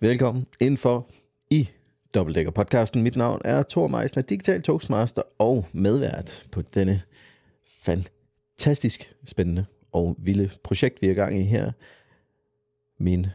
Velkommen 0.00 0.46
indenfor 0.60 1.10
i 1.50 1.68
Dobbeltdækker 2.14 2.52
podcasten. 2.52 3.02
Mit 3.02 3.16
navn 3.16 3.40
er 3.44 3.62
Thor 3.62 3.86
Meisner, 3.86 4.22
digital 4.22 4.62
toastmaster 4.62 5.22
og 5.38 5.66
medvært 5.72 6.46
på 6.52 6.62
denne 6.62 7.02
fantastisk 7.66 9.14
spændende 9.24 9.66
og 9.92 10.16
vilde 10.18 10.50
projekt, 10.64 11.02
vi 11.02 11.06
er 11.06 11.10
i 11.10 11.14
gang 11.14 11.38
i 11.38 11.42
her. 11.42 11.72
Min 12.98 13.26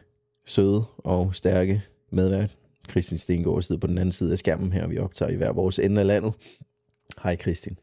søde 0.44 0.84
og 0.98 1.34
stærke 1.34 1.82
medvært, 2.10 2.56
Kristin 2.88 3.18
Stengård, 3.18 3.62
sidder 3.62 3.80
på 3.80 3.86
den 3.86 3.98
anden 3.98 4.12
side 4.12 4.32
af 4.32 4.38
skærmen 4.38 4.72
her. 4.72 4.86
Vi 4.86 4.98
optager 4.98 5.30
i 5.30 5.36
hver 5.36 5.52
vores 5.52 5.78
ende 5.78 6.00
af 6.00 6.06
landet. 6.06 6.34
Hej 7.22 7.36
Kristin. 7.36 7.78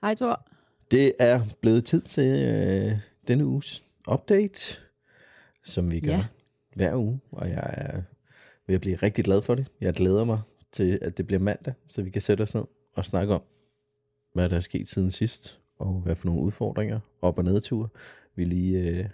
Hej 0.00 0.14
Thor. 0.14 0.46
Det 0.90 1.12
er 1.18 1.40
blevet 1.60 1.84
tid 1.84 2.02
til 2.02 2.44
øh, 2.44 2.98
denne 3.28 3.46
uges 3.46 3.84
update, 4.12 4.80
som 5.64 5.92
vi 5.92 6.00
gør 6.00 6.12
Ja. 6.12 6.24
Hver 6.74 6.96
uge, 6.96 7.20
og 7.30 7.48
jeg 7.50 7.74
er 7.76 8.02
ved 8.66 8.74
at 8.74 8.80
blive 8.80 8.96
rigtig 8.96 9.24
glad 9.24 9.42
for 9.42 9.54
det. 9.54 9.66
Jeg 9.80 9.94
glæder 9.94 10.24
mig 10.24 10.40
til, 10.72 10.98
at 11.02 11.16
det 11.16 11.26
bliver 11.26 11.40
mandag, 11.40 11.74
så 11.88 12.02
vi 12.02 12.10
kan 12.10 12.22
sætte 12.22 12.42
os 12.42 12.54
ned 12.54 12.64
og 12.94 13.04
snakke 13.04 13.34
om, 13.34 13.42
hvad 14.34 14.48
der 14.48 14.56
er 14.56 14.60
sket 14.60 14.88
siden 14.88 15.10
sidst, 15.10 15.60
og 15.76 15.92
hvad 16.00 16.16
for 16.16 16.26
nogle 16.26 16.42
udfordringer, 16.42 17.00
op- 17.22 17.38
og 17.38 17.44
nedture, 17.44 17.88
vi 18.34 18.44
lige, 18.44 18.78
øh, 18.80 19.08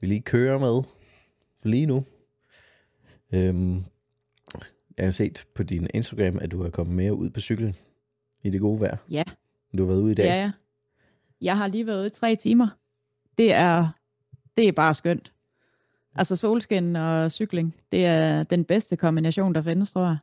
vi 0.00 0.06
lige 0.06 0.20
kører 0.20 0.58
med 0.58 0.82
lige 1.62 1.86
nu. 1.86 2.04
Øhm, 3.32 3.84
jeg 4.96 5.04
har 5.06 5.10
set 5.10 5.46
på 5.54 5.62
din 5.62 5.86
Instagram, 5.94 6.38
at 6.40 6.50
du 6.50 6.62
er 6.62 6.70
kommet 6.70 6.96
mere 6.96 7.14
ud 7.14 7.30
på 7.30 7.40
cyklen 7.40 7.74
i 8.42 8.50
det 8.50 8.60
gode 8.60 8.80
vejr. 8.80 8.96
Ja, 9.10 9.22
Du 9.76 9.82
har 9.82 9.86
været 9.88 10.00
ude 10.00 10.12
i 10.12 10.14
dag. 10.14 10.28
er 10.28 10.34
jeg. 10.34 10.52
Jeg 11.40 11.56
har 11.58 11.66
lige 11.66 11.86
været 11.86 11.98
ude 11.98 12.06
i 12.06 12.10
tre 12.10 12.36
timer. 12.36 12.68
Det 13.38 13.52
er, 13.52 13.88
det 14.56 14.68
er 14.68 14.72
bare 14.72 14.94
skønt. 14.94 15.32
Altså 16.14 16.36
solskin 16.36 16.96
og 16.96 17.30
cykling, 17.30 17.74
det 17.92 18.06
er 18.06 18.42
den 18.42 18.64
bedste 18.64 18.96
kombination, 18.96 19.54
der 19.54 19.62
findes, 19.62 19.92
tror 19.92 20.04
jeg. 20.06 20.16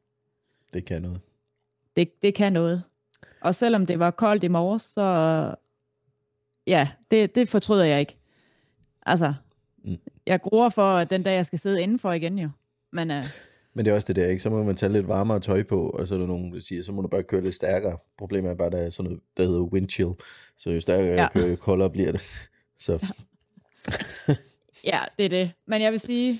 Det 0.73 0.85
kan 0.85 1.01
noget. 1.01 1.19
Det, 1.95 2.21
det 2.21 2.35
kan 2.35 2.53
noget. 2.53 2.83
Og 3.41 3.55
selvom 3.55 3.85
det 3.85 3.99
var 3.99 4.11
koldt 4.11 4.43
i 4.43 4.47
morges, 4.47 4.81
så 4.81 5.55
ja, 6.67 6.89
det, 7.11 7.35
det 7.35 7.49
fortryder 7.49 7.83
jeg 7.85 7.99
ikke. 7.99 8.17
Altså, 9.05 9.33
Mm. 9.83 9.97
jeg 10.25 10.41
gruer 10.41 10.69
for 10.69 10.81
at 10.97 11.09
den 11.09 11.23
dag, 11.23 11.35
jeg 11.35 11.45
skal 11.45 11.59
sidde 11.59 11.81
indenfor 11.81 12.11
igen 12.11 12.39
jo. 12.39 12.49
Men 12.91 13.11
uh, 13.11 13.23
Men 13.73 13.85
det 13.85 13.91
er 13.91 13.95
også 13.95 14.07
det 14.07 14.15
der, 14.15 14.27
ikke? 14.27 14.41
Så 14.41 14.49
må 14.49 14.63
man 14.63 14.75
tage 14.75 14.93
lidt 14.93 15.07
varmere 15.07 15.39
tøj 15.39 15.63
på, 15.63 15.89
og 15.89 16.07
så 16.07 16.15
er 16.15 16.19
der 16.19 16.27
nogen, 16.27 16.53
der 16.53 16.59
siger, 16.59 16.83
så 16.83 16.91
må 16.91 17.01
du 17.01 17.07
bare 17.07 17.23
køre 17.23 17.41
lidt 17.41 17.55
stærkere. 17.55 17.97
Problemet 18.17 18.51
er 18.51 18.55
bare, 18.55 18.65
at 18.67 18.71
der 18.73 18.77
er 18.79 18.89
sådan 18.89 19.11
noget, 19.11 19.23
der 19.37 19.43
hedder 19.43 19.61
wind 19.61 19.89
chill. 19.89 20.09
Så 20.57 20.69
jo 20.69 20.81
stærkere. 20.81 21.07
Ja. 21.15 21.21
jeg 21.21 21.29
kører, 21.33 21.47
jo 21.47 21.55
koldere 21.55 21.89
bliver 21.89 22.11
det. 22.11 22.21
Så 22.85 23.07
Ja, 24.27 24.35
det 25.17 25.25
er 25.25 25.29
det. 25.29 25.51
Men 25.65 25.81
jeg 25.81 25.91
vil 25.91 25.99
sige, 25.99 26.39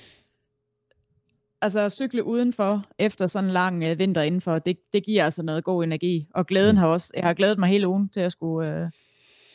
altså 1.61 1.79
at 1.79 1.91
cykle 1.91 2.23
udenfor 2.23 2.85
efter 2.99 3.27
sådan 3.27 3.49
en 3.49 3.53
lang 3.53 3.83
øh, 3.83 3.99
vinter 3.99 4.21
indenfor, 4.21 4.59
det, 4.59 4.77
det 4.93 5.03
giver 5.03 5.25
altså 5.25 5.43
noget 5.43 5.63
god 5.63 5.83
energi. 5.83 6.27
Og 6.33 6.47
glæden 6.47 6.75
Mm. 6.75 6.77
har 6.77 6.87
også, 6.87 7.11
jeg 7.15 7.23
har 7.23 7.33
glædet 7.33 7.59
mig 7.59 7.69
hele 7.69 7.87
ugen 7.87 8.09
til 8.09 8.19
at 8.19 8.31
skulle, 8.31 8.83
øh, 8.83 8.89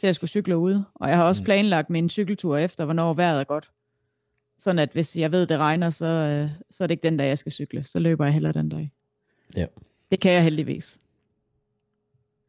til 0.00 0.06
at 0.06 0.14
skulle 0.14 0.30
cykle 0.30 0.56
ude. 0.58 0.84
Og 0.94 1.08
jeg 1.08 1.16
har 1.16 1.24
også 1.24 1.42
Mm. 1.42 1.44
planlagt 1.44 1.90
min 1.90 2.08
cykeltur 2.08 2.56
efter, 2.56 2.84
hvornår 2.84 3.14
vejret 3.14 3.40
er 3.40 3.44
godt. 3.44 3.70
Sådan 4.58 4.78
at 4.78 4.90
hvis 4.92 5.16
jeg 5.16 5.32
ved, 5.32 5.46
det 5.46 5.58
regner, 5.58 5.90
så, 5.90 6.06
øh, 6.06 6.50
så 6.70 6.84
er 6.84 6.86
det 6.88 6.92
ikke 6.94 7.02
den 7.08 7.16
dag, 7.16 7.28
jeg 7.28 7.38
skal 7.38 7.52
cykle. 7.52 7.84
Så 7.84 7.98
løber 7.98 8.24
jeg 8.24 8.34
hellere 8.34 8.52
den 8.52 8.68
dag. 8.68 8.92
Ja. 9.56 9.66
Det 10.10 10.20
kan 10.20 10.32
jeg 10.32 10.42
heldigvis. 10.42 10.98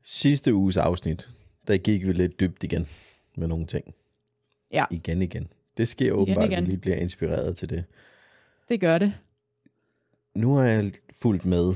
sidste 0.04 0.54
uges 0.54 0.78
afsnit, 0.78 1.30
der 1.68 1.78
gik 1.78 2.08
vi 2.08 2.14
lidt 2.14 2.40
dybt 2.40 2.64
igen 2.64 2.88
med 3.38 3.48
nogle 3.48 3.66
ting. 3.66 3.96
Ja. 4.72 4.86
Igen 4.92 5.22
igen. 5.22 5.48
Det 5.78 5.88
sker 5.88 6.12
åbenbart, 6.12 6.44
at 6.46 6.52
igen. 6.52 6.64
vi 6.66 6.70
lige 6.70 6.78
bliver 6.78 6.98
inspireret 6.98 7.58
til 7.58 7.70
det. 7.70 7.84
Det 8.70 8.80
gør 8.80 8.98
det. 8.98 9.14
Nu 10.36 10.56
har 10.56 10.64
jeg 10.64 10.92
fulgt 11.14 11.46
med. 11.46 11.74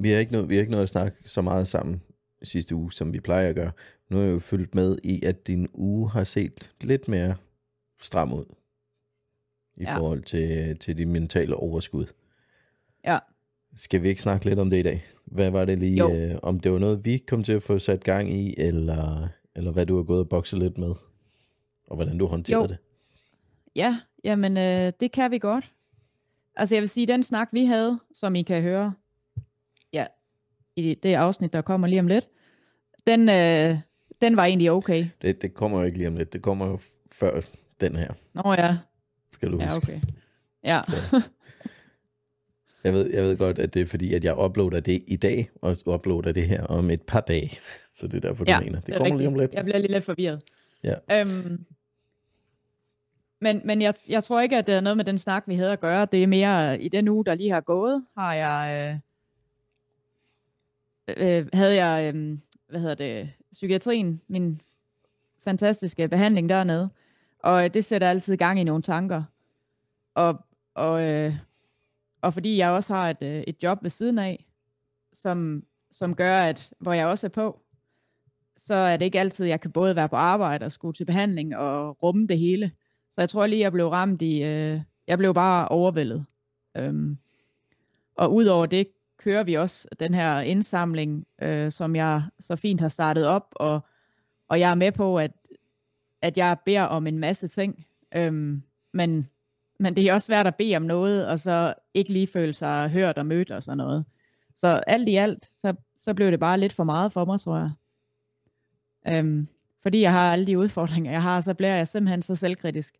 Vi 0.00 0.10
har 0.10 0.18
ikke 0.18 0.32
noget, 0.32 0.48
vi 0.48 0.54
har 0.54 0.60
ikke 0.60 0.70
noget 0.70 0.82
at 0.82 0.88
snakke 0.88 1.16
så 1.24 1.42
meget 1.42 1.68
sammen 1.68 2.02
sidste 2.42 2.74
uge, 2.74 2.92
som 2.92 3.12
vi 3.12 3.20
plejer 3.20 3.48
at 3.48 3.54
gøre. 3.54 3.72
Nu 4.10 4.16
har 4.16 4.24
jeg 4.24 4.32
jo 4.32 4.38
fulgt 4.38 4.74
med 4.74 4.98
i, 5.04 5.24
at 5.24 5.46
din 5.46 5.68
uge 5.74 6.10
har 6.10 6.24
set 6.24 6.72
lidt 6.80 7.08
mere 7.08 7.34
stram 8.00 8.32
ud. 8.32 8.44
I 9.76 9.82
ja. 9.82 9.98
Forhold 9.98 10.22
til, 10.22 10.78
til 10.78 10.98
din 10.98 11.12
mentale 11.12 11.56
overskud. 11.56 12.06
Ja. 13.04 13.18
Skal 13.76 14.02
vi 14.02 14.08
ikke 14.08 14.22
snakke 14.22 14.44
lidt 14.46 14.58
om 14.58 14.70
det 14.70 14.78
i 14.78 14.82
dag? 14.82 15.04
Hvad 15.24 15.50
var 15.50 15.64
det 15.64 15.78
lige, 15.78 15.96
Jo. 15.96 16.14
øh, 16.14 16.38
om 16.42 16.60
det 16.60 16.72
var 16.72 16.78
noget, 16.78 17.04
vi 17.04 17.18
kom 17.18 17.44
til 17.44 17.52
at 17.52 17.62
få 17.62 17.78
sat 17.78 18.04
gang 18.04 18.32
i, 18.32 18.54
eller, 18.58 19.28
eller 19.56 19.72
hvad 19.72 19.86
du 19.86 19.96
har 19.96 20.02
gået 20.02 20.20
og 20.20 20.28
bokset 20.28 20.58
lidt 20.58 20.78
med, 20.78 20.94
og 21.88 21.96
hvordan 21.96 22.18
du 22.18 22.26
håndterede 22.26 22.62
Jo. 22.62 22.68
det? 22.68 22.76
Ja, 23.76 23.98
jamen 24.24 24.56
øh, 24.56 24.92
det 25.00 25.12
kan 25.12 25.30
vi 25.30 25.38
godt. 25.38 25.72
Altså 26.56 26.74
jeg 26.74 26.80
vil 26.82 26.88
sige, 26.88 27.06
den 27.06 27.22
snak 27.22 27.48
vi 27.52 27.64
havde, 27.64 28.00
som 28.14 28.34
I 28.34 28.42
kan 28.42 28.62
høre, 28.62 28.94
ja, 29.92 30.06
i 30.76 30.94
det 31.02 31.14
afsnit, 31.14 31.52
der 31.52 31.62
kommer 31.62 31.86
lige 31.88 32.00
om 32.00 32.06
lidt, 32.06 32.28
den, 33.06 33.28
øh, 33.28 33.78
den 34.22 34.36
var 34.36 34.44
egentlig 34.44 34.70
okay. 34.70 35.06
det? 35.22 35.42
Det 35.42 35.54
kommer 35.54 35.78
jo 35.78 35.84
ikke 35.84 35.98
lige 35.98 36.08
om 36.08 36.16
lidt. 36.16 36.32
Det 36.32 36.42
kommer 36.42 36.66
jo 36.66 36.78
før 37.12 37.40
den 37.80 37.96
her, 37.96 38.12
Nå 38.34 38.52
ja, 38.52 38.76
skal 39.32 39.52
du 39.52 39.58
ja 39.58 39.64
huske. 39.64 39.76
okay. 39.76 40.00
Ja, 40.64 40.80
Så. 40.86 41.22
Jeg 42.84 42.92
ved, 42.92 43.10
jeg 43.10 43.22
ved 43.22 43.36
godt, 43.36 43.58
at 43.58 43.74
det 43.74 43.82
er 43.82 43.86
fordi, 43.86 44.14
at 44.14 44.24
jeg 44.24 44.38
uploader 44.38 44.80
det 44.80 45.02
i 45.06 45.16
dag, 45.16 45.50
og 45.62 45.76
uploader 45.86 46.32
det 46.32 46.48
her 46.48 46.64
om 46.64 46.90
et 46.90 47.02
par 47.02 47.20
dage. 47.20 47.50
Så 47.94 48.06
det 48.06 48.14
er 48.24 48.28
derfor, 48.28 48.44
du 48.44 48.50
ja 48.50 48.60
mener. 48.60 48.80
Det, 48.80 48.94
er 48.94 48.98
kommer 48.98 49.16
lige 49.18 49.28
om 49.28 49.34
rigtigt. 49.34 49.50
lidt. 49.50 49.56
Jeg 49.56 49.64
bliver 49.64 49.78
lige 49.78 49.92
lidt 49.92 50.04
forvirret. 50.04 50.42
Ja. 50.84 50.94
Øhm, 51.20 51.64
men 53.42 53.60
men 53.64 53.82
jeg, 53.82 53.94
jeg 54.08 54.24
tror 54.24 54.40
ikke, 54.40 54.56
at 54.56 54.66
det 54.66 54.74
er 54.74 54.80
noget 54.80 54.96
med 54.96 55.04
den 55.04 55.18
snak, 55.18 55.44
vi 55.46 55.54
havde 55.54 55.72
at 55.72 55.80
gøre. 55.80 56.06
Det 56.12 56.22
er 56.22 56.26
mere, 56.26 56.80
i 56.80 56.88
den 56.88 57.08
uge, 57.08 57.24
der 57.24 57.34
lige 57.34 57.50
har 57.50 57.60
gået, 57.60 58.04
har 58.16 58.34
jeg... 58.34 58.90
Øh, 61.08 61.38
øh, 61.38 61.44
havde 61.52 61.84
jeg, 61.84 62.14
øh, 62.14 62.38
hvad 62.68 62.80
hedder 62.80 62.94
det, 62.94 63.32
psykiatrien, 63.52 64.20
min 64.28 64.60
fantastiske 65.44 66.08
behandling 66.08 66.48
dernede. 66.48 66.90
Og 67.38 67.64
øh, 67.64 67.74
det 67.74 67.84
sætter 67.84 68.10
altid 68.10 68.36
gang 68.36 68.60
i 68.60 68.64
nogle 68.64 68.82
tanker. 68.82 69.22
Og, 70.14 70.44
og, 70.74 71.02
øh, 71.02 71.34
og 72.22 72.34
fordi 72.34 72.56
jeg 72.56 72.70
også 72.70 72.94
har 72.94 73.10
et, 73.10 73.22
øh, 73.22 73.44
et 73.46 73.62
job 73.62 73.82
ved 73.82 73.90
siden 73.90 74.18
af, 74.18 74.46
som, 75.12 75.64
som 75.90 76.14
gør, 76.14 76.38
at 76.38 76.72
hvor 76.78 76.92
jeg 76.92 77.06
også 77.06 77.26
er 77.26 77.30
på, 77.30 77.60
så 78.56 78.74
er 78.74 78.96
det 78.96 79.04
ikke 79.04 79.20
altid, 79.20 79.46
jeg 79.46 79.60
kan 79.60 79.72
både 79.72 79.96
være 79.96 80.08
på 80.08 80.16
arbejde 80.16 80.64
og 80.66 80.72
skulle 80.72 80.94
til 80.94 81.04
behandling 81.04 81.56
og 81.56 82.02
rumme 82.02 82.26
det 82.26 82.38
hele. 82.38 82.72
Så 83.12 83.20
jeg 83.20 83.28
tror 83.28 83.46
lige, 83.46 83.60
jeg 83.60 83.72
blev 83.72 83.88
ramt 83.88 84.22
i, 84.22 84.42
øh, 84.42 84.80
jeg 85.06 85.18
blev 85.18 85.34
bare 85.34 85.68
overvældet. 85.68 86.26
Øhm, 86.76 87.18
og 88.14 88.34
udover 88.34 88.66
det 88.66 88.88
kører 89.18 89.42
vi 89.42 89.54
også 89.54 89.88
den 90.00 90.14
her 90.14 90.40
indsamling, 90.40 91.26
øh, 91.42 91.70
som 91.70 91.96
jeg 91.96 92.22
så 92.40 92.56
fint 92.56 92.80
har 92.80 92.88
startet 92.88 93.26
op, 93.26 93.46
og, 93.52 93.80
og 94.48 94.60
jeg 94.60 94.70
er 94.70 94.74
med 94.74 94.92
på, 94.92 95.18
at, 95.18 95.30
at 96.22 96.38
jeg 96.38 96.56
beder 96.64 96.82
om 96.82 97.06
en 97.06 97.18
masse 97.18 97.48
ting, 97.48 97.86
øhm, 98.14 98.62
men, 98.92 99.28
men 99.78 99.96
det 99.96 100.04
er 100.04 100.14
også 100.14 100.26
svært 100.26 100.46
at 100.46 100.56
bede 100.56 100.76
om 100.76 100.82
noget, 100.82 101.26
og 101.26 101.38
så 101.38 101.74
ikke 101.94 102.12
lige 102.12 102.26
føle 102.26 102.52
sig 102.52 102.90
hørt 102.90 103.18
og 103.18 103.26
mødt 103.26 103.50
og 103.50 103.62
sådan 103.62 103.78
noget. 103.78 104.06
Så 104.54 104.66
alt 104.68 105.08
i 105.08 105.16
alt, 105.16 105.48
så, 105.52 105.74
så 105.96 106.14
blev 106.14 106.30
det 106.30 106.40
bare 106.40 106.60
lidt 106.60 106.72
for 106.72 106.84
meget 106.84 107.12
for 107.12 107.24
mig, 107.24 107.40
tror 107.40 107.56
jeg. 107.56 107.70
Øhm, 109.08 109.46
fordi 109.82 110.00
jeg 110.00 110.12
har 110.12 110.32
alle 110.32 110.46
de 110.46 110.58
udfordringer, 110.58 111.12
jeg 111.12 111.22
har, 111.22 111.40
så 111.40 111.54
bliver 111.54 111.74
jeg 111.74 111.88
simpelthen 111.88 112.22
så 112.22 112.36
selvkritisk 112.36 112.94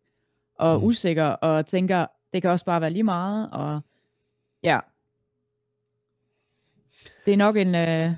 og 0.55 0.79
Mm. 0.79 0.85
usikker, 0.85 1.25
og 1.25 1.65
tænker, 1.65 2.05
det 2.33 2.41
kan 2.41 2.51
også 2.51 2.65
bare 2.65 2.81
være 2.81 2.89
lige 2.89 3.03
meget, 3.03 3.49
og 3.51 3.81
ja. 4.63 4.79
Det 7.25 7.33
er 7.33 7.37
nok 7.37 7.57
en, 7.57 7.75
øh, 7.75 8.11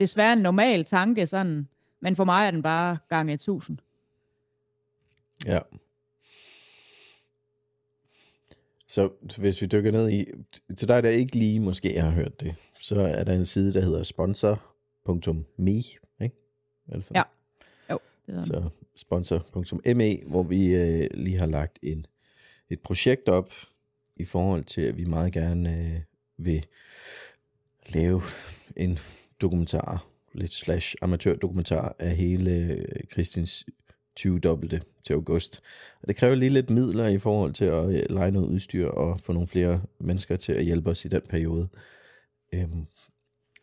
desværre 0.00 0.32
en 0.32 0.38
normal 0.38 0.84
tanke, 0.84 1.26
sådan, 1.26 1.68
men 2.00 2.16
for 2.16 2.24
mig 2.24 2.46
er 2.46 2.50
den 2.50 2.62
bare 2.62 2.98
gange 3.08 3.32
1000. 3.32 3.78
Ja. 5.46 5.58
Så, 8.88 9.10
så 9.28 9.40
hvis 9.40 9.62
vi 9.62 9.66
dykker 9.66 9.92
ned 9.92 10.10
i, 10.10 10.26
til 10.76 10.88
dig 10.88 11.02
der 11.02 11.08
ikke 11.10 11.36
lige 11.36 11.60
måske 11.60 12.00
har 12.00 12.10
hørt 12.10 12.40
det, 12.40 12.54
så 12.80 13.00
er 13.00 13.24
der 13.24 13.32
en 13.32 13.46
side, 13.46 13.74
der 13.74 13.80
hedder 13.80 14.02
sponsor.me, 14.02 15.70
ikke? 15.70 15.96
Er 16.88 16.94
det 16.94 17.04
sådan? 17.04 17.16
Ja. 17.16 17.22
Jo, 17.94 17.98
det 18.26 18.34
er 18.36 18.42
Så 18.42 18.68
sponsor.me, 18.98 20.18
hvor 20.26 20.42
vi 20.42 20.74
øh, 20.74 21.08
lige 21.14 21.38
har 21.38 21.46
lagt 21.46 21.78
en, 21.82 22.06
et 22.70 22.80
projekt 22.80 23.28
op 23.28 23.52
i 24.16 24.24
forhold 24.24 24.64
til, 24.64 24.80
at 24.80 24.96
vi 24.96 25.04
meget 25.04 25.32
gerne 25.32 25.78
øh, 25.78 26.00
vil 26.36 26.66
lave 27.88 28.22
en 28.76 28.98
dokumentar, 29.40 30.06
lidt 30.32 30.52
slash 30.52 30.94
amatørdokumentar 31.02 31.96
af 31.98 32.16
hele 32.16 32.50
øh, 32.50 32.84
Kristins 33.10 33.66
20 34.16 34.38
dobbelte 34.38 34.82
til 35.04 35.14
august. 35.14 35.60
Og 36.02 36.08
det 36.08 36.16
kræver 36.16 36.34
lige 36.34 36.50
lidt 36.50 36.70
midler 36.70 37.06
i 37.06 37.18
forhold 37.18 37.52
til 37.52 37.64
at 37.64 37.88
øh, 37.88 38.02
lege 38.10 38.30
noget 38.30 38.48
udstyr 38.48 38.88
og 38.88 39.20
få 39.20 39.32
nogle 39.32 39.48
flere 39.48 39.82
mennesker 40.00 40.36
til 40.36 40.52
at 40.52 40.64
hjælpe 40.64 40.90
os 40.90 41.04
i 41.04 41.08
den 41.08 41.22
periode. 41.28 41.68
Øhm, 42.52 42.86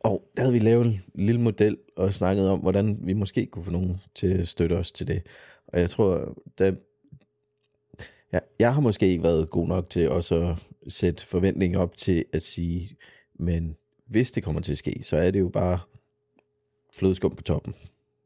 og 0.06 0.24
der 0.38 0.42
havde 0.42 0.54
vi 0.54 0.60
lavet 0.60 0.86
en 0.86 1.02
lille 1.16 1.42
model 1.42 1.78
og 1.96 2.14
snakket 2.14 2.50
om, 2.50 2.60
hvordan 2.60 2.98
vi 3.02 3.14
måske 3.14 3.46
kunne 3.46 3.66
få 3.66 3.72
nogen 3.72 4.02
til 4.16 4.28
at 4.28 4.48
støtte 4.48 4.74
os 4.74 4.92
til 4.92 5.08
det. 5.08 5.22
Og 5.68 5.80
jeg 5.80 5.90
tror, 5.90 6.38
der, 6.58 6.74
jeg 8.32 8.42
jeg, 8.60 8.74
har 8.74 8.82
måske 8.82 9.08
ikke 9.08 9.24
været 9.24 9.50
god 9.50 9.68
nok 9.68 9.90
til 9.90 10.10
også 10.10 10.36
at 10.36 10.94
sætte 10.94 11.26
forventninger 11.28 11.80
op 11.80 11.98
til 11.98 12.26
at 12.34 12.44
sige, 12.44 12.98
men 13.34 13.76
hvis 14.06 14.32
det 14.32 14.44
kommer 14.44 14.62
til 14.62 14.72
at 14.72 14.78
ske, 14.78 15.00
så 15.04 15.18
er 15.18 15.32
det 15.32 15.40
jo 15.40 15.50
bare 15.50 15.80
flødeskum 16.94 17.36
på 17.36 17.44
toppen. 17.44 17.76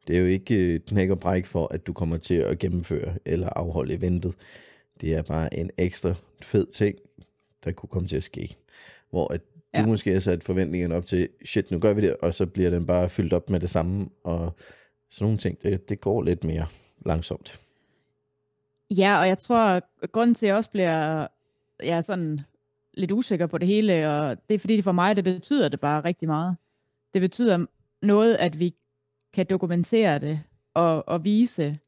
Det 0.08 0.16
er 0.16 0.20
jo 0.20 0.26
ikke 0.26 0.56
øh, 0.56 0.80
knæk 0.80 1.10
og 1.10 1.20
bræk 1.20 1.46
for, 1.46 1.68
at 1.74 1.88
du 1.88 1.94
kommer 1.94 2.18
til 2.18 2.34
at 2.34 2.60
gennemføre 2.60 3.16
eller 3.26 3.50
afholde 3.50 3.94
eventet. 3.94 4.34
Det 5.02 5.14
er 5.14 5.22
bare 5.22 5.58
en 5.60 5.72
ekstra 5.78 6.14
fed 6.42 6.68
ting, 6.68 6.96
der 7.64 7.72
kunne 7.72 7.90
komme 7.90 8.08
til 8.08 8.16
at 8.16 8.24
ske. 8.24 8.56
Hvor 9.10 9.34
at 9.34 9.42
du 9.75 9.81
ja. 9.81 9.86
måske 9.86 10.13
har 10.13 10.19
sat 10.19 10.44
forventningerne 10.44 10.95
op 10.95 11.06
til, 11.06 11.30
shit, 11.45 11.71
nu 11.71 11.80
gør 11.80 11.94
vi 11.94 12.01
det, 12.01 12.16
og 12.18 12.33
så 12.33 12.45
bliver 12.45 12.69
den 12.69 12.86
bare 12.86 13.10
fyldt 13.10 13.33
op 13.33 13.50
med 13.50 13.60
det 13.60 13.69
samme, 13.69 14.10
og 14.24 14.56
sådan 15.10 15.25
nogle 15.25 15.38
ting, 15.38 15.62
det, 15.63 15.89
det 15.89 16.01
går 16.01 16.21
lidt 16.21 16.44
mere 16.44 16.66
langsomt. 17.06 17.62
Ja, 18.92 19.19
og 19.19 19.27
jeg 19.27 19.38
tror, 19.38 19.81
grunden 20.07 20.36
til, 20.36 20.45
at 20.45 20.48
jeg 20.48 20.57
også 20.57 20.69
bliver 20.69 21.27
ja, 21.83 22.01
sådan 22.01 22.39
lidt 22.94 23.12
usikker 23.12 23.48
på 23.48 23.57
det 23.57 23.68
hele, 23.68 24.10
og 24.10 24.38
det 24.50 24.56
er 24.56 24.60
fordi, 24.60 24.81
for 24.81 24.92
mig, 24.92 25.16
det 25.16 25.24
betyder 25.24 25.69
det 25.69 25.80
bare 25.80 26.06
rigtig 26.06 26.27
meget. 26.27 26.56
Det 27.13 27.21
betyder 27.21 27.66
noget, 28.01 28.36
at 28.36 28.60
vi 28.60 28.75
kan 29.33 29.45
dokumentere 29.50 30.19
det 30.19 30.42
og, 30.74 31.07
og 31.07 31.24
vise 31.24 31.80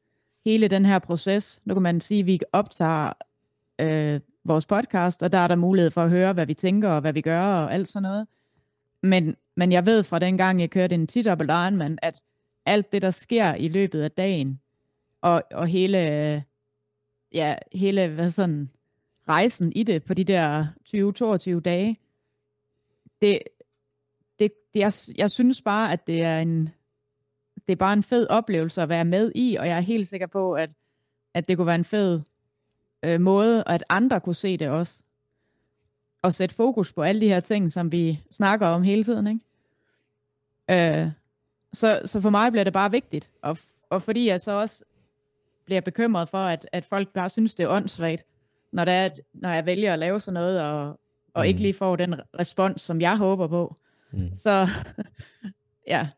hele 0.44 0.68
den 0.68 0.86
her 0.86 0.98
proces. 0.98 1.60
Nu 1.64 1.74
kan 1.74 1.82
man 1.82 2.00
sige, 2.00 2.20
at 2.20 2.26
vi 2.26 2.40
optager 2.52 3.12
øh, 3.80 4.20
vores 4.44 4.66
podcast, 4.66 5.22
og 5.22 5.32
der 5.32 5.38
er 5.38 5.48
der 5.48 5.56
mulighed 5.56 5.90
for 5.90 6.02
at 6.02 6.10
høre, 6.10 6.32
hvad 6.32 6.46
vi 6.46 6.54
tænker 6.54 6.88
og 6.88 7.00
hvad 7.00 7.12
vi 7.12 7.20
gør 7.20 7.42
og 7.42 7.74
alt 7.74 7.88
sådan 7.88 8.02
noget. 8.02 8.26
Men, 9.02 9.36
men 9.56 9.72
jeg 9.72 9.86
ved 9.86 10.02
fra 10.02 10.18
den 10.18 10.38
gang, 10.38 10.60
jeg 10.60 10.70
kørte 10.70 10.94
en 10.94 11.06
10 11.06 11.20
Ironman, 11.20 11.98
at 12.02 12.22
alt 12.66 12.92
det, 12.92 13.02
der 13.02 13.10
sker 13.10 13.54
i 13.54 13.68
løbet 13.68 14.02
af 14.02 14.10
dagen, 14.10 14.60
og, 15.20 15.42
og 15.50 15.66
hele, 15.66 15.98
ja, 17.32 17.54
hele 17.72 18.08
hvad 18.08 18.30
sådan, 18.30 18.70
rejsen 19.28 19.72
i 19.72 19.82
det 19.82 20.04
på 20.04 20.14
de 20.14 20.24
der 20.24 20.66
20-22 21.56 21.60
dage, 21.60 21.98
det, 23.20 23.38
det, 24.38 24.52
det 24.74 24.80
jeg, 24.80 24.92
jeg 25.16 25.30
synes 25.30 25.62
bare, 25.62 25.92
at 25.92 26.06
det 26.06 26.22
er 26.22 26.38
en 26.38 26.70
det 27.66 27.72
er 27.72 27.76
bare 27.76 27.92
en 27.92 28.02
fed 28.02 28.26
oplevelse 28.30 28.82
at 28.82 28.88
være 28.88 29.04
med 29.04 29.32
i, 29.34 29.56
og 29.56 29.66
jeg 29.66 29.76
er 29.76 29.80
helt 29.80 30.08
sikker 30.08 30.26
på, 30.26 30.52
at, 30.52 30.70
at 31.34 31.48
det 31.48 31.56
kunne 31.56 31.66
være 31.66 31.74
en 31.74 31.84
fed 31.84 32.20
øh, 33.02 33.20
måde, 33.20 33.64
og 33.64 33.74
at 33.74 33.84
andre 33.88 34.20
kunne 34.20 34.34
se 34.34 34.56
det 34.56 34.68
også. 34.68 35.02
Og 36.22 36.34
sætte 36.34 36.54
fokus 36.54 36.92
på 36.92 37.02
alle 37.02 37.20
de 37.20 37.28
her 37.28 37.40
ting, 37.40 37.72
som 37.72 37.92
vi 37.92 38.20
snakker 38.30 38.66
om 38.66 38.82
hele 38.82 39.04
tiden. 39.04 39.26
Ikke? 39.26 41.00
Øh, 41.00 41.10
så, 41.72 42.00
så 42.04 42.20
for 42.20 42.30
mig 42.30 42.52
bliver 42.52 42.64
det 42.64 42.72
bare 42.72 42.90
vigtigt, 42.90 43.30
og, 43.42 43.58
og 43.90 44.02
fordi 44.02 44.28
jeg 44.28 44.40
så 44.40 44.52
også 44.52 44.84
bliver 45.64 45.80
bekymret 45.80 46.28
for, 46.28 46.38
at, 46.38 46.68
at 46.72 46.84
folk 46.84 47.08
bare 47.08 47.30
synes, 47.30 47.54
det 47.54 47.64
er 47.64 47.68
åndssvagt, 47.68 48.24
når, 48.72 48.84
det 48.84 48.94
er, 48.94 49.08
når 49.34 49.50
jeg 49.50 49.66
vælger 49.66 49.92
at 49.92 49.98
lave 49.98 50.20
sådan 50.20 50.34
noget, 50.34 50.60
og, 50.60 51.00
og 51.34 51.42
mm. 51.42 51.42
ikke 51.42 51.60
lige 51.60 51.74
får 51.74 51.96
den 51.96 52.14
respons, 52.38 52.82
som 52.82 53.00
jeg 53.00 53.16
håber 53.16 53.46
på. 53.46 53.76
Mm. 54.10 54.34
Så 54.34 54.68
ja, 55.86 56.08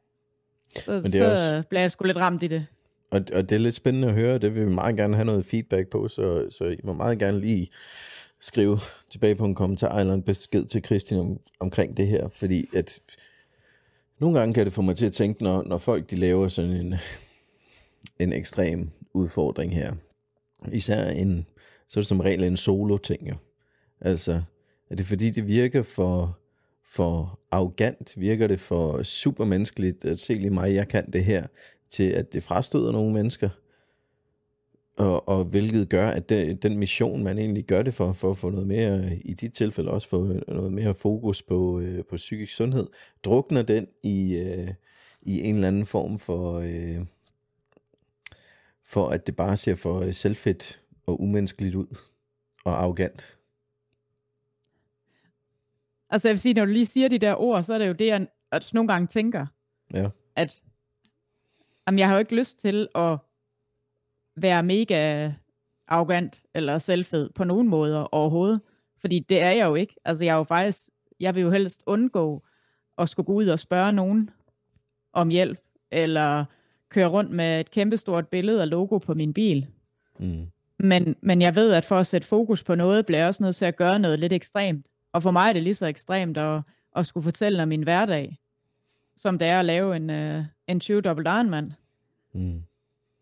så, 0.84 0.90
Men 0.90 1.02
det 1.02 1.14
er 1.14 1.18
så 1.18 1.32
også... 1.32 1.68
bliver 1.68 1.80
jeg 1.80 1.90
sgu 1.90 2.04
lidt 2.04 2.16
ramt 2.16 2.42
i 2.42 2.46
det. 2.46 2.66
Og, 3.14 3.20
og 3.32 3.48
det 3.48 3.54
er 3.54 3.58
lidt 3.58 3.74
spændende 3.74 4.08
at 4.08 4.14
høre, 4.14 4.38
det 4.38 4.54
vil 4.54 4.66
vi 4.66 4.70
meget 4.70 4.96
gerne 4.96 5.14
have 5.14 5.24
noget 5.24 5.44
feedback 5.44 5.88
på, 5.88 6.08
så, 6.08 6.50
så 6.50 6.64
I 6.64 6.80
må 6.84 6.92
meget 6.92 7.18
gerne 7.18 7.40
lige 7.40 7.68
skrive 8.40 8.78
tilbage 9.10 9.34
på 9.34 9.44
en 9.44 9.54
kommentar 9.54 9.98
eller 9.98 10.14
en 10.14 10.22
besked 10.22 10.64
til 10.64 10.84
Christian 10.84 11.20
om, 11.20 11.40
omkring 11.60 11.96
det 11.96 12.06
her, 12.06 12.28
fordi 12.28 12.68
at 12.76 13.00
nogle 14.18 14.38
gange 14.38 14.54
kan 14.54 14.64
det 14.64 14.72
få 14.72 14.82
mig 14.82 14.96
til 14.96 15.06
at 15.06 15.12
tænke, 15.12 15.42
når, 15.42 15.62
når 15.62 15.78
folk 15.78 16.10
de 16.10 16.16
laver 16.16 16.48
sådan 16.48 16.70
en, 16.70 16.94
en 18.18 18.32
ekstrem 18.32 18.90
udfordring 19.12 19.74
her, 19.74 19.94
især 20.72 21.10
en, 21.10 21.46
så 21.88 22.00
er 22.00 22.02
det 22.02 22.08
som 22.08 22.20
regel 22.20 22.44
en 22.44 22.56
solo-ting 22.56 23.28
jo. 23.28 23.34
Altså, 24.00 24.42
er 24.90 24.94
det 24.94 25.06
fordi, 25.06 25.30
det 25.30 25.48
virker 25.48 25.82
for, 25.82 26.38
for 26.84 27.40
arrogant, 27.50 28.20
virker 28.20 28.46
det 28.46 28.60
for 28.60 29.02
supermenneskeligt, 29.02 30.04
at 30.04 30.20
se 30.20 30.34
lige 30.34 30.50
mig, 30.50 30.74
jeg 30.74 30.88
kan 30.88 31.10
det 31.12 31.24
her, 31.24 31.46
til 31.90 32.10
at 32.10 32.32
det 32.32 32.42
frastøder 32.42 32.92
nogle 32.92 33.12
mennesker, 33.12 33.48
og, 34.96 35.28
og 35.28 35.44
hvilket 35.44 35.88
gør, 35.88 36.08
at 36.08 36.28
det, 36.28 36.62
den 36.62 36.78
mission, 36.78 37.22
man 37.22 37.38
egentlig 37.38 37.64
gør 37.64 37.82
det 37.82 37.94
for, 37.94 38.12
for 38.12 38.30
at 38.30 38.38
få 38.38 38.50
noget 38.50 38.66
mere, 38.66 39.16
i 39.16 39.34
dit 39.34 39.52
tilfælde 39.52 39.90
også 39.90 40.08
få 40.08 40.40
noget 40.48 40.72
mere 40.72 40.94
fokus 40.94 41.42
på, 41.42 41.80
øh, 41.80 42.04
på 42.04 42.16
psykisk 42.16 42.54
sundhed, 42.54 42.86
drukner 43.24 43.62
den 43.62 43.86
i, 44.02 44.34
øh, 44.34 44.68
i 45.22 45.40
en 45.40 45.54
eller 45.54 45.68
anden 45.68 45.86
form 45.86 46.18
for, 46.18 46.58
øh, 46.58 47.06
for 48.84 49.08
at 49.08 49.26
det 49.26 49.36
bare 49.36 49.56
ser 49.56 49.74
for 49.74 50.12
selvfedt 50.12 50.80
og 51.06 51.20
umenneskeligt 51.20 51.74
ud, 51.74 51.96
og 52.64 52.82
arrogant. 52.82 53.38
Altså 56.10 56.28
jeg 56.28 56.32
vil 56.32 56.40
sige, 56.40 56.54
når 56.54 56.64
du 56.64 56.72
lige 56.72 56.86
siger 56.86 57.08
de 57.08 57.18
der 57.18 57.40
ord, 57.40 57.62
så 57.62 57.74
er 57.74 57.78
det 57.78 57.88
jo 57.88 57.92
det, 57.92 58.06
jeg 58.06 58.26
at 58.54 58.70
nogle 58.74 58.88
gange 58.88 59.06
tænker. 59.06 59.46
Ja. 59.94 60.08
At 60.36 60.62
jamen, 61.86 61.98
jeg 61.98 62.08
har 62.08 62.14
jo 62.14 62.18
ikke 62.18 62.36
lyst 62.36 62.58
til 62.58 62.88
at 62.94 63.18
være 64.36 64.62
mega 64.62 65.32
arrogant 65.88 66.42
eller 66.54 66.78
selvfed 66.78 67.30
på 67.30 67.44
nogen 67.44 67.68
måder 67.68 68.14
overhovedet. 68.14 68.60
Fordi 68.98 69.18
det 69.18 69.42
er 69.42 69.50
jeg 69.50 69.66
jo 69.66 69.74
ikke. 69.74 69.96
Altså 70.04 70.24
jeg 70.24 70.32
er 70.32 70.36
jo 70.36 70.44
faktisk, 70.44 70.88
jeg 71.20 71.34
vil 71.34 71.42
jo 71.42 71.50
helst 71.50 71.82
undgå 71.86 72.42
at 72.98 73.08
skulle 73.08 73.26
gå 73.26 73.32
ud 73.32 73.46
og 73.46 73.58
spørge 73.58 73.92
nogen 73.92 74.30
om 75.12 75.28
hjælp, 75.28 75.58
eller 75.90 76.44
køre 76.88 77.06
rundt 77.06 77.30
med 77.30 77.60
et 77.60 77.70
kæmpestort 77.70 78.28
billede 78.28 78.60
og 78.60 78.68
logo 78.68 78.98
på 78.98 79.14
min 79.14 79.34
bil. 79.34 79.66
Mm. 80.18 80.46
Men, 80.78 81.16
men 81.22 81.42
jeg 81.42 81.54
ved, 81.54 81.72
at 81.72 81.84
for 81.84 81.96
at 81.96 82.06
sætte 82.06 82.26
fokus 82.26 82.64
på 82.64 82.74
noget, 82.74 83.06
bliver 83.06 83.18
jeg 83.18 83.28
også 83.28 83.42
nødt 83.42 83.56
til 83.56 83.64
at 83.64 83.76
gøre 83.76 83.98
noget 83.98 84.18
lidt 84.18 84.32
ekstremt. 84.32 84.86
Og 85.12 85.22
for 85.22 85.30
mig 85.30 85.48
er 85.48 85.52
det 85.52 85.62
lige 85.62 85.74
så 85.74 85.86
ekstremt 85.86 86.38
at, 86.38 86.62
at 86.96 87.06
skulle 87.06 87.24
fortælle 87.24 87.62
om 87.62 87.68
min 87.68 87.82
hverdag, 87.82 88.38
som 89.16 89.38
det 89.38 89.48
er 89.48 89.58
at 89.58 89.64
lave 89.64 89.96
en, 89.96 90.10
uh, 90.10 90.44
en 90.66 90.80
20 90.80 91.00
dobbelt 91.00 91.28
Ironman. 91.28 91.72
Mm. 92.34 92.62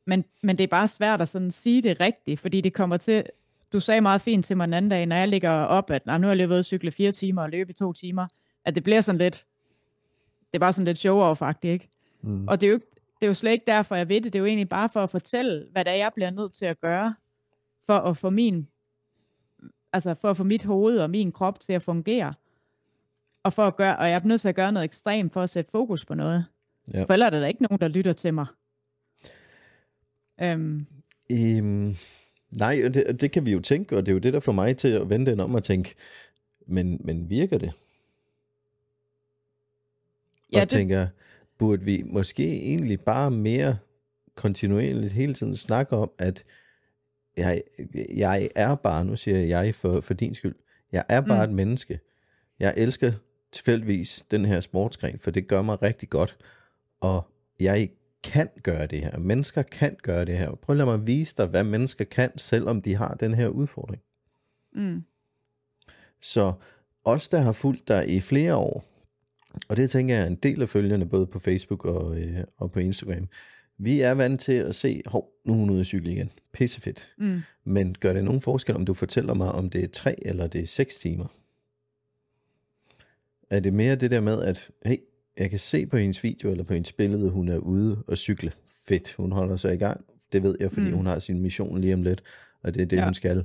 Men, 0.07 0.25
men 0.43 0.59
det 0.59 0.65
er 0.65 0.69
bare 0.69 0.89
svært 0.89 1.21
at 1.21 1.29
sådan 1.29 1.51
sige 1.51 1.83
det 1.83 2.01
rigtigt, 2.01 2.41
fordi 2.41 2.61
det 2.61 2.75
kommer 2.75 2.97
til, 2.97 3.25
du 3.73 3.81
sagde 3.81 4.01
meget 4.01 4.21
fint 4.21 4.45
til 4.45 4.57
mig 4.57 4.65
en 4.65 4.75
anden 4.75 4.89
dag, 4.89 5.07
når 5.07 5.17
jeg 5.17 5.29
ligger 5.29 5.51
op, 5.51 5.91
at 5.91 6.07
nu 6.07 6.13
har 6.13 6.29
jeg 6.29 6.37
løbet 6.37 6.59
at 6.59 6.65
cykle 6.65 6.91
fire 6.91 7.13
timer 7.13 7.43
og 7.43 7.51
løbe 7.51 7.71
i 7.71 7.75
to 7.75 7.93
timer, 7.93 8.27
at 8.65 8.75
det 8.75 8.83
bliver 8.83 9.01
sådan 9.01 9.19
lidt, 9.19 9.47
det 10.53 10.55
er 10.55 10.59
bare 10.59 10.73
sådan 10.73 10.85
lidt 10.85 11.07
show-off 11.07 11.59
ikke? 11.63 11.89
Mm. 12.23 12.49
Og 12.49 12.61
det 12.61 12.67
er, 12.67 12.71
jo, 12.71 12.77
det 13.21 13.23
er 13.23 13.27
jo 13.27 13.35
slet 13.35 13.53
ikke 13.53 13.67
derfor, 13.67 13.97
jeg 13.97 14.09
ved 14.09 14.21
det, 14.21 14.33
det 14.33 14.35
er 14.35 14.41
jo 14.41 14.47
egentlig 14.47 14.69
bare 14.69 14.89
for 14.89 15.03
at 15.03 15.11
fortælle, 15.11 15.67
hvad 15.73 15.85
det 15.85 15.93
er, 15.93 15.97
jeg 15.97 16.13
bliver 16.15 16.31
nødt 16.31 16.53
til 16.53 16.65
at 16.65 16.81
gøre, 16.81 17.15
for 17.87 17.99
at 17.99 18.17
få 18.17 18.31
min 18.31 18.69
altså 19.93 20.15
for 20.15 20.31
at 20.31 20.37
få 20.37 20.45
mit 20.45 20.65
hoved 20.65 20.99
og 20.99 21.11
min 21.11 21.33
krop 21.33 21.61
til 21.61 21.73
at 21.73 21.83
fungere. 21.83 22.35
Og, 23.45 23.53
for 23.53 23.67
at 23.67 23.77
gøre, 23.77 23.97
og 23.97 24.11
jeg 24.11 24.15
er 24.15 24.25
nødt 24.25 24.41
til 24.41 24.49
at 24.49 24.55
gøre 24.55 24.73
noget 24.73 24.85
ekstremt 24.85 25.33
for 25.33 25.43
at 25.43 25.51
sætte 25.51 25.71
fokus 25.71 26.05
på 26.05 26.15
noget. 26.15 26.47
Ja. 26.95 27.03
For 27.03 27.13
ellers 27.13 27.27
er 27.27 27.41
der 27.41 27.47
ikke 27.47 27.63
nogen, 27.63 27.81
der 27.81 27.89
lytter 27.89 28.13
til 28.13 28.35
mig. 28.35 28.47
Um. 30.43 30.87
Um, 31.31 31.97
nej, 32.59 32.89
det, 32.95 33.21
det 33.21 33.31
kan 33.31 33.47
vi 33.47 33.53
jo 33.53 33.61
tænke, 33.61 33.97
og 33.97 34.07
det 34.07 34.13
er 34.13 34.15
jo 34.15 34.19
det, 34.19 34.33
der 34.33 34.41
får 34.41 34.53
mig 34.53 34.77
til 34.77 34.89
at 34.89 35.11
vende 35.11 35.31
den 35.31 35.41
om 35.41 35.55
og 35.55 35.63
tænke, 35.63 35.95
men, 36.67 37.01
men 37.05 37.31
virker 37.31 37.59
det? 37.59 37.73
Ja, 40.53 40.57
og 40.57 40.61
det... 40.61 40.69
tænker, 40.69 41.07
burde 41.59 41.85
vi 41.85 42.03
måske 42.07 42.63
egentlig 42.63 43.01
bare 43.01 43.31
mere 43.31 43.79
kontinuerligt 44.35 45.13
hele 45.13 45.35
tiden 45.35 45.57
snakke 45.57 45.97
om, 45.97 46.11
at 46.19 46.45
jeg, 47.37 47.63
jeg 48.15 48.49
er 48.55 48.75
bare, 48.75 49.05
nu 49.05 49.17
siger 49.17 49.39
jeg 49.39 49.75
for, 49.75 50.01
for 50.01 50.15
din 50.15 50.35
skyld, 50.35 50.55
jeg 50.93 51.05
er 51.09 51.21
bare 51.21 51.47
mm. 51.47 51.53
et 51.53 51.57
menneske. 51.57 52.01
Jeg 52.59 52.75
elsker 52.77 53.13
tilfældigvis 53.53 54.25
den 54.31 54.45
her 54.45 54.61
sportsgren, 54.61 55.19
for 55.19 55.31
det 55.31 55.49
gør 55.49 55.63
mig 55.63 55.83
rigtig 55.83 56.11
godt, 56.11 56.37
og 57.03 57.29
jeg 57.61 57.91
kan 58.25 58.49
gøre 58.63 58.87
det 58.87 59.01
her. 59.01 59.19
Mennesker 59.19 59.63
kan 59.63 59.97
gøre 60.03 60.25
det 60.25 60.39
her. 60.39 60.55
Prøv 60.55 60.75
at 60.75 60.77
lade 60.77 60.99
mig 60.99 61.07
vise 61.07 61.35
dig, 61.37 61.47
hvad 61.47 61.65
mennesker 61.65 62.05
kan, 62.05 62.39
selvom 62.39 62.83
de 62.83 62.95
har 62.95 63.15
den 63.15 63.35
her 63.35 63.49
udfordring. 63.49 64.03
Mm. 64.73 65.05
Så 66.21 66.53
os, 67.05 67.29
der 67.29 67.41
har 67.41 67.53
fulgt 67.53 67.89
dig 67.89 68.09
i 68.09 68.21
flere 68.21 68.57
år, 68.57 68.85
og 69.69 69.77
det 69.77 69.91
tænker 69.91 70.15
jeg 70.15 70.23
er 70.23 70.27
en 70.27 70.35
del 70.35 70.63
af 70.63 70.69
følgerne, 70.69 71.09
både 71.09 71.27
på 71.27 71.39
Facebook 71.39 71.85
og, 71.85 72.19
øh, 72.19 72.45
og 72.57 72.73
på 72.73 72.81
Instagram, 72.81 73.29
vi 73.79 74.01
er 74.01 74.11
vant 74.11 74.41
til 74.41 74.53
at 74.53 74.75
se, 74.75 75.03
hov, 75.07 75.33
nu 75.45 75.53
er 75.53 75.57
hun 75.57 75.71
ude 75.71 75.81
at 75.81 75.87
cykle 75.87 76.13
igen. 76.13 76.33
Pissefedt. 76.53 77.15
Mm. 77.19 77.41
Men 77.65 77.95
gør 78.01 78.13
det 78.13 78.25
nogen 78.25 78.41
forskel, 78.41 78.75
om 78.75 78.85
du 78.85 78.95
fortæller 78.95 79.35
mig, 79.35 79.53
om 79.53 79.71
det 79.71 79.85
er 79.85 79.89
tre 79.89 80.27
eller 80.27 80.47
det 80.47 80.61
er 80.61 80.67
seks 80.67 80.99
timer? 80.99 81.27
Er 83.51 83.61
det 83.61 83.73
mere 83.73 83.97
det 83.97 84.11
der 84.11 84.21
med, 84.21 84.43
at 84.43 84.71
hey, 84.87 84.97
jeg 85.39 85.51
kan 85.51 85.59
se 85.59 85.87
på 85.87 85.97
hendes 85.97 86.25
video 86.25 86.51
eller 86.51 86.65
på 86.65 86.73
hendes 86.73 86.93
billede, 86.93 87.31
hun 87.31 87.49
er 87.49 87.59
ude 87.59 88.05
og 88.07 88.19
cykle. 88.19 88.53
Fedt, 88.89 89.15
hun 89.15 89.33
holder 89.33 89.57
sig 89.57 89.75
i 89.75 89.77
gang. 89.77 90.05
Det 90.33 90.43
ved 90.43 90.57
jeg, 90.61 90.73
fordi 90.73 90.91
mm. 90.91 90.97
hun 90.97 91.07
har 91.07 91.19
sin 91.19 91.41
mission 91.41 91.81
lige 91.81 91.95
om 91.95 92.03
lidt, 92.03 92.23
og 92.63 92.75
det 92.75 92.83
er 92.83 92.87
det, 92.87 92.97
ja. 92.97 93.05
hun 93.05 93.15
skal. 93.15 93.45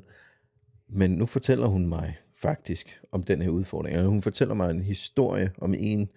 Men 0.87 1.11
nu 1.11 1.25
fortæller 1.25 1.67
hun 1.67 1.85
mig 1.85 2.17
faktisk 2.35 3.01
om 3.11 3.23
den 3.23 3.41
her 3.41 3.49
udfordring. 3.49 3.95
Eller 3.95 4.09
hun 4.09 4.21
fortæller 4.21 4.53
mig 4.55 4.71
en 4.71 4.81
historie 4.81 5.51
om 5.57 5.73
en, 5.73 6.09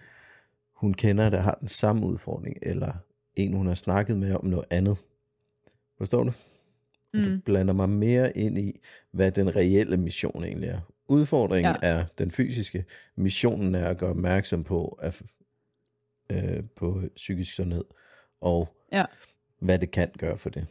hun 0.75 0.95
kender, 0.95 1.31
der 1.31 1.41
har 1.41 1.57
den 1.61 1.69
samme 1.69 2.07
udfordring, 2.07 2.57
eller 2.63 2.93
en, 3.37 3.53
hun 3.53 3.67
har 3.67 3.75
snakket 3.75 4.19
med 4.19 4.35
om 4.35 4.47
noget 4.47 4.67
andet. 4.71 4.99
Forstår 5.99 6.25
du? 6.25 6.33
Mm. 7.15 7.23
Du 7.25 7.39
blander 7.45 7.75
mig 7.75 7.89
mere 7.89 8.37
ind 8.37 8.59
i, 8.59 8.81
hvad 9.13 9.33
den 9.33 9.57
reelle 9.57 9.97
mission 9.97 10.45
egentlig 10.45 10.69
er. 10.69 10.81
Udfordringen 11.09 11.77
ja. 11.83 11.89
er 11.89 12.05
den 12.19 12.31
fysiske. 12.31 12.85
Missionen 13.17 13.75
er 13.75 13.85
at 13.85 13.99
gøre 13.99 14.11
opmærksom 14.11 14.65
på, 14.65 14.99
at, 15.03 15.23
øh, 16.31 16.63
på 16.77 17.03
psykisk 17.17 17.55
sundhed, 17.55 17.85
og 18.41 18.69
ja. 18.93 19.05
hvad 19.59 19.79
det 19.79 19.91
kan 19.91 20.11
gøre 20.19 20.39
for 20.39 20.51
det. 20.51 20.67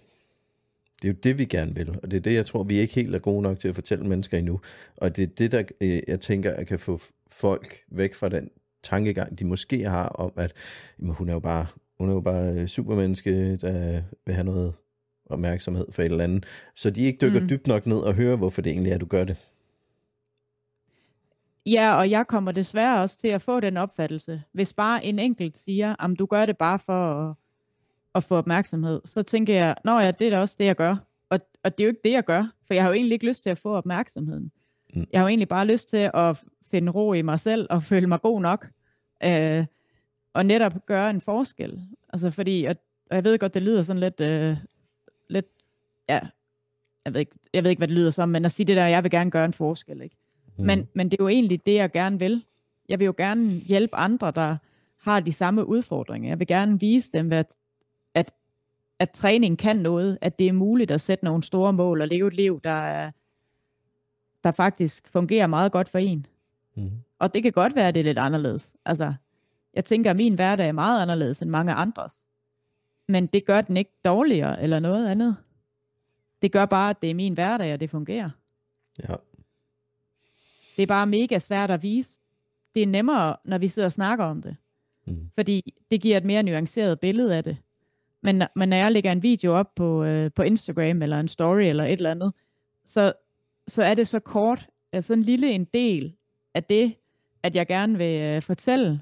Det 1.02 1.08
er 1.08 1.12
jo 1.14 1.18
det, 1.24 1.38
vi 1.38 1.46
gerne 1.46 1.76
vil, 1.76 1.90
og 2.04 2.12
det 2.12 2.18
er 2.18 2.22
det, 2.22 2.34
jeg 2.34 2.46
tror, 2.46 2.64
vi 2.64 2.80
ikke 2.80 2.96
helt 2.96 3.16
er 3.16 3.20
gode 3.20 3.42
nok 3.42 3.60
til 3.60 3.68
at 3.68 3.76
fortælle 3.76 4.06
mennesker 4.06 4.38
endnu. 4.38 4.62
Og 4.98 5.16
det 5.16 5.24
er 5.24 5.28
det, 5.28 5.52
der 5.52 5.64
øh, 5.82 6.02
jeg 6.08 6.20
tænker, 6.20 6.52
at 6.52 6.68
kan 6.68 6.80
få 6.80 7.02
folk 7.28 7.78
væk 7.88 8.16
fra 8.16 8.30
den 8.30 8.50
tankegang, 8.84 9.40
de 9.40 9.46
måske 9.46 9.84
har 9.84 10.08
om, 10.08 10.32
at 10.36 10.54
jamen, 11.00 11.16
hun 11.16 11.30
er 11.30 11.34
jo 11.34 11.40
bare 11.40 11.66
hun 12.00 12.10
er 12.10 12.14
jo 12.14 12.22
bare 12.22 12.68
supermenneske, 12.68 13.58
der 13.58 14.02
vil 14.26 14.36
have 14.36 14.46
noget 14.46 14.74
opmærksomhed 15.26 15.86
for 15.92 16.02
et 16.02 16.12
eller 16.12 16.24
andet. 16.24 16.46
Så 16.76 16.90
de 16.90 17.02
ikke 17.02 17.18
dykker 17.22 17.40
mm. 17.40 17.50
dybt 17.50 17.68
nok 17.68 17.86
ned 17.86 17.98
og 17.98 18.14
hører, 18.14 18.36
hvorfor 18.36 18.62
det 18.62 18.72
egentlig 18.72 18.92
er, 18.92 18.98
du 18.98 19.06
gør 19.06 19.24
det. 19.24 19.36
Ja, 21.66 21.96
og 21.96 22.10
jeg 22.10 22.28
kommer 22.28 22.52
desværre 22.52 23.02
også 23.02 23.18
til 23.18 23.28
at 23.28 23.42
få 23.42 23.60
den 23.60 23.78
opfattelse. 23.78 24.44
Hvis 24.52 24.74
bare 24.74 25.06
en 25.06 25.20
enkelt 25.20 25.58
siger, 25.58 26.04
at 26.04 26.20
du 26.20 26.26
gør 26.26 26.46
det 26.46 26.58
bare 26.58 26.80
for 26.80 27.30
at, 27.30 27.36
at 28.16 28.24
få 28.24 28.36
opmærksomhed, 28.36 29.02
så 29.06 29.22
tænker 29.22 29.54
jeg, 29.54 29.76
nå 29.86 30.00
ja, 30.00 30.12
det 30.12 30.28
er 30.28 30.32
da 30.32 30.40
også 30.40 30.56
det, 30.60 30.66
jeg 30.66 30.76
gør. 30.76 30.96
Og, 31.30 31.40
og 31.64 31.78
det 31.78 31.84
er 31.84 31.86
jo 31.86 31.90
ikke 31.90 32.02
det, 32.04 32.12
jeg 32.12 32.26
gør, 32.26 32.48
for 32.68 32.74
jeg 32.74 32.84
har 32.84 32.90
jo 32.90 32.94
egentlig 32.94 33.14
ikke 33.14 33.28
lyst 33.28 33.44
til 33.44 33.50
at 33.50 33.58
få 33.58 33.76
opmærksomheden. 33.76 34.52
Mm. 34.94 35.08
Jeg 35.12 35.20
har 35.20 35.26
jo 35.26 35.28
egentlig 35.28 35.48
bare 35.48 35.66
lyst 35.66 35.90
til 35.90 36.12
at 36.14 36.44
finde 36.72 36.92
ro 36.92 37.14
i 37.14 37.22
mig 37.22 37.40
selv 37.40 37.68
og 37.70 37.84
føle 37.92 38.08
mig 38.08 38.22
god 38.22 38.42
nok. 38.42 38.68
Øh, 39.24 39.66
og 40.34 40.46
netop 40.46 40.86
gøre 40.86 41.10
en 41.10 41.22
forskel. 41.22 41.82
Altså 42.14 42.32
fordi, 42.32 42.64
og, 42.64 42.76
og 43.10 43.16
jeg 43.16 43.24
ved 43.24 43.40
godt, 43.40 43.54
det 43.54 43.62
lyder 43.62 43.82
sådan 43.82 44.00
lidt, 44.00 44.22
øh, 44.22 44.58
lidt, 45.30 45.46
ja, 46.10 46.20
jeg 47.06 47.14
ved, 47.14 47.20
ikke, 47.20 47.36
jeg 47.54 47.64
ved 47.64 47.70
ikke, 47.70 47.80
hvad 47.80 47.88
det 47.88 47.96
lyder 47.96 48.10
som, 48.10 48.30
men 48.30 48.46
at 48.46 48.52
sige 48.52 48.68
det 48.68 48.78
der, 48.78 48.86
jeg 48.86 49.04
vil 49.04 49.12
gerne 49.12 49.32
gøre 49.32 49.46
en 49.46 49.54
forskel, 49.54 50.02
ikke? 50.02 50.16
Mm. 50.60 50.66
Men, 50.66 50.88
men 50.94 51.12
det 51.12 51.20
er 51.20 51.24
jo 51.24 51.28
egentlig 51.28 51.66
det, 51.66 51.74
jeg 51.74 51.92
gerne 51.92 52.20
vil. 52.20 52.46
Jeg 52.90 53.00
vil 53.00 53.06
jo 53.06 53.14
gerne 53.18 53.50
hjælpe 53.50 53.96
andre, 53.96 54.32
der 54.32 54.58
har 54.98 55.20
de 55.20 55.32
samme 55.32 55.66
udfordringer. 55.66 56.30
Jeg 56.30 56.40
vil 56.40 56.48
gerne 56.48 56.80
vise 56.80 57.12
dem, 57.14 57.32
at, 57.32 57.58
at, 58.14 58.32
at 59.00 59.12
træning 59.12 59.58
kan 59.58 59.78
noget, 59.78 60.18
at 60.22 60.40
det 60.40 60.48
er 60.48 60.52
muligt 60.54 60.92
at 60.92 61.02
sætte 61.02 61.26
nogle 61.26 61.44
store 61.44 61.74
mål 61.74 62.02
og 62.02 62.08
leve 62.08 62.28
et 62.28 62.34
liv, 62.34 62.62
der, 62.64 62.70
er, 62.70 63.12
der 64.44 64.52
faktisk 64.52 65.10
fungerer 65.10 65.48
meget 65.48 65.72
godt 65.72 65.90
for 65.90 65.98
en. 65.98 66.26
Mm. 66.76 66.92
Og 67.20 67.34
det 67.34 67.44
kan 67.44 67.52
godt 67.52 67.76
være, 67.76 67.88
at 67.88 67.94
det 67.94 68.00
er 68.00 68.04
lidt 68.04 68.20
anderledes. 68.20 68.74
Altså, 68.86 69.14
jeg 69.74 69.86
tænker, 69.86 70.10
at 70.10 70.16
min 70.16 70.36
hverdag 70.36 70.68
er 70.68 70.72
meget 70.72 71.02
anderledes 71.02 71.42
end 71.42 71.50
mange 71.50 71.74
andres. 71.74 72.26
Men 73.08 73.28
det 73.28 73.46
gør 73.46 73.62
den 73.62 73.78
ikke 73.78 73.92
dårligere 74.06 74.62
eller 74.62 74.80
noget 74.80 75.08
andet. 75.08 75.36
Det 76.42 76.52
gør 76.52 76.66
bare, 76.66 76.90
at 76.90 77.02
det 77.02 77.10
er 77.10 77.16
min 77.16 77.34
hverdag, 77.34 77.74
og 77.74 77.80
det 77.80 77.90
fungerer. 77.90 78.30
Ja. 79.10 79.16
Det 80.80 80.84
er 80.84 80.88
bare 80.88 81.08
mega 81.08 81.40
svært 81.40 81.72
at 81.72 81.84
vise. 81.84 82.18
Det 82.76 82.84
er 82.84 82.88
nemmere, 82.88 83.36
når 83.46 83.58
vi 83.58 83.68
sidder 83.68 83.88
og 83.88 83.92
snakker 83.92 84.26
om 84.26 84.42
det. 84.42 84.56
Mm. 85.08 85.30
Fordi 85.36 85.74
det 85.92 86.02
giver 86.02 86.18
et 86.18 86.26
mere 86.26 86.44
nuanceret 86.44 87.00
billede 87.00 87.38
af 87.38 87.44
det. 87.44 87.58
Men, 88.22 88.44
men 88.56 88.70
når 88.70 88.78
jeg 88.78 88.92
lægger 88.92 89.12
en 89.12 89.24
video 89.24 89.54
op 89.54 89.76
på, 89.76 90.04
øh, 90.04 90.32
på 90.32 90.44
Instagram, 90.44 91.02
eller 91.02 91.20
en 91.20 91.28
story, 91.28 91.62
eller 91.62 91.84
et 91.84 91.92
eller 91.92 92.12
andet, 92.12 92.34
så, 92.86 93.14
så 93.68 93.84
er 93.84 93.94
det 93.94 94.08
så 94.08 94.20
kort, 94.20 94.68
altså 94.92 95.14
en 95.14 95.24
lille 95.24 95.52
en 95.52 95.66
del 95.66 96.16
af 96.54 96.64
det, 96.64 96.96
at 97.44 97.56
jeg 97.56 97.68
gerne 97.68 97.98
vil 97.98 98.22
øh, 98.22 98.42
fortælle, 98.42 99.02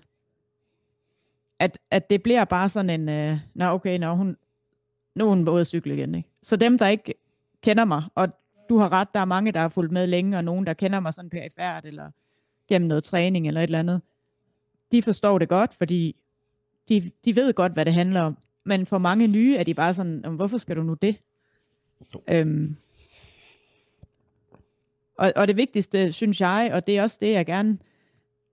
at, 1.60 1.78
at 1.92 2.10
det 2.10 2.24
bliver 2.24 2.46
bare 2.46 2.70
sådan 2.70 2.90
en, 2.90 3.10
øh, 3.10 3.38
nå 3.54 3.66
okay, 3.66 4.00
nå, 4.00 4.16
hun, 4.16 4.38
nu 5.16 5.26
er 5.26 5.30
hun 5.30 5.46
både 5.46 5.66
cykle 5.66 5.94
igen. 5.94 6.16
Ikke? 6.16 6.30
Så 6.44 6.56
dem, 6.56 6.78
der 6.78 6.88
ikke 6.88 7.14
kender 7.62 7.86
mig, 7.86 8.04
og 8.16 8.30
du 8.70 8.78
har 8.78 8.92
ret, 8.92 9.08
der 9.14 9.20
er 9.20 9.26
mange, 9.26 9.52
der 9.52 9.60
har 9.60 9.70
fulgt 9.70 9.92
med 9.92 10.08
længe, 10.08 10.38
og 10.38 10.44
nogen, 10.44 10.66
der 10.66 10.74
kender 10.74 11.00
mig 11.00 11.14
sådan 11.14 11.30
perifært, 11.30 11.86
eller 11.86 12.12
gennem 12.68 12.88
noget 12.88 13.04
træning, 13.04 13.48
eller 13.48 13.62
et 13.62 13.64
eller 13.64 13.80
andet, 13.80 14.02
de 14.92 15.02
forstår 15.02 15.40
det 15.40 15.50
godt, 15.50 15.74
fordi 15.74 16.16
de, 16.90 17.12
de 17.26 17.36
ved 17.36 17.54
godt, 17.54 17.74
hvad 17.74 17.86
det 17.86 17.94
handler 17.94 18.22
om. 18.22 18.38
Men 18.64 18.86
for 18.86 18.98
mange 18.98 19.28
nye 19.28 19.56
er 19.56 19.64
de 19.64 19.74
bare 19.74 19.94
sådan, 19.94 20.24
hvorfor 20.30 20.58
skal 20.58 20.76
du 20.76 20.84
nu 20.84 20.94
det? 20.94 21.22
Øhm, 22.28 22.76
og, 25.18 25.34
og 25.36 25.48
det 25.48 25.58
vigtigste, 25.58 26.12
synes 26.12 26.42
jeg, 26.42 26.70
og 26.74 26.88
det 26.88 26.98
er 26.98 27.04
også 27.04 27.18
det, 27.22 27.32
jeg 27.32 27.46
gerne 27.46 27.78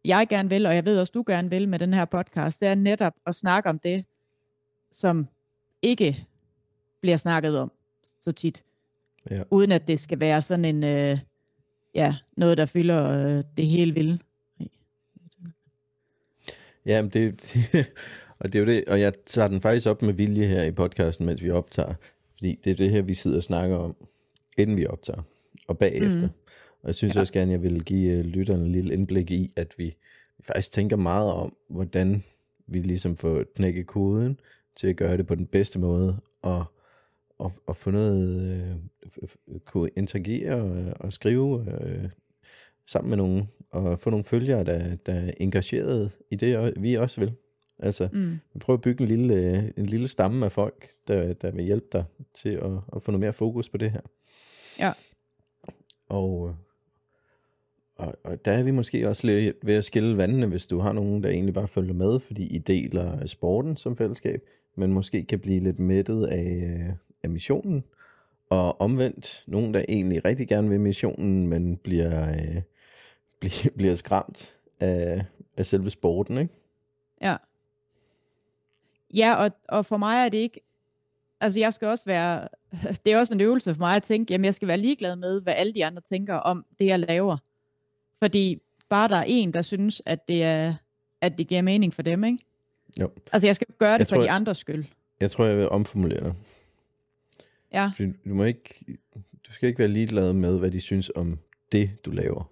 jeg 0.05 0.29
gerne 0.29 0.49
vil, 0.49 0.67
og 0.67 0.75
jeg 0.75 0.85
ved 0.85 1.01
også, 1.01 1.11
du 1.15 1.25
gerne 1.27 1.51
vil 1.51 1.69
med 1.69 1.79
den 1.79 1.95
her 1.95 2.05
podcast, 2.05 2.61
det 2.61 2.69
er 2.69 2.75
netop 2.75 3.15
at 3.27 3.35
snakke 3.35 3.69
om 3.69 3.79
det, 3.79 4.05
som 4.93 5.29
ikke 5.83 6.27
bliver 7.01 7.17
snakket 7.17 7.59
om 7.59 7.73
så 8.21 8.33
tit. 8.33 8.65
Ja. 9.31 9.43
Uden 9.51 9.73
at 9.73 9.89
det 9.89 10.01
skal 10.01 10.21
være 10.21 10.43
sådan 10.43 10.65
en, 10.65 10.85
øh, 10.85 11.19
ja, 11.95 12.15
noget, 12.37 12.59
der 12.59 12.67
fylder 12.67 13.11
øh, 13.11 13.45
det 13.57 13.67
hele 13.67 13.95
vilde. 13.95 14.19
Ja, 16.87 17.03
men 17.03 17.11
det, 17.11 17.57
og 18.39 18.53
det 18.53 18.55
er 18.55 18.61
jo 18.61 18.67
det, 18.67 18.85
og 18.89 19.01
jeg 19.01 19.13
tager 19.27 19.49
den 19.49 19.61
faktisk 19.61 19.87
op 19.87 20.03
med 20.03 20.15
vilje 20.15 20.47
her 20.47 20.63
i 20.63 20.71
podcasten, 20.71 21.27
mens 21.27 21.43
vi 21.43 21.51
optager, 21.51 21.95
fordi 22.37 22.61
det 22.65 22.71
er 22.71 22.75
det 22.75 22.91
her, 22.91 23.03
vi 23.03 23.15
sidder 23.15 23.37
og 23.37 23.43
snakker 23.43 23.77
om, 23.77 23.97
inden 24.59 24.79
vi 24.79 24.87
optager, 24.87 25.23
og 25.69 25.79
bagefter. 25.79 26.27
Mm. 26.27 26.33
Og 26.83 26.87
jeg 26.87 26.95
synes 26.95 27.15
ja. 27.15 27.21
også 27.21 27.33
gerne, 27.33 27.53
jeg 27.53 27.63
vil 27.63 27.85
give 27.85 28.19
uh, 28.19 28.25
lytterne 28.25 28.65
en 28.65 28.73
lille 28.73 28.93
indblik 28.93 29.31
i, 29.31 29.53
at 29.57 29.75
vi, 29.79 29.85
vi 30.39 30.43
faktisk 30.43 30.73
tænker 30.73 30.97
meget 30.97 31.33
om, 31.33 31.57
hvordan 31.69 32.25
vi 32.67 32.79
ligesom 32.79 33.17
får 33.17 33.45
knækket 33.57 33.87
koden 33.87 34.41
til 34.77 34.87
at 34.87 34.97
gøre 34.97 35.17
det 35.17 35.27
på 35.27 35.35
den 35.35 35.47
bedste 35.47 35.79
måde, 35.79 36.21
og, 36.43 36.65
og, 37.39 37.53
og 37.67 37.77
få 37.77 37.91
noget, 37.91 38.51
øh, 39.49 39.59
kunne 39.65 39.91
interagere 39.97 40.55
og, 40.55 40.93
og 41.01 41.13
skrive 41.13 41.67
øh, 41.81 42.09
sammen 42.87 43.09
med 43.09 43.17
nogen, 43.17 43.49
og 43.71 43.99
få 43.99 44.11
nogle 44.11 44.25
følgere, 44.25 44.65
der, 44.65 44.97
der 44.97 45.15
er 45.15 45.33
engageret 45.41 46.13
i 46.31 46.37
det, 46.37 46.83
vi 46.83 46.95
også 46.95 47.21
vil. 47.21 47.33
Altså, 47.79 48.09
mm. 48.13 48.39
vi 48.55 48.59
prøver 48.59 48.77
at 48.77 48.83
bygge 48.83 49.03
en 49.03 49.09
lille, 49.09 49.73
en 49.79 49.87
lille 49.87 50.09
stamme 50.09 50.45
af 50.45 50.53
folk, 50.53 50.89
der, 51.09 51.33
der 51.33 51.51
vil 51.51 51.65
hjælpe 51.65 51.87
dig 51.93 52.05
til 52.35 52.49
at, 52.49 52.73
at 52.97 53.03
få 53.03 53.11
noget 53.11 53.21
mere 53.21 53.33
fokus 53.33 53.69
på 53.69 53.77
det 53.77 53.91
her. 53.91 54.01
Ja. 54.79 54.93
Og, 56.09 56.57
og, 57.97 58.15
og 58.25 58.45
der 58.45 58.53
er 58.53 58.63
vi 58.63 58.71
måske 58.71 59.09
også 59.09 59.27
lidt 59.27 59.57
ved 59.63 59.75
at 59.75 59.85
skille 59.85 60.17
vandene, 60.17 60.47
hvis 60.47 60.67
du 60.67 60.79
har 60.79 60.93
nogen, 60.93 61.23
der 61.23 61.29
egentlig 61.29 61.55
bare 61.55 61.69
følger 61.69 61.95
med, 61.95 62.21
fordi 62.21 62.47
I 62.47 62.59
deler 62.59 63.27
sporten 63.27 63.77
som 63.77 63.97
fællesskab, 63.97 64.41
men 64.77 64.93
måske 64.93 65.25
kan 65.25 65.41
blive 65.41 65.61
lidt 65.61 65.79
mættet 65.79 66.27
af, 66.27 66.95
af 67.25 67.31
missionen, 67.31 67.85
og 68.51 68.81
omvendt 68.81 69.45
nogen, 69.47 69.75
der 69.75 69.85
egentlig 69.89 70.25
rigtig 70.25 70.49
gerne 70.49 70.69
vil 70.69 70.81
missionen, 70.81 71.47
men 71.47 71.77
bliver, 71.77 72.31
øh, 72.31 72.63
bliver, 73.41 73.71
bliver 73.77 73.95
skræmt 73.95 74.57
af, 74.81 75.25
af 75.57 75.67
selve 75.67 75.91
sporten, 75.91 76.39
ikke? 76.39 76.55
Ja. 77.23 77.37
Ja, 79.15 79.35
og, 79.35 79.51
og 79.69 79.87
for 79.87 79.97
mig 79.97 80.25
er 80.25 80.29
det 80.29 80.39
ikke, 80.39 80.61
altså 81.41 81.61
jeg 81.61 81.75
skal 81.75 81.89
også 81.89 82.05
være, 82.07 82.49
det 83.05 83.13
er 83.13 83.19
også 83.19 83.35
en 83.35 83.41
øvelse 83.41 83.75
for 83.75 83.81
mig 83.81 83.97
at 83.97 84.03
tænke, 84.03 84.33
jamen 84.33 84.45
jeg 84.45 84.55
skal 84.55 84.69
være 84.69 84.79
ligeglad 84.79 85.17
med, 85.17 85.41
hvad 85.41 85.55
alle 85.57 85.75
de 85.75 85.85
andre 85.85 86.03
tænker 86.03 86.35
om 86.35 86.67
det, 86.79 86.87
jeg 86.87 86.99
laver. 86.99 87.37
Fordi 88.19 88.59
bare 88.89 89.09
der 89.09 89.17
er 89.17 89.25
en, 89.27 89.53
der 89.53 89.63
synes, 89.63 90.03
at 90.07 90.29
det, 90.29 90.43
er, 90.43 90.75
at 91.21 91.39
det 91.39 91.47
giver 91.47 91.63
mening 91.63 91.95
for 91.95 92.03
dem, 92.03 92.25
ikke? 92.25 92.39
Jo. 93.01 93.11
Altså, 93.33 93.47
jeg 93.47 93.57
skal 93.57 93.67
gøre 93.79 93.93
det 93.93 93.99
jeg 93.99 94.09
for 94.09 94.17
tror, 94.17 94.23
de 94.23 94.31
andres 94.31 94.59
skyld. 94.59 94.85
Jeg 95.21 95.31
tror, 95.31 95.45
jeg 95.45 95.57
vil 95.57 95.69
omformulere 95.69 96.25
det. 96.25 96.35
Ja. 97.75 97.91
Du, 97.99 98.35
må 98.35 98.45
ikke, 98.45 98.99
du 99.47 99.53
skal 99.53 99.69
ikke 99.69 99.79
være 99.79 99.89
ligeglad 99.89 100.33
med, 100.33 100.59
hvad 100.59 100.71
de 100.71 100.81
synes 100.81 101.11
om 101.15 101.39
det, 101.73 102.05
du 102.05 102.11
laver. 102.11 102.51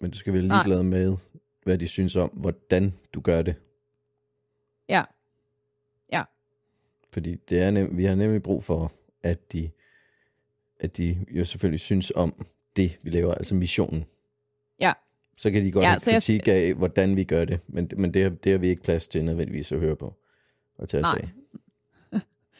Men 0.00 0.10
du 0.10 0.18
skal 0.18 0.32
være 0.32 0.42
ligeglad 0.42 0.82
Nej. 0.82 0.90
med, 0.90 1.16
hvad 1.62 1.78
de 1.78 1.88
synes 1.88 2.16
om, 2.16 2.30
hvordan 2.32 2.94
du 3.12 3.20
gør 3.20 3.42
det. 3.42 3.54
Ja. 4.88 5.04
Ja. 6.12 6.22
Fordi 7.12 7.34
det 7.34 7.62
er 7.62 7.70
nem, 7.70 7.96
vi 7.96 8.04
har 8.04 8.14
nemlig 8.14 8.42
brug 8.42 8.64
for, 8.64 8.92
at 9.22 9.52
de, 9.52 9.70
at 10.80 10.96
de 10.96 11.26
jo 11.30 11.44
selvfølgelig 11.44 11.80
synes 11.80 12.12
om 12.14 12.46
det, 12.76 12.98
vi 13.02 13.10
laver, 13.10 13.34
altså 13.34 13.54
missionen. 13.54 14.04
Ja. 14.80 14.92
Så 15.36 15.50
kan 15.50 15.64
de 15.64 15.72
godt 15.72 15.82
ja, 15.82 15.88
have 15.88 16.00
kritik 16.00 16.48
jeg... 16.48 16.56
af, 16.56 16.74
hvordan 16.74 17.16
vi 17.16 17.24
gør 17.24 17.44
det, 17.44 17.60
men, 17.66 17.90
men 17.96 18.14
det, 18.14 18.22
har, 18.22 18.30
det 18.30 18.52
har 18.52 18.58
vi 18.58 18.68
ikke 18.68 18.82
plads 18.82 19.08
til 19.08 19.24
nødvendigvis 19.24 19.72
at 19.72 19.78
høre 19.78 19.96
på 19.96 20.14
og 20.78 20.88
tage 20.88 21.02
Nej. 21.02 21.28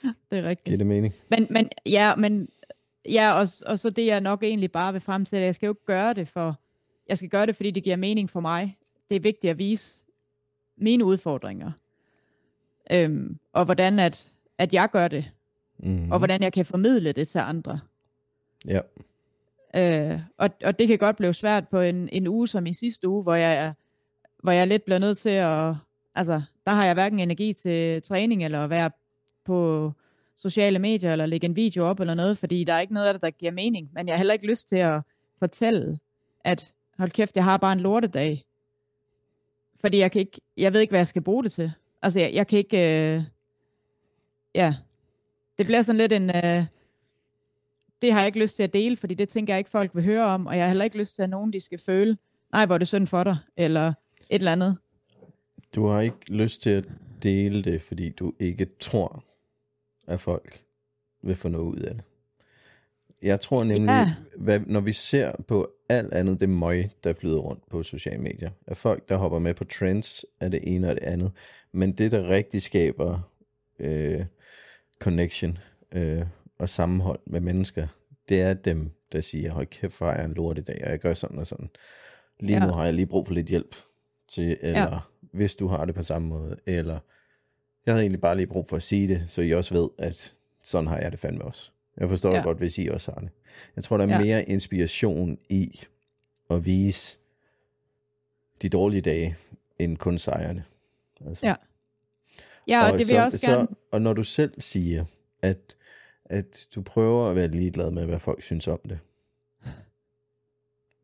det 0.30 0.38
er 0.38 0.42
rigtigt. 0.42 0.64
Giver 0.64 0.78
det 0.78 0.86
mening? 0.86 1.14
Men, 1.30 1.46
men 1.50 1.70
ja, 1.86 2.16
men 2.16 2.48
ja, 3.08 3.32
og, 3.32 3.48
og 3.66 3.78
så 3.78 3.90
det 3.90 4.06
jeg 4.06 4.20
nok 4.20 4.42
egentlig 4.42 4.72
bare 4.72 4.92
vil 4.92 5.00
frem 5.00 5.24
til, 5.24 5.36
at 5.36 5.42
jeg 5.42 5.54
skal 5.54 5.66
jo 5.66 5.72
ikke 5.72 5.84
gøre 5.84 6.14
det 6.14 6.28
for, 6.28 6.60
jeg 7.08 7.18
skal 7.18 7.30
gøre 7.30 7.46
det, 7.46 7.56
fordi 7.56 7.70
det 7.70 7.82
giver 7.82 7.96
mening 7.96 8.30
for 8.30 8.40
mig. 8.40 8.76
Det 9.10 9.16
er 9.16 9.20
vigtigt 9.20 9.50
at 9.50 9.58
vise 9.58 10.00
mine 10.76 11.04
udfordringer. 11.04 11.72
Øhm, 12.90 13.38
og 13.52 13.64
hvordan 13.64 13.98
at, 13.98 14.32
at 14.58 14.74
jeg 14.74 14.90
gør 14.90 15.08
det. 15.08 15.30
Mm-hmm. 15.78 16.12
Og 16.12 16.18
hvordan 16.18 16.42
jeg 16.42 16.52
kan 16.52 16.66
formidle 16.66 17.12
det 17.12 17.28
til 17.28 17.38
andre. 17.38 17.80
Ja. 18.68 18.80
Øh, 19.76 20.20
og, 20.38 20.50
og 20.64 20.78
det 20.78 20.88
kan 20.88 20.98
godt 20.98 21.16
blive 21.16 21.34
svært 21.34 21.68
på 21.68 21.80
en, 21.80 22.08
en 22.12 22.26
uge 22.26 22.48
som 22.48 22.66
i 22.66 22.72
sidste 22.72 23.08
uge, 23.08 23.22
hvor 23.22 23.34
jeg, 23.34 23.74
hvor 24.42 24.52
jeg 24.52 24.66
lidt 24.66 24.84
bliver 24.84 24.98
nødt 24.98 25.18
til 25.18 25.28
at... 25.28 25.74
Altså, 26.14 26.42
der 26.66 26.72
har 26.72 26.84
jeg 26.84 26.94
hverken 26.94 27.18
energi 27.18 27.52
til 27.52 28.02
træning 28.02 28.44
eller 28.44 28.64
at 28.64 28.70
være 28.70 28.90
på 29.46 29.92
sociale 30.36 30.78
medier, 30.78 31.12
eller 31.12 31.26
lægge 31.26 31.44
en 31.44 31.56
video 31.56 31.84
op 31.84 32.00
eller 32.00 32.14
noget, 32.14 32.38
fordi 32.38 32.64
der 32.64 32.72
er 32.72 32.80
ikke 32.80 32.94
noget 32.94 33.06
af 33.06 33.14
det, 33.14 33.22
der 33.22 33.30
giver 33.30 33.52
mening. 33.52 33.90
Men 33.92 34.06
jeg 34.06 34.14
har 34.14 34.18
heller 34.18 34.34
ikke 34.34 34.46
lyst 34.46 34.68
til 34.68 34.76
at 34.76 35.00
fortælle, 35.38 35.98
at 36.44 36.72
hold 36.98 37.10
kæft, 37.10 37.36
jeg 37.36 37.44
har 37.44 37.56
bare 37.56 37.72
en 37.72 37.80
lortedag. 37.80 38.44
Fordi 39.80 39.98
jeg 39.98 40.12
kan 40.12 40.20
ikke, 40.20 40.40
jeg 40.56 40.72
ved 40.72 40.80
ikke, 40.80 40.90
hvad 40.90 41.00
jeg 41.00 41.08
skal 41.08 41.22
bruge 41.22 41.44
det 41.44 41.52
til. 41.52 41.72
Altså, 42.02 42.20
jeg, 42.20 42.34
jeg 42.34 42.46
kan 42.46 42.58
ikke, 42.58 42.78
øh, 43.16 43.22
ja, 44.54 44.74
det 45.58 45.66
bliver 45.66 45.82
sådan 45.82 45.98
lidt 45.98 46.12
en, 46.12 46.30
øh, 46.36 46.64
det 48.02 48.12
har 48.12 48.20
jeg 48.20 48.26
ikke 48.26 48.38
lyst 48.38 48.56
til 48.56 48.62
at 48.62 48.72
dele, 48.72 48.96
fordi 48.96 49.14
det 49.14 49.28
tænker 49.28 49.54
jeg 49.54 49.58
ikke, 49.58 49.70
folk 49.70 49.94
vil 49.94 50.04
høre 50.04 50.24
om, 50.24 50.46
og 50.46 50.56
jeg 50.56 50.64
har 50.64 50.68
heller 50.68 50.84
ikke 50.84 50.98
lyst 50.98 51.14
til, 51.14 51.22
at 51.22 51.30
nogen 51.30 51.52
de 51.52 51.60
skal 51.60 51.78
føle, 51.78 52.16
nej, 52.52 52.66
hvor 52.66 52.74
er 52.74 52.78
det 52.78 52.88
synd 52.88 53.06
for 53.06 53.24
dig, 53.24 53.36
eller 53.56 53.88
et 53.88 53.94
eller 54.30 54.52
andet. 54.52 54.76
Du 55.74 55.86
har 55.86 56.00
ikke 56.00 56.32
lyst 56.32 56.62
til 56.62 56.70
at 56.70 56.84
dele 57.22 57.62
det, 57.62 57.82
fordi 57.82 58.08
du 58.10 58.32
ikke 58.40 58.66
tror, 58.80 59.24
at 60.06 60.20
folk 60.20 60.64
vil 61.22 61.36
få 61.36 61.48
noget 61.48 61.64
ud 61.64 61.78
af 61.78 61.94
det. 61.94 62.04
Jeg 63.22 63.40
tror 63.40 63.64
nemlig, 63.64 63.92
ja. 63.92 64.14
hvad, 64.38 64.60
når 64.60 64.80
vi 64.80 64.92
ser 64.92 65.32
på 65.48 65.70
alt 65.88 66.12
andet 66.12 66.40
det 66.40 66.48
møg, 66.48 66.90
der 67.04 67.12
flyder 67.12 67.38
rundt 67.38 67.68
på 67.70 67.82
sociale 67.82 68.22
medier, 68.22 68.50
at 68.66 68.76
folk, 68.76 69.08
der 69.08 69.16
hopper 69.16 69.38
med 69.38 69.54
på 69.54 69.64
trends, 69.64 70.24
er 70.40 70.48
det 70.48 70.60
ene 70.74 70.88
og 70.88 70.94
det 70.94 71.02
andet. 71.02 71.32
Men 71.72 71.92
det, 71.92 72.12
der 72.12 72.28
rigtig 72.28 72.62
skaber 72.62 73.20
øh, 73.78 74.24
connection 74.98 75.58
øh, 75.92 76.26
og 76.58 76.68
sammenhold 76.68 77.20
med 77.26 77.40
mennesker, 77.40 77.86
det 78.28 78.40
er 78.40 78.54
dem, 78.54 78.90
der 79.12 79.20
siger, 79.20 79.52
hold 79.52 79.66
kæft, 79.66 79.98
hvor 79.98 80.06
er 80.06 80.16
jeg 80.16 80.24
en 80.24 80.34
lort 80.34 80.58
i 80.58 80.62
dag, 80.62 80.80
og 80.84 80.90
jeg 80.90 80.98
gør 80.98 81.14
sådan 81.14 81.38
og 81.38 81.46
sådan. 81.46 81.70
Lige 82.40 82.58
ja. 82.58 82.66
nu 82.66 82.72
har 82.72 82.84
jeg 82.84 82.94
lige 82.94 83.06
brug 83.06 83.26
for 83.26 83.34
lidt 83.34 83.46
hjælp 83.46 83.76
til, 84.28 84.56
eller 84.60 84.92
ja. 84.92 84.98
hvis 85.32 85.54
du 85.54 85.68
har 85.68 85.84
det 85.84 85.94
på 85.94 86.02
samme 86.02 86.28
måde, 86.28 86.56
eller 86.66 86.98
jeg 87.86 87.94
havde 87.94 88.02
egentlig 88.02 88.20
bare 88.20 88.36
lige 88.36 88.46
brug 88.46 88.68
for 88.68 88.76
at 88.76 88.82
sige 88.82 89.08
det, 89.08 89.24
så 89.28 89.42
I 89.42 89.50
også 89.50 89.74
ved, 89.74 89.88
at 89.98 90.34
sådan 90.62 90.88
har 90.88 90.98
jeg 90.98 91.12
det 91.12 91.20
fandme 91.20 91.44
også. 91.44 91.70
Jeg 91.96 92.08
forstår 92.08 92.34
ja. 92.34 92.42
godt, 92.42 92.58
hvis 92.58 92.78
I 92.78 92.86
også 92.86 93.12
har 93.12 93.20
det. 93.20 93.30
Jeg 93.76 93.84
tror, 93.84 93.96
der 93.96 94.06
er 94.06 94.10
ja. 94.10 94.20
mere 94.20 94.44
inspiration 94.48 95.38
i 95.48 95.80
at 96.50 96.66
vise 96.66 97.18
de 98.62 98.68
dårlige 98.68 99.00
dage, 99.00 99.36
end 99.78 99.96
kun 99.96 100.18
sejrene. 100.18 100.64
Altså. 101.26 101.46
Ja. 101.46 101.54
Ja, 102.68 102.80
og, 102.80 102.92
og 102.92 102.92
det 102.92 102.98
vil 102.98 103.06
så, 103.06 103.14
jeg 103.14 103.24
også 103.24 103.38
så, 103.38 103.46
gerne... 103.46 103.68
Og 103.90 104.02
når 104.02 104.12
du 104.12 104.22
selv 104.22 104.60
siger, 104.60 105.04
at, 105.42 105.76
at 106.24 106.66
du 106.74 106.82
prøver 106.82 107.30
at 107.30 107.36
være 107.36 107.48
ligeglad 107.48 107.90
med, 107.90 108.06
hvad 108.06 108.18
folk 108.18 108.42
synes 108.42 108.68
om 108.68 108.80
det, 108.88 108.98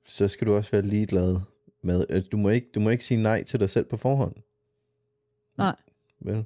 så 0.05 0.29
skal 0.29 0.47
du 0.47 0.55
også 0.55 0.71
være 0.71 0.83
ligeglad 0.83 1.41
med, 1.83 2.07
at 2.09 2.33
du 2.33 2.37
må 2.37 2.49
ikke, 2.49 2.67
du 2.75 2.81
må 2.81 2.91
ikke 2.91 3.05
sige 3.05 3.23
nej 3.23 3.43
til 3.43 3.61
dig 3.61 3.71
selv 3.71 3.85
på 3.85 3.97
forhånd. 3.97 4.35
Nej. 5.59 5.77
Vel? 6.21 6.45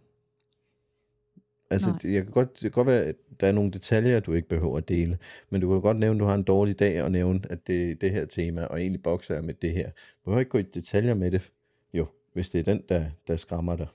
Altså, 1.70 1.88
Nej. 1.90 2.14
jeg 2.14 2.22
kan 2.22 2.32
godt, 2.32 2.52
det 2.52 2.60
kan 2.60 2.70
godt 2.70 2.86
være, 2.86 3.04
at 3.04 3.16
der 3.40 3.46
er 3.46 3.52
nogle 3.52 3.70
detaljer, 3.70 4.20
du 4.20 4.32
ikke 4.32 4.48
behøver 4.48 4.78
at 4.78 4.88
dele, 4.88 5.18
men 5.50 5.60
du 5.60 5.72
kan 5.72 5.80
godt 5.80 5.96
nævne, 5.96 6.16
at 6.16 6.20
du 6.20 6.24
har 6.24 6.34
en 6.34 6.42
dårlig 6.42 6.78
dag, 6.78 7.02
og 7.02 7.12
nævne, 7.12 7.40
at 7.50 7.66
det 7.66 7.90
er 7.90 7.94
det 7.94 8.10
her 8.10 8.24
tema, 8.24 8.64
og 8.64 8.80
egentlig 8.80 9.02
bokser 9.02 9.34
jeg 9.34 9.44
med 9.44 9.54
det 9.54 9.72
her. 9.72 9.90
Du 9.90 10.24
behøver 10.24 10.38
ikke 10.38 10.50
gå 10.50 10.58
i 10.58 10.62
detaljer 10.62 11.14
med 11.14 11.30
det, 11.30 11.50
jo, 11.94 12.06
hvis 12.32 12.48
det 12.48 12.58
er 12.58 12.62
den, 12.62 12.82
der, 12.88 13.04
der 13.26 13.36
skræmmer 13.36 13.76
dig. 13.76 13.86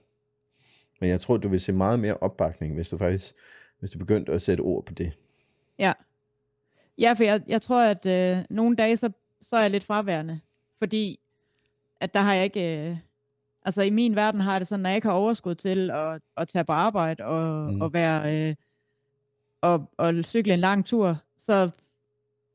Men 1.00 1.10
jeg 1.10 1.22
tror, 1.22 1.38
du 1.38 1.50
vil 1.50 1.60
se 1.60 1.72
meget 1.74 2.00
mere 2.00 2.18
opbakning, 2.18 2.74
hvis 2.74 2.90
du 2.90 2.98
faktisk, 2.98 3.34
hvis 3.80 3.92
du 3.92 4.00
begyndte 4.00 4.32
at 4.32 4.42
sætte 4.42 4.62
ord 4.62 4.86
på 4.86 4.94
det. 4.94 5.12
Ja. 5.80 5.94
Ja, 6.98 7.14
for 7.14 7.24
jeg, 7.24 7.42
jeg 7.48 7.62
tror, 7.62 7.84
at 7.84 8.06
øh, 8.06 8.44
nogle 8.50 8.76
dage, 8.76 8.98
så, 8.98 9.12
så 9.42 9.56
er 9.56 9.62
jeg 9.62 9.72
lidt 9.72 9.84
fraværende, 9.84 10.40
fordi 10.78 11.20
at 12.00 12.14
der 12.14 12.20
har 12.20 12.34
jeg 12.34 12.44
ikke... 12.44 12.90
Øh, 12.90 12.98
Altså 13.66 13.82
i 13.82 13.90
min 13.90 14.16
verden 14.16 14.42
har 14.42 14.60
det 14.60 14.68
sådan, 14.68 14.84
når 14.84 14.90
jeg 14.90 14.96
ikke 14.96 15.08
har 15.08 15.16
overskud 15.16 15.56
til 15.56 15.92
at, 15.92 16.22
at 16.38 16.48
tage 16.48 16.64
på 16.64 16.72
arbejde 16.72 17.26
og, 17.26 17.74
mm. 17.74 17.82
og 17.82 17.94
være 17.94 18.50
øh, 18.50 18.56
og, 19.62 19.90
og 19.98 20.14
cykle 20.24 20.54
en 20.54 20.60
lang 20.60 20.86
tur, 20.86 21.18
så, 21.38 21.70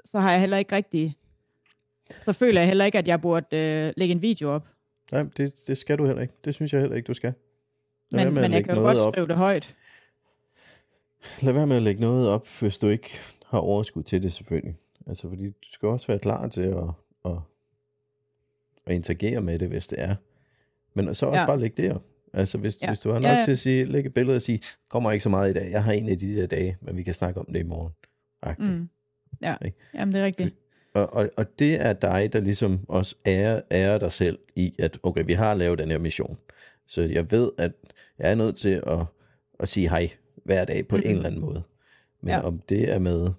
så 0.04 0.20
har 0.20 0.30
jeg 0.30 0.40
heller 0.40 0.56
ikke 0.56 0.76
rigtig, 0.76 1.16
så 2.20 2.32
føler 2.32 2.60
jeg 2.60 2.68
heller 2.68 2.84
ikke, 2.84 2.98
at 2.98 3.08
jeg 3.08 3.20
burde 3.20 3.56
øh, 3.56 3.92
lægge 3.96 4.12
en 4.12 4.22
video 4.22 4.50
op. 4.50 4.68
Nej, 5.12 5.26
det, 5.36 5.54
det 5.66 5.78
skal 5.78 5.98
du 5.98 6.06
heller 6.06 6.22
ikke. 6.22 6.34
Det 6.44 6.54
synes 6.54 6.72
jeg 6.72 6.80
heller 6.80 6.96
ikke, 6.96 7.06
du 7.06 7.14
skal. 7.14 7.34
Lad 8.10 8.24
men 8.24 8.34
men 8.34 8.52
jeg 8.52 8.64
kan 8.64 8.74
jo 8.74 8.80
godt 8.80 8.98
op. 8.98 9.14
skrive 9.14 9.26
det 9.26 9.36
højt. 9.36 9.74
Lad 11.42 11.52
være 11.52 11.66
med 11.66 11.76
at 11.76 11.82
lægge 11.82 12.00
noget 12.00 12.28
op, 12.28 12.48
hvis 12.60 12.78
du 12.78 12.88
ikke 12.88 13.10
har 13.46 13.58
overskud 13.58 14.02
til 14.02 14.22
det 14.22 14.32
selvfølgelig. 14.32 14.76
Altså 15.06 15.28
fordi 15.28 15.46
du 15.46 15.68
skal 15.72 15.88
også 15.88 16.06
være 16.06 16.18
klar 16.18 16.48
til 16.48 16.62
at, 16.62 16.88
at, 17.24 17.38
at 18.86 18.94
interagere 18.94 19.40
med 19.40 19.58
det, 19.58 19.68
hvis 19.68 19.88
det 19.88 20.00
er. 20.00 20.16
Men 20.96 21.14
så 21.14 21.26
også 21.26 21.40
ja. 21.40 21.46
bare 21.46 21.60
lægge 21.60 21.82
det 21.82 21.92
op. 21.92 22.02
Altså 22.34 22.58
hvis, 22.58 22.78
ja. 22.82 22.86
hvis 22.86 23.00
du 23.00 23.12
har 23.12 23.18
nok 23.18 23.30
ja, 23.30 23.36
ja. 23.36 23.42
til 23.44 23.52
at 23.52 23.58
sige, 23.58 23.84
lægge 23.84 24.06
et 24.06 24.14
billede 24.14 24.36
og 24.36 24.42
sige, 24.42 24.60
kommer 24.90 25.12
ikke 25.12 25.22
så 25.22 25.28
meget 25.28 25.50
i 25.50 25.54
dag, 25.54 25.70
jeg 25.70 25.84
har 25.84 25.92
en 25.92 26.08
af 26.08 26.18
de 26.18 26.36
der 26.36 26.46
dage, 26.46 26.76
men 26.82 26.96
vi 26.96 27.02
kan 27.02 27.14
snakke 27.14 27.40
om 27.40 27.46
det 27.52 27.60
i 27.60 27.62
morgen. 27.62 27.92
Mm. 28.58 28.88
Ja, 29.42 29.54
ikke? 29.64 29.78
jamen 29.94 30.14
det 30.14 30.20
er 30.20 30.24
rigtigt. 30.24 30.54
Og, 30.94 31.12
og, 31.12 31.30
og 31.36 31.58
det 31.58 31.80
er 31.80 31.92
dig, 31.92 32.32
der 32.32 32.40
ligesom 32.40 32.80
også 32.88 33.16
ærer, 33.26 33.60
ærer 33.70 33.98
dig 33.98 34.12
selv 34.12 34.38
i, 34.56 34.74
at 34.78 34.98
okay, 35.02 35.24
vi 35.26 35.32
har 35.32 35.54
lavet 35.54 35.78
den 35.78 35.90
her 35.90 35.98
mission. 35.98 36.38
Så 36.86 37.02
jeg 37.02 37.30
ved, 37.30 37.50
at 37.58 37.72
jeg 38.18 38.30
er 38.30 38.34
nødt 38.34 38.56
til 38.56 38.82
at, 38.86 38.98
at 39.60 39.68
sige 39.68 39.88
hej 39.88 40.10
hver 40.44 40.64
dag 40.64 40.88
på 40.88 40.96
mm-hmm. 40.96 41.10
en 41.10 41.16
eller 41.16 41.26
anden 41.26 41.40
måde. 41.40 41.62
Men 42.22 42.30
ja. 42.30 42.40
om 42.40 42.60
det 42.68 42.92
er 42.92 42.98
med 42.98 43.30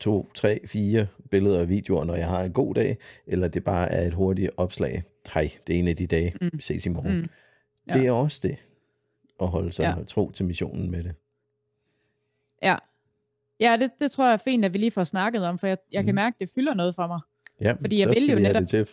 to, 0.00 0.30
tre, 0.34 0.60
fire 0.66 1.06
billeder 1.30 1.60
og 1.60 1.68
videoer, 1.68 2.04
når 2.04 2.14
jeg 2.14 2.26
har 2.26 2.42
en 2.42 2.52
god 2.52 2.74
dag, 2.74 2.96
eller 3.26 3.48
det 3.48 3.64
bare 3.64 3.92
er 3.92 4.06
et 4.06 4.14
hurtigt 4.14 4.50
opslag. 4.56 5.02
Hej, 5.34 5.50
det 5.66 5.74
er 5.74 5.78
en 5.78 5.88
af 5.88 5.96
de 5.96 6.06
dage, 6.06 6.34
mm. 6.40 6.50
vi 6.52 6.62
ses 6.62 6.86
i 6.86 6.88
morgen. 6.88 7.20
Mm. 7.20 7.28
Ja. 7.88 7.92
Det 7.92 8.06
er 8.06 8.12
også 8.12 8.40
det, 8.42 8.56
at 9.40 9.48
holde 9.48 9.72
sig 9.72 9.94
ja. 9.98 10.04
tro 10.04 10.30
til 10.30 10.44
missionen 10.44 10.90
med 10.90 11.02
det. 11.02 11.14
Ja, 12.62 12.76
ja 13.60 13.76
det, 13.80 13.90
det 14.00 14.10
tror 14.10 14.24
jeg 14.24 14.32
er 14.32 14.36
fint, 14.36 14.64
at 14.64 14.72
vi 14.72 14.78
lige 14.78 14.90
får 14.90 15.04
snakket 15.04 15.46
om, 15.46 15.58
for 15.58 15.66
jeg, 15.66 15.78
jeg 15.92 16.02
mm. 16.02 16.06
kan 16.06 16.14
mærke, 16.14 16.34
at 16.34 16.40
det 16.40 16.54
fylder 16.54 16.74
noget 16.74 16.94
for 16.94 17.06
mig. 17.06 17.20
Ja, 17.60 17.72
Fordi 17.72 18.00
jeg 18.00 18.08
vil 18.08 18.30
jo 18.30 18.38
netop... 18.38 18.60
Det 18.60 18.68
til, 18.68 18.88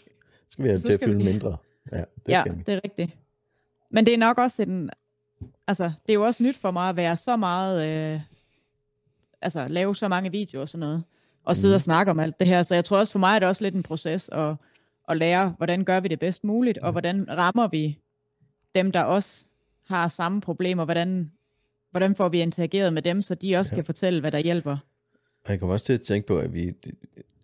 skal 0.50 0.64
vi 0.64 0.70
have 0.70 0.78
det 0.78 0.86
til 0.86 0.94
at 0.94 1.00
fylde 1.04 1.18
vi... 1.18 1.24
mindre. 1.24 1.58
Ja, 1.92 1.98
det, 1.98 2.06
ja, 2.28 2.42
skal 2.42 2.58
vi. 2.58 2.64
det 2.66 2.74
er 2.74 2.82
rigtigt. 2.84 3.18
Men 3.90 4.06
det 4.06 4.14
er 4.14 4.18
nok 4.18 4.38
også 4.38 4.62
en... 4.62 4.90
Altså, 5.68 5.84
det 5.84 6.10
er 6.10 6.14
jo 6.14 6.26
også 6.26 6.44
nyt 6.44 6.58
for 6.58 6.72
mig 6.72 6.90
at 6.90 6.96
være 6.96 7.18
så 7.18 7.36
meget... 7.36 7.86
Øh, 7.86 8.22
altså 9.42 9.68
lave 9.68 9.96
så 9.96 10.08
mange 10.08 10.32
videoer 10.32 10.62
og 10.62 10.70
sådan 10.70 10.80
noget, 10.80 11.04
og 11.44 11.56
sidde 11.56 11.74
mm. 11.74 11.76
og 11.76 11.82
snakke 11.82 12.12
om 12.12 12.20
alt 12.20 12.40
det 12.40 12.48
her. 12.48 12.64
Så 12.64 12.76
jeg 12.76 12.86
tror 12.86 12.98
også 12.98 13.12
for 13.12 13.20
mig 13.20 13.36
er 13.36 13.40
det 13.40 13.48
også 13.48 13.64
lidt 13.64 13.76
en 13.76 13.84
proces 13.84 14.30
at, 14.30 14.56
at 15.12 15.18
lære, 15.18 15.54
hvordan 15.58 15.84
gør 15.84 16.00
vi 16.00 16.08
det 16.08 16.20
bedst 16.20 16.44
muligt, 16.44 16.78
og 16.78 16.92
hvordan 16.92 17.26
rammer 17.30 17.68
vi 17.68 18.00
dem, 18.76 18.92
der 18.92 19.04
også 19.04 19.46
har 19.88 20.08
samme 20.08 20.42
problemer, 20.42 20.86
hvordan, 20.86 21.32
hvordan 21.92 22.16
får 22.16 22.30
vi 22.30 22.42
interageret 22.42 22.94
med 22.94 23.02
dem, 23.02 23.22
så 23.22 23.36
de 23.36 23.56
også 23.56 23.72
ja. 23.72 23.76
kan 23.76 23.86
fortælle, 23.86 24.20
hvad 24.20 24.32
der 24.32 24.40
hjælper. 24.40 24.78
Og 25.46 25.52
jeg 25.52 25.60
kommer 25.60 25.74
også 25.74 25.86
til 25.86 25.94
at 25.94 26.02
tænke 26.02 26.28
på, 26.28 26.40
at 26.40 26.54
vi, 26.54 26.74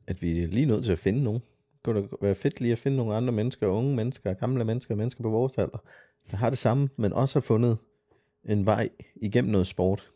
at 0.07 0.21
vi 0.21 0.43
er 0.43 0.47
lige 0.47 0.65
nødt 0.65 0.83
til 0.83 0.91
at 0.91 0.99
finde 0.99 1.23
nogen. 1.23 1.41
Det 1.85 1.93
kunne 1.93 2.07
være 2.21 2.35
fedt 2.35 2.61
lige 2.61 2.71
at 2.71 2.77
finde 2.77 2.97
nogle 2.97 3.15
andre 3.15 3.33
mennesker, 3.33 3.67
unge 3.67 3.95
mennesker, 3.95 4.33
gamle 4.33 4.65
mennesker, 4.65 4.95
mennesker 4.95 5.23
på 5.23 5.29
vores 5.29 5.57
alder, 5.57 5.83
der 6.31 6.37
har 6.37 6.49
det 6.49 6.59
samme, 6.59 6.89
men 6.97 7.13
også 7.13 7.35
har 7.35 7.41
fundet 7.41 7.77
en 8.45 8.65
vej 8.65 8.89
igennem 9.15 9.51
noget 9.51 9.67
sport. 9.67 10.11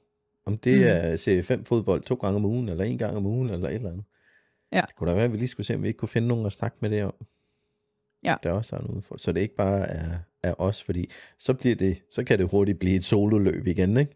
Om 0.46 0.58
det 0.58 0.78
mm. 0.78 0.84
er 0.88 1.16
serie 1.16 1.44
5 1.44 1.66
fodbold 1.66 2.02
to 2.02 2.16
gange 2.16 2.36
om 2.36 2.46
ugen, 2.46 2.70
eller 2.70 2.84
en 2.84 2.98
gang 2.98 3.18
om 3.18 3.26
ugen, 3.26 3.50
eller 3.50 3.70
et 3.70 3.76
eller 3.76 3.90
andet. 3.90 4.06
Ja. 4.72 4.82
Det 4.88 4.96
kunne 4.96 5.10
da 5.10 5.16
være, 5.16 5.26
at 5.26 5.32
vi 5.32 5.38
lige 5.38 5.48
skulle 5.48 5.68
se, 5.68 5.76
om 5.76 5.84
vi 5.84 5.88
ikke 5.88 5.98
kunne 5.98 6.10
finde 6.10 6.28
nogen 6.28 6.46
at 6.46 6.52
snakke 6.52 6.78
med 6.80 6.90
det 6.90 7.04
om. 7.04 7.14
Ja. 8.24 8.36
Der 8.44 8.52
også 8.52 8.76
er 8.76 8.80
en 8.80 8.88
udfordring. 8.88 9.22
Så 9.22 9.32
det 9.32 9.42
ikke 9.42 9.56
bare 9.56 9.88
er, 9.88 10.18
er 10.44 10.62
os, 10.62 10.84
fordi 10.84 11.10
så, 11.38 11.54
bliver 11.54 11.76
det, 11.76 12.02
så 12.10 12.24
kan 12.24 12.40
det 12.40 12.50
hurtigt 12.50 12.80
blive 12.80 12.96
et 12.96 13.04
sololøb 13.04 13.68
igen, 13.68 13.98
ikke? 13.98 14.16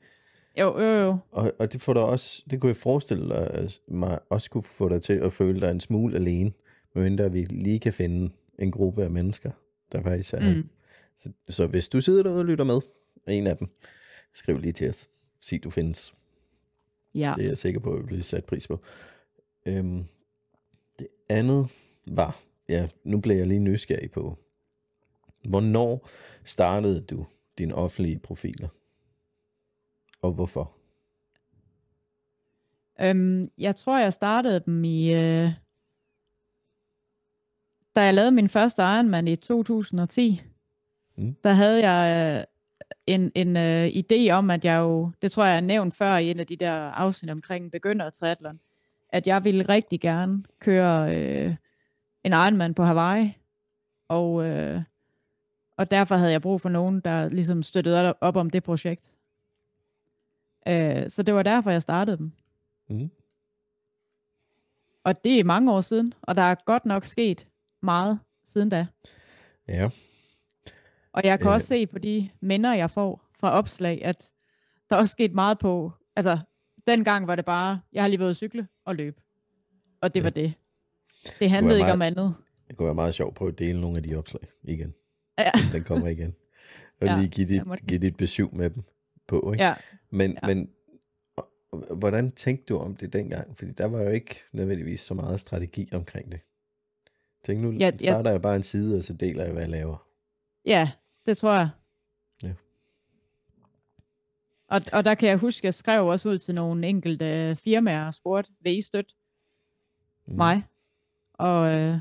Jo, 0.57 0.81
jo, 0.81 0.99
jo. 0.99 1.17
Og, 1.31 1.53
og 1.59 1.73
det 1.73 1.81
får 1.81 1.93
dig 1.93 2.03
også, 2.03 2.43
det 2.49 2.61
kunne 2.61 2.67
jeg 2.69 2.77
forestille 2.77 3.69
mig, 3.87 4.19
også 4.29 4.49
kunne 4.49 4.63
få 4.63 4.89
dig 4.89 5.01
til 5.01 5.13
at 5.13 5.33
føle 5.33 5.61
dig 5.61 5.71
en 5.71 5.79
smule 5.79 6.15
alene, 6.15 6.51
medmindre 6.95 7.31
vi 7.31 7.43
lige 7.43 7.79
kan 7.79 7.93
finde 7.93 8.33
en 8.59 8.71
gruppe 8.71 9.03
af 9.03 9.11
mennesker, 9.11 9.51
der 9.91 10.01
faktisk 10.01 10.33
er. 10.33 10.39
Mm. 10.39 10.69
Så, 11.15 11.29
så 11.49 11.67
hvis 11.67 11.87
du 11.87 12.01
sidder 12.01 12.23
derude 12.23 12.39
og 12.39 12.45
lytter 12.45 12.65
med, 12.65 12.81
en 13.27 13.47
af 13.47 13.57
dem, 13.57 13.67
skriv 14.33 14.57
lige 14.59 14.71
til 14.71 14.89
os. 14.89 15.09
Sig, 15.39 15.63
du 15.63 15.69
findes. 15.69 16.13
Ja. 17.15 17.33
Det 17.37 17.45
er 17.45 17.49
jeg 17.49 17.57
sikker 17.57 17.79
på, 17.79 17.93
at 17.93 17.99
vi 17.99 18.05
bliver 18.05 18.21
sat 18.21 18.45
pris 18.45 18.67
på. 18.67 18.79
Øhm, 19.65 20.03
det 20.99 21.07
andet 21.29 21.67
var, 22.07 22.39
ja, 22.69 22.87
nu 23.03 23.19
bliver 23.19 23.37
jeg 23.37 23.47
lige 23.47 23.59
nysgerrig 23.59 24.11
på, 24.11 24.37
hvornår 25.49 26.09
startede 26.43 27.01
du 27.01 27.25
dine 27.57 27.75
offentlige 27.75 28.19
profiler? 28.19 28.67
Og 30.21 30.31
hvorfor? 30.31 30.71
Øhm, 33.01 33.51
jeg 33.57 33.75
tror, 33.75 33.99
jeg 33.99 34.13
startede 34.13 34.59
dem 34.59 34.83
i... 34.83 35.13
Øh, 35.13 35.51
da 37.95 38.01
jeg 38.01 38.13
lavede 38.13 38.31
min 38.31 38.49
første 38.49 38.81
Ironman 38.81 39.27
i 39.27 39.35
2010, 39.35 40.41
mm. 41.17 41.35
der 41.43 41.53
havde 41.53 41.89
jeg 41.89 42.37
øh, 42.39 42.43
en, 43.07 43.31
en 43.35 43.55
uh, 43.55 43.87
idé 43.87 44.29
om, 44.29 44.51
at 44.51 44.65
jeg 44.65 44.79
jo, 44.79 45.11
det 45.21 45.31
tror 45.31 45.45
jeg, 45.45 45.53
jeg 45.53 45.61
nævnt 45.61 45.95
før 45.95 46.17
i 46.17 46.31
en 46.31 46.39
af 46.39 46.47
de 46.47 46.55
der 46.55 46.73
afsnit 46.73 47.31
omkring 47.31 47.71
begynder 47.71 48.09
triathlon, 48.09 48.59
at 49.09 49.27
jeg 49.27 49.43
ville 49.43 49.63
rigtig 49.63 50.01
gerne 50.01 50.43
køre 50.59 51.05
uh, 51.47 51.55
en 52.25 52.31
Ironman 52.33 52.73
på 52.73 52.83
Hawaii, 52.83 53.37
og, 54.07 54.33
uh, 54.33 54.81
og 55.77 55.91
derfor 55.91 56.15
havde 56.15 56.31
jeg 56.31 56.41
brug 56.41 56.61
for 56.61 56.69
nogen, 56.69 56.99
der 56.99 57.29
ligesom 57.29 57.63
støttede 57.63 58.13
op 58.21 58.35
om 58.35 58.49
det 58.49 58.63
projekt. 58.63 59.11
Øh, 60.67 61.09
så 61.09 61.23
det 61.23 61.33
var 61.33 61.43
derfor, 61.43 61.71
jeg 61.71 61.81
startede 61.81 62.17
dem. 62.17 62.31
Mm. 62.89 63.09
Og 65.03 65.23
det 65.23 65.39
er 65.39 65.43
mange 65.43 65.71
år 65.73 65.81
siden, 65.81 66.13
og 66.21 66.35
der 66.35 66.41
er 66.41 66.55
godt 66.65 66.85
nok 66.85 67.05
sket 67.05 67.47
meget 67.81 68.19
siden 68.45 68.69
da. 68.69 68.87
Ja. 69.67 69.89
Og 71.11 71.21
jeg 71.23 71.39
kan 71.39 71.47
Øh. 71.47 71.53
også 71.53 71.67
se 71.67 71.87
på 71.87 71.99
de 71.99 72.29
minder, 72.41 72.73
jeg 72.73 72.91
får 72.91 73.21
fra 73.39 73.51
opslag, 73.51 74.05
at 74.05 74.29
der 74.89 74.95
er 74.95 74.99
også 74.99 75.11
sket 75.11 75.33
meget 75.33 75.59
på, 75.59 75.91
altså 76.15 76.39
dengang 76.87 77.27
var 77.27 77.35
det 77.35 77.45
bare, 77.45 77.79
jeg 77.93 78.03
har 78.03 78.07
lige 78.07 78.19
været 78.19 78.35
cykle 78.35 78.67
og 78.85 78.95
løbe. 78.95 79.21
Og 80.01 80.13
det 80.13 80.19
Ja. 80.19 80.23
var 80.23 80.29
det. 80.29 80.53
Det 81.39 81.49
handlede 81.49 81.77
ikke 81.79 81.83
meget- 81.83 81.93
om 81.93 82.01
andet. 82.01 82.35
Det 82.67 82.77
kunne 82.77 82.85
være 82.85 82.95
meget 82.95 83.15
sjovt 83.15 83.31
at 83.31 83.35
prøve 83.35 83.51
at 83.51 83.59
dele 83.59 83.81
nogle 83.81 83.97
af 83.97 84.03
de 84.03 84.15
opslag 84.15 84.43
igen, 84.63 84.93
Ja, 85.37 85.51
hvis 85.55 85.67
den 85.71 85.83
kommer 85.83 86.07
igen. 86.07 86.35
Og 87.01 87.07
Ja, 87.07 87.17
lige 87.17 87.27
give 87.29 87.47
dit, 87.47 87.65
måtte- 87.65 87.85
give 87.85 87.99
dit 87.99 88.17
besøg 88.17 88.55
med 88.55 88.69
dem 88.69 88.83
på, 89.27 89.51
ikke? 89.53 89.63
ja. 89.63 89.75
Men, 90.09 90.37
Ja. 90.43 90.47
men 90.47 90.69
hvordan 91.97 92.31
tænkte 92.31 92.65
du 92.73 92.77
om 92.79 92.95
det 92.95 93.13
dengang? 93.13 93.57
Fordi 93.57 93.71
der 93.71 93.85
var 93.85 94.01
jo 94.01 94.09
ikke 94.09 94.35
nødvendigvis 94.51 95.01
så 95.01 95.13
meget 95.13 95.39
strategi 95.39 95.89
omkring 95.93 96.31
det. 96.31 96.39
Tænk 97.45 97.61
nu, 97.61 97.71
Ja, 97.71 97.77
ja, 97.77 97.85
ja. 97.91 97.97
starter 97.97 98.31
jeg 98.31 98.41
bare 98.41 98.55
en 98.55 98.63
side, 98.63 98.97
og 98.97 99.03
så 99.03 99.13
deler 99.13 99.43
jeg, 99.43 99.51
hvad 99.53 99.61
jeg 99.61 99.71
laver. 99.71 100.07
ja, 100.65 100.91
det 101.25 101.37
tror 101.37 101.53
jeg. 101.53 101.69
Ja. 102.43 102.53
Og, 104.67 104.81
og 104.93 105.05
der 105.05 105.15
kan 105.15 105.29
jeg 105.29 105.37
huske, 105.37 105.59
at 105.59 105.63
jeg 105.63 105.73
skrev 105.73 106.07
også 106.07 106.29
ud 106.29 106.37
til 106.39 106.55
nogle 106.55 106.87
enkelte 106.87 107.55
firmaer 107.63 108.05
og 108.07 108.13
spurgte, 108.13 108.51
vil 108.61 108.77
I 108.77 108.81
støtte 108.81 109.13
Mm. 110.27 110.35
mig? 110.35 110.63
Og 111.37 111.73
øh, 111.73 111.97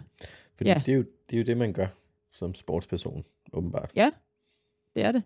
Fordi 0.57 0.70
ja. 0.70 0.83
det, 0.87 0.92
er 0.92 0.97
jo, 0.97 1.05
det 1.31 1.37
er 1.37 1.38
jo 1.40 1.44
det, 1.44 1.57
man 1.57 1.73
gør 1.73 1.87
som 2.33 2.55
sportsperson, 2.55 3.25
åbenbart. 3.53 3.92
ja, 3.97 4.11
det 4.94 5.03
er 5.05 5.12
det. 5.12 5.23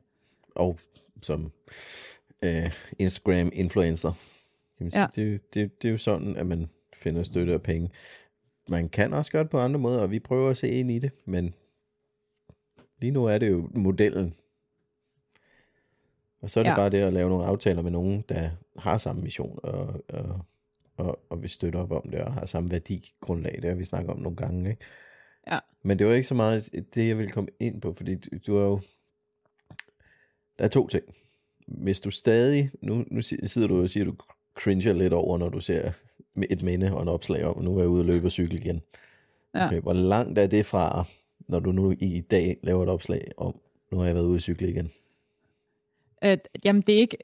Og 0.55 0.79
som 1.23 1.53
øh, 2.45 2.73
Instagram-influencer. 2.99 4.13
Kan 4.79 4.85
man 4.85 4.91
sige. 4.91 5.01
Ja. 5.01 5.07
Det, 5.15 5.23
er 5.29 5.33
jo- 5.33 5.39
det, 5.55 5.83
det 5.83 5.89
er 5.89 5.93
jo 5.93 5.99
sådan, 5.99 6.37
at 6.37 6.47
man 6.47 6.69
finder 6.95 7.23
støtte 7.23 7.55
og 7.55 7.63
penge. 7.63 7.91
Man 8.69 8.89
kan 8.89 9.13
også 9.13 9.31
gøre 9.33 9.43
det 9.43 9.51
på 9.51 9.59
andre 9.61 9.79
måder, 9.81 10.03
og 10.03 10.11
vi 10.11 10.19
prøver 10.19 10.51
at 10.51 10.57
se 10.57 10.69
ind 10.69 10.91
i 10.91 10.99
det, 10.99 11.11
men 11.25 11.55
lige 13.01 13.11
nu 13.11 13.25
er 13.25 13.39
det 13.39 13.51
jo 13.51 13.69
modellen. 13.75 14.35
Og 16.41 16.51
så 16.51 16.61
er 16.61 16.65
det 16.65 16.71
Ja. 16.71 16.77
bare 16.77 16.91
det 16.91 16.99
at 16.99 17.13
lave 17.13 17.29
nogle 17.31 17.45
aftaler 17.45 17.83
med 17.83 17.91
nogen, 17.91 18.25
der 18.29 18.51
har 18.79 18.99
samme 18.99 19.23
mission 19.23 19.59
og, 19.63 20.05
og, 20.09 20.41
og, 20.99 21.19
og 21.31 21.43
vil 21.43 21.51
støtte 21.51 21.77
op 21.77 21.93
om 21.93 22.11
det, 22.11 22.21
og 22.21 22.33
har 22.33 22.47
samme 22.47 22.69
værdigrundlag. 22.73 23.59
Det 23.63 23.65
har 23.65 23.75
vi 23.75 23.85
snakket 23.85 24.11
om 24.11 24.19
nogle 24.19 24.37
gange. 24.37 24.71
Ikke? 24.71 24.85
Ja. 25.47 25.59
Men 25.83 25.99
det 25.99 26.07
var 26.07 26.13
ikke 26.13 26.29
så 26.29 26.35
meget 26.35 26.69
det, 26.95 27.09
jeg 27.09 27.19
ville 27.19 27.31
komme 27.31 27.51
ind 27.61 27.81
på, 27.81 27.93
fordi 27.93 28.15
du, 28.15 28.39
du 28.47 28.57
er 28.57 28.65
jo... 28.65 28.81
Der 30.59 30.65
er 30.65 30.69
to 30.69 30.89
ting. 30.89 31.05
Hvis 31.67 32.01
du 32.01 32.11
stadig... 32.11 32.71
Nu, 32.83 33.05
nu 33.11 33.23
si- 33.23 33.47
sidder 33.47 33.69
du 33.69 33.83
og 33.83 33.91
siger, 33.91 34.05
at 34.05 34.11
du 34.11 34.17
cringer 34.55 34.93
lidt 34.93 35.13
over, 35.13 35.39
når 35.39 35.49
du 35.49 35.61
ser 35.61 35.93
et 36.51 36.63
minde 36.63 36.95
og 36.95 37.03
en 37.03 37.09
opslag 37.09 37.45
om, 37.45 37.63
nu 37.63 37.77
er 37.77 37.81
jeg 37.81 37.89
ude 37.89 38.03
og 38.03 38.07
løbe 38.07 38.27
og 38.27 38.33
cykle 38.33 38.59
igen. 38.59 38.81
Ja. 39.55 39.67
Okay, 39.67 39.81
hvor 39.81 39.93
langt 39.93 40.39
er 40.39 40.47
det 40.47 40.67
fra, 40.67 41.05
når 41.49 41.61
du 41.61 41.73
nu 41.73 41.95
i 42.01 42.21
dag 42.21 42.59
laver 42.63 42.83
et 42.83 42.89
opslag 42.89 43.31
om, 43.37 43.61
nu 43.91 43.99
har 43.99 44.07
jeg 44.07 44.15
været 44.15 44.27
ude 44.27 44.37
at 44.37 44.43
cykle 44.43 44.69
igen? 44.71 44.91
At, 46.23 46.49
jamen 46.65 46.83
det 46.83 46.95
er 46.95 46.99
ikke, 46.99 47.17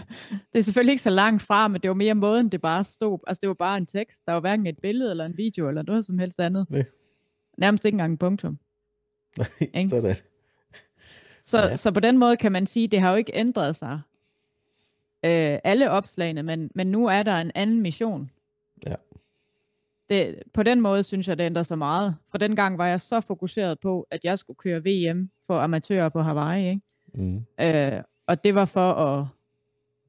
det 0.52 0.58
er 0.58 0.60
selvfølgelig 0.60 0.92
ikke 0.92 1.02
så 1.02 1.10
langt 1.10 1.42
fra, 1.42 1.68
men 1.68 1.80
det 1.80 1.88
var 1.88 1.94
mere 1.94 2.14
måden, 2.14 2.48
det 2.48 2.60
bare 2.60 2.84
stod. 2.84 3.18
Altså 3.26 3.40
det 3.40 3.48
var 3.48 3.54
bare 3.54 3.76
en 3.76 3.86
tekst. 3.86 4.26
Der 4.26 4.32
var 4.32 4.40
hverken 4.40 4.66
et 4.66 4.78
billede 4.82 5.10
eller 5.10 5.24
en 5.24 5.36
video 5.36 5.68
eller 5.68 5.82
noget 5.82 6.04
som 6.04 6.18
helst 6.18 6.40
andet. 6.40 6.66
Nej. 6.70 6.84
Nærmest 7.58 7.84
ikke 7.84 7.94
engang 7.94 8.12
en 8.12 8.18
punktum. 8.18 8.58
Nej, 9.74 9.84
sådan. 9.88 10.14
Så, 11.42 11.58
Ja. 11.58 11.66
ja. 11.68 11.76
så 11.76 11.92
på 11.92 12.00
den 12.00 12.18
måde 12.18 12.36
kan 12.36 12.52
man 12.52 12.66
sige, 12.66 12.88
det 12.88 13.00
har 13.00 13.10
jo 13.10 13.16
ikke 13.16 13.32
ændret 13.34 13.76
sig. 13.76 14.00
Øh, 15.24 15.58
alle 15.64 15.90
opslagene, 15.90 16.42
men, 16.42 16.70
men 16.74 16.86
nu 16.86 17.06
er 17.06 17.22
der 17.22 17.36
en 17.36 17.52
anden 17.54 17.80
mission. 17.82 18.30
Ja. 18.86 18.94
Det, 20.10 20.42
på 20.54 20.62
den 20.62 20.80
måde 20.80 21.02
synes 21.02 21.28
jeg, 21.28 21.38
det 21.38 21.44
ændrer 21.44 21.62
sig 21.62 21.78
meget. 21.78 22.16
For 22.28 22.38
dengang 22.38 22.78
var 22.78 22.86
jeg 22.86 23.00
så 23.00 23.20
fokuseret 23.20 23.80
på, 23.80 24.06
at 24.10 24.24
jeg 24.24 24.38
skulle 24.38 24.56
køre 24.56 24.80
VM 24.84 25.30
for 25.46 25.58
amatører 25.60 26.08
på 26.08 26.20
Hawaii. 26.22 26.68
Ikke? 26.68 26.80
Mm. 27.14 27.36
Øh, 27.60 28.02
og 28.26 28.44
det 28.44 28.54
var 28.54 28.64
for 28.64 28.92
at... 28.92 29.26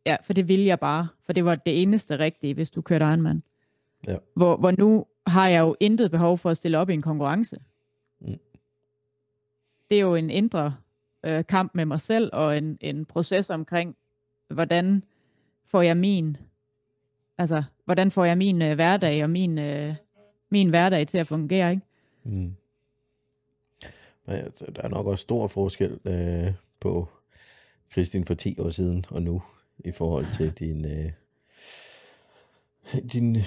Ja, 0.06 0.16
for 0.24 0.34
det 0.34 0.48
ville 0.48 0.66
jeg 0.66 0.80
bare. 0.80 1.08
For 1.26 1.34
det 1.34 1.46
var 1.46 1.56
det 1.56 1.82
eneste 1.82 2.20
rigtige, 2.20 2.54
hvis 2.54 2.70
du 2.70 2.82
kørte 2.82 3.06
Ironman. 3.06 3.42
Ja. 4.08 4.16
Hvor, 4.34 4.58
hvor 4.58 4.72
nu 4.78 5.06
har 5.28 5.48
jeg 5.48 5.60
jo 5.60 5.76
intet 5.80 6.12
behov 6.12 6.38
for 6.38 6.50
at 6.50 6.58
stille 6.58 6.78
op 6.78 6.90
i 6.90 6.94
en 6.94 7.02
konkurrence. 7.02 7.60
Mm. 8.20 8.40
Det 9.90 9.98
er 9.98 10.02
jo 10.02 10.16
en 10.16 10.30
indre 10.30 10.76
øh, 11.24 11.46
kamp 11.46 11.72
med 11.76 11.86
mig 11.86 12.02
selv, 12.02 12.30
og 12.34 12.58
en, 12.58 12.78
en 12.82 13.06
proces 13.06 13.50
omkring, 13.50 13.96
hvordan 14.50 15.04
får 15.66 15.82
jeg 15.82 15.98
min... 15.98 16.38
Altså, 17.38 17.64
hvordan 17.86 18.12
får 18.12 18.26
jeg 18.26 18.38
min 18.38 18.62
øh, 18.62 18.76
hverdag 18.76 19.24
og 19.24 19.30
min, 19.30 19.58
øh, 19.58 19.96
min 20.50 20.70
hverdag 20.70 21.08
til 21.08 21.18
at 21.18 21.28
fungere, 21.28 21.72
ikke? 21.72 21.86
Mm. 22.24 22.56
Men 24.26 24.36
altså, 24.36 24.66
der 24.76 24.82
er 24.82 24.88
nok 24.88 25.06
også 25.06 25.22
stor 25.22 25.48
forskel 25.48 26.00
øh, 26.06 26.54
på 26.80 27.08
Kristin 27.92 28.26
for 28.26 28.34
10 28.34 28.60
år 28.60 28.70
siden 28.70 29.06
og 29.10 29.22
nu, 29.22 29.42
i 29.80 29.92
forhold 29.92 30.26
til 30.34 30.52
din, 30.52 30.86
øh, 30.86 31.12
din 33.14 33.38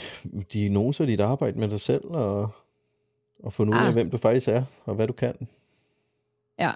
diagnose 0.52 1.02
og 1.02 1.06
dit 1.06 1.20
arbejde 1.20 1.58
med 1.58 1.68
dig 1.68 1.80
selv, 1.80 2.04
og, 2.04 2.50
og 3.38 3.52
finde 3.52 3.72
ud 3.72 3.76
af, 3.76 3.86
Ah. 3.86 3.92
hvem 3.92 4.10
du 4.10 4.16
faktisk 4.16 4.48
er, 4.48 4.64
og 4.84 4.94
hvad 4.94 5.06
du 5.06 5.12
kan. 5.12 5.48
Ja. 6.58 6.72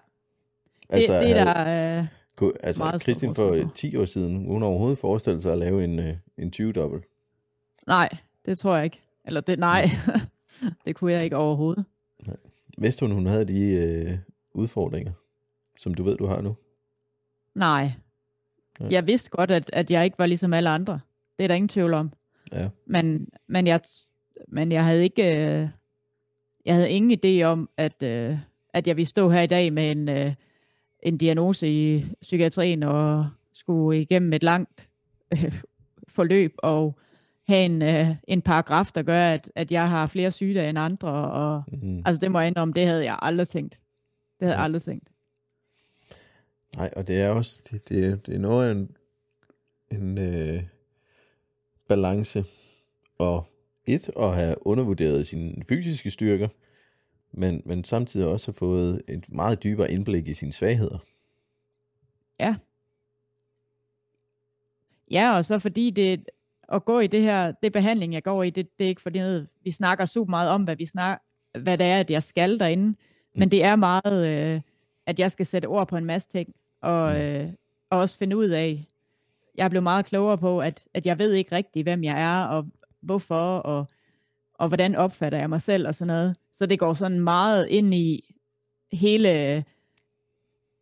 Altså, 0.88 1.12
det, 1.14 1.22
det 1.22 1.31
er 1.38 1.44
havde- 1.55 1.70
der... 1.94 1.98
Øh, 2.00 2.07
kunne, 2.37 2.53
altså 2.61 2.83
meget 2.83 3.03
Kristin 3.03 3.35
for 3.35 3.48
forskel 3.48 3.64
på. 3.68 3.74
10 3.74 3.96
år 3.96 4.05
siden, 4.05 4.46
hun 4.46 4.62
overhovedet 4.62 4.98
forestille 4.98 5.40
sig 5.40 5.53
at 5.53 5.59
lave 5.59 5.85
en, 5.85 5.98
øh, 5.98 6.16
en 6.38 6.53
20-dobbelt. 6.57 7.05
nej, 7.87 8.09
det 8.46 8.59
tror 8.59 8.74
jeg 8.77 8.85
ikke. 8.85 9.00
Eller 9.24 9.40
det, 9.40 9.59
nej, 9.59 9.88
det 10.85 10.96
kunne 10.96 11.12
jeg 11.12 11.24
ikke 11.24 11.37
overhovedet. 11.37 11.85
Vidste 12.79 13.07
hun, 13.07 13.14
hun 13.14 13.27
havde 13.27 13.44
de 13.44 13.61
øh, 13.61 14.18
udfordringer, 14.55 15.12
som 15.79 15.94
du 15.94 16.03
ved, 16.03 16.16
du 16.16 16.27
har 16.27 16.40
nu? 16.40 16.57
Nej. 17.55 17.93
Ja. 18.81 18.87
Jeg 18.90 19.07
vidste 19.07 19.31
godt, 19.31 19.51
at, 19.51 19.71
at 19.73 19.90
jeg 19.90 20.05
ikke 20.05 20.19
var 20.19 20.27
ligesom 20.27 20.53
alle 20.53 20.71
andre. 20.71 21.01
Det 21.38 21.45
er 21.45 21.49
der 21.49 21.55
ingen 21.55 21.69
tvivl 21.69 21.95
om. 21.95 22.12
Ja. 22.53 22.69
Men, 22.87 23.29
men, 23.47 23.67
jeg, 23.67 23.81
men 24.49 24.73
jeg 24.73 24.85
havde 24.85 25.03
ikke... 25.05 25.23
Øh, 25.62 25.69
jeg 26.64 26.75
havde 26.75 26.90
ingen 26.90 27.19
idé 27.25 27.43
om, 27.45 27.69
at, 27.77 28.03
øh, 28.03 28.38
at 28.73 28.87
jeg 28.87 28.97
ville 28.97 29.09
stå 29.09 29.29
her 29.31 29.40
i 29.40 29.47
dag 29.47 29.73
med 29.73 29.90
en, 29.90 30.09
øh, 30.09 30.35
en 31.03 31.19
diagnose 31.19 31.69
i 31.69 32.07
psykiatrien 32.23 32.83
og 32.83 33.27
skulle 33.53 34.01
igennem 34.01 34.33
et 34.33 34.43
langt 34.43 34.88
øh, 35.33 35.61
forløb 36.09 36.55
og 36.59 36.99
have 37.49 37.64
en, 37.64 37.83
øh, 37.83 38.07
en 38.29 38.43
paragraf, 38.43 38.90
der 38.95 39.03
gør, 39.03 39.27
at, 39.27 39.51
at 39.55 39.73
jeg 39.73 39.90
har 39.90 40.07
flere 40.07 40.31
sygedage 40.31 40.69
end 40.71 40.79
andre. 40.79 41.09
Og, 41.09 41.62
Mm. 41.83 42.03
altså 42.07 42.21
det 42.21 42.31
må 42.33 42.38
jeg 42.40 42.49
indrømme, 42.49 42.75
det 42.75 42.87
havde 42.87 43.05
jeg 43.05 43.19
aldrig 43.23 43.49
tænkt. 43.49 43.79
Det 44.40 44.47
havde 44.47 44.57
jeg 44.57 44.64
aldrig 44.64 44.83
tænkt. 44.83 45.09
Nej, 46.76 46.90
og 46.96 47.08
det 47.08 47.20
er 47.20 47.30
også, 47.30 47.60
det, 47.70 47.88
det, 47.88 48.04
er- 48.04 48.16
det 48.16 48.34
er 48.34 48.38
noget 48.38 48.68
af 48.68 48.72
en, 48.72 48.96
en 50.00 50.18
øh, 50.18 50.62
balance, 51.88 52.44
og 53.18 53.44
et, 53.87 54.10
at 54.16 54.34
have 54.34 54.66
undervurderet 54.66 55.26
sine 55.26 55.64
fysiske 55.68 56.10
styrker, 56.10 56.48
men, 57.32 57.62
men 57.64 57.84
samtidig 57.84 58.26
også 58.26 58.46
have 58.46 58.54
fået 58.54 59.02
et 59.08 59.24
meget 59.28 59.62
dybere 59.62 59.90
indblik 59.92 60.28
i 60.28 60.34
sine 60.34 60.52
svagheder. 60.52 60.98
Ja, 65.10 65.37
og 65.37 65.44
så 65.44 65.58
fordi 65.58 65.90
det 65.90 66.24
at 66.68 66.84
gå 66.84 67.00
i 67.00 67.06
det 67.06 67.22
her, 67.22 67.52
det 67.62 67.72
behandling, 67.72 68.12
jeg 68.14 68.22
går 68.22 68.42
i, 68.42 68.50
det, 68.50 68.78
det 68.78 68.84
er 68.84 68.88
ikke 68.88 69.02
fordi 69.02 69.18
noget, 69.18 69.48
vi 69.64 69.70
snakker 69.70 70.06
super 70.06 70.30
meget 70.30 70.50
om, 70.50 70.64
hvad 70.64 70.76
vi 70.76 70.87
snak, 70.87 71.22
hvad 71.58 71.78
det 71.78 71.87
er, 71.87 72.00
at 72.00 72.10
jeg 72.10 72.22
skal 72.22 72.58
derinde, 72.60 72.84
mm. 72.87 72.96
men 73.34 73.50
det 73.50 73.64
er 73.64 73.76
meget, 73.76 74.26
øh, 74.28 74.60
at 75.06 75.18
jeg 75.18 75.32
skal 75.32 75.46
sætte 75.46 75.66
ord 75.66 75.88
på 75.88 75.96
en 75.96 76.04
masse 76.04 76.28
ting, 76.28 76.54
og, 76.85 77.12
Mm. 77.14 77.20
øh, 77.20 77.49
og 77.90 77.99
også 77.99 78.18
finde 78.18 78.37
ud 78.37 78.49
af, 78.49 78.85
jeg 79.57 79.70
blev 79.70 79.83
meget 79.83 80.07
klogere 80.07 80.38
på, 80.38 80.61
at, 80.61 80.85
at 80.94 81.07
jeg 81.07 81.18
ved 81.18 81.33
ikke 81.33 81.57
rigtigt, 81.57 81.85
hvem 81.85 82.05
jeg 82.05 82.23
er, 82.23 82.44
og 82.44 82.66
hvorfor, 83.03 83.57
og, 83.59 83.87
og 84.55 84.68
hvordan 84.68 84.94
opfatter 84.94 85.38
jeg 85.38 85.49
mig 85.49 85.62
selv, 85.62 85.88
og 85.88 85.94
sådan 85.94 86.07
noget. 86.07 86.37
Så 86.53 86.66
det 86.66 86.79
går 86.79 86.94
sådan 86.94 87.20
meget 87.20 87.66
ind 87.68 87.94
i 87.94 88.35
hele, 88.92 89.64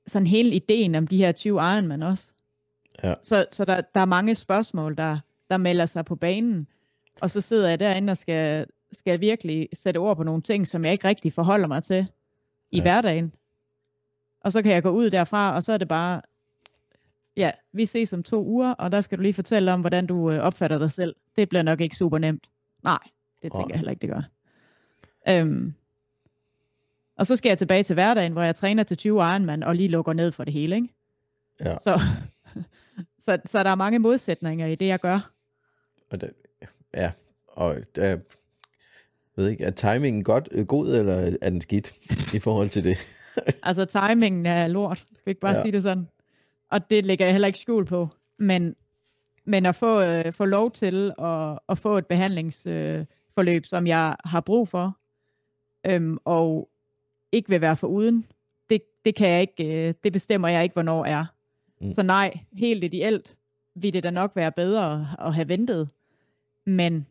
sådan 0.07 0.27
hele 0.27 0.51
ideen 0.55 0.95
om 0.95 1.07
de 1.07 1.17
her 1.17 1.33
20 1.33 1.55
Ironman 1.73 2.03
også. 2.03 2.33
Ja. 3.05 3.15
Så, 3.23 3.47
så 3.53 3.65
der, 3.65 3.81
der 3.95 4.01
er 4.01 4.05
mange 4.05 4.35
spørgsmål, 4.35 4.97
der, 4.97 5.19
der 5.51 5.57
melder 5.57 5.87
sig 5.87 6.05
på 6.05 6.17
banen, 6.17 6.67
og 7.21 7.31
så 7.31 7.41
sidder 7.41 7.69
jeg 7.69 7.81
derinde 7.81 8.11
og 8.11 8.17
skal, 8.17 8.67
skal 8.93 9.21
virkelig 9.21 9.69
sætte 9.73 9.99
ord 9.99 10.17
på 10.17 10.23
nogle 10.23 10.43
ting, 10.43 10.67
som 10.67 10.85
jeg 10.85 10.93
ikke 10.93 11.09
rigtig 11.09 11.33
forholder 11.33 11.67
mig 11.69 11.83
til 11.85 12.07
i 12.71 12.77
Ja. 12.77 12.83
hverdagen. 12.83 13.33
Og 14.44 14.52
så 14.52 14.62
kan 14.62 14.72
jeg 14.72 14.83
gå 14.83 14.90
ud 14.90 15.11
derfra, 15.11 15.55
og 15.55 15.62
så 15.62 15.72
er 15.72 15.78
det 15.78 15.88
bare, 15.88 16.22
ja, 17.37 17.50
vi 17.72 17.87
ses 17.87 18.12
om 18.12 18.22
to 18.22 18.44
uger, 18.44 18.70
og 18.72 18.92
der 18.92 19.00
skal 19.00 19.18
du 19.18 19.22
lige 19.22 19.35
fortælle 19.35 19.72
om, 19.72 19.81
hvordan 19.81 20.07
du 20.07 20.31
øh, 20.31 20.38
opfatter 20.38 20.78
dig 20.78 20.90
selv. 20.90 21.16
Det 21.37 21.48
bliver 21.48 21.62
nok 21.62 21.81
ikke 21.81 21.96
super 21.96 22.18
nemt. 22.18 22.50
Nej, 22.85 22.98
det 23.42 23.52
tænker 23.52 23.59
Nej. 23.59 23.68
jeg 23.68 23.76
heller 23.76 23.90
ikke, 23.90 24.00
det 24.00 24.11
gør. 24.11 24.22
Øhm, 25.28 25.74
og 27.16 27.26
så 27.26 27.37
skal 27.37 27.50
jeg 27.50 27.59
tilbage 27.59 27.83
til 27.83 27.94
hverdagen, 27.94 28.33
hvor 28.33 28.42
jeg 28.42 28.57
træner 28.57 28.83
til 28.83 28.96
20 28.96 29.14
Ironman, 29.14 29.62
og 29.62 29.76
lige 29.76 29.88
lukker 29.88 30.12
ned 30.12 30.33
for 30.33 30.44
det 30.44 30.52
hele, 30.52 30.76
ikke? 30.76 30.88
Ja. 31.61 31.76
Så, 31.78 32.00
Så, 33.24 33.38
så 33.44 33.62
der 33.62 33.70
er 33.70 33.74
mange 33.74 33.98
modsætninger 33.98 34.66
i 34.66 34.74
det, 34.74 34.87
jeg 34.87 35.00
gør. 35.00 35.31
Og 36.11 36.20
der, 36.20 36.28
ja, 36.94 37.12
og 37.46 37.76
der, 37.96 38.18
ved 39.37 39.48
ikke, 39.48 39.64
er 39.64 39.70
timingen 39.70 40.24
godt, 40.24 40.48
øh, 40.50 40.66
god, 40.66 40.96
eller 40.96 41.37
er 41.42 41.50
den 41.50 41.61
skidt 41.61 41.94
i 42.35 42.38
forhold 42.38 42.68
til 42.68 42.85
det? 42.85 42.98
altså, 43.62 43.85
timingen 43.85 44.47
er 44.47 44.66
lort. 44.66 44.99
Skal 44.99 45.27
vi 45.27 45.31
ikke 45.31 45.40
bare 45.40 45.57
ja. 45.57 45.62
sige 45.62 45.73
det 45.73 45.83
sådan? 45.83 46.09
Og 46.71 46.90
det 46.90 47.07
lægger 47.07 47.25
jeg 47.25 47.35
heller 47.35 47.47
ikke 47.47 47.59
skjul 47.59 47.85
på. 47.85 48.09
Men, 48.38 48.77
men 49.45 49.66
at 49.66 49.75
få, 49.75 50.03
øh, 50.03 50.33
få 50.33 50.45
lov 50.45 50.71
til 50.71 51.12
at, 51.18 51.59
at 51.68 51.79
få 51.79 51.99
et 51.99 52.07
behandlingsforløb, 52.07 53.62
øh, 53.62 53.64
som 53.64 53.87
jeg 53.87 54.16
har 54.25 54.40
brug 54.40 54.68
for, 54.68 54.99
øhm, 55.87 56.18
og 56.25 56.68
ikke 57.33 57.49
vil 57.49 57.61
være 57.61 57.77
for 57.77 57.87
uden, 57.87 58.27
det, 58.71 58.83
det 59.05 59.14
kan 59.14 59.29
jeg 59.29 59.40
ikke, 59.40 59.88
øh, 59.88 59.95
det 60.05 60.12
bestemmer 60.12 60.49
jeg 60.49 60.62
ikke, 60.62 60.73
hvornår 60.73 61.05
er. 61.05 61.25
Mm. 61.81 61.90
Så 61.90 62.03
nej, 62.03 62.38
helt 62.53 62.85
ideelt 62.85 63.37
vil 63.75 63.92
det 63.92 64.03
da 64.03 64.11
nok 64.11 64.33
være 64.35 64.53
bedre 64.53 65.09
at 65.18 65.35
have 65.35 65.49
ventet. 65.49 65.88
Men 66.66 67.07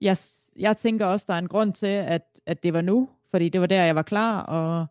jeg, 0.00 0.16
jeg 0.56 0.76
tænker 0.76 1.06
også, 1.06 1.24
der 1.28 1.34
er 1.34 1.38
en 1.38 1.48
grund 1.48 1.72
til, 1.72 1.86
at, 1.86 2.22
at 2.46 2.62
det 2.62 2.72
var 2.72 2.80
nu, 2.80 3.08
fordi 3.30 3.48
det 3.48 3.60
var 3.60 3.66
der, 3.66 3.84
jeg 3.84 3.96
var 3.96 4.02
klar, 4.02 4.42
og, 4.42 4.86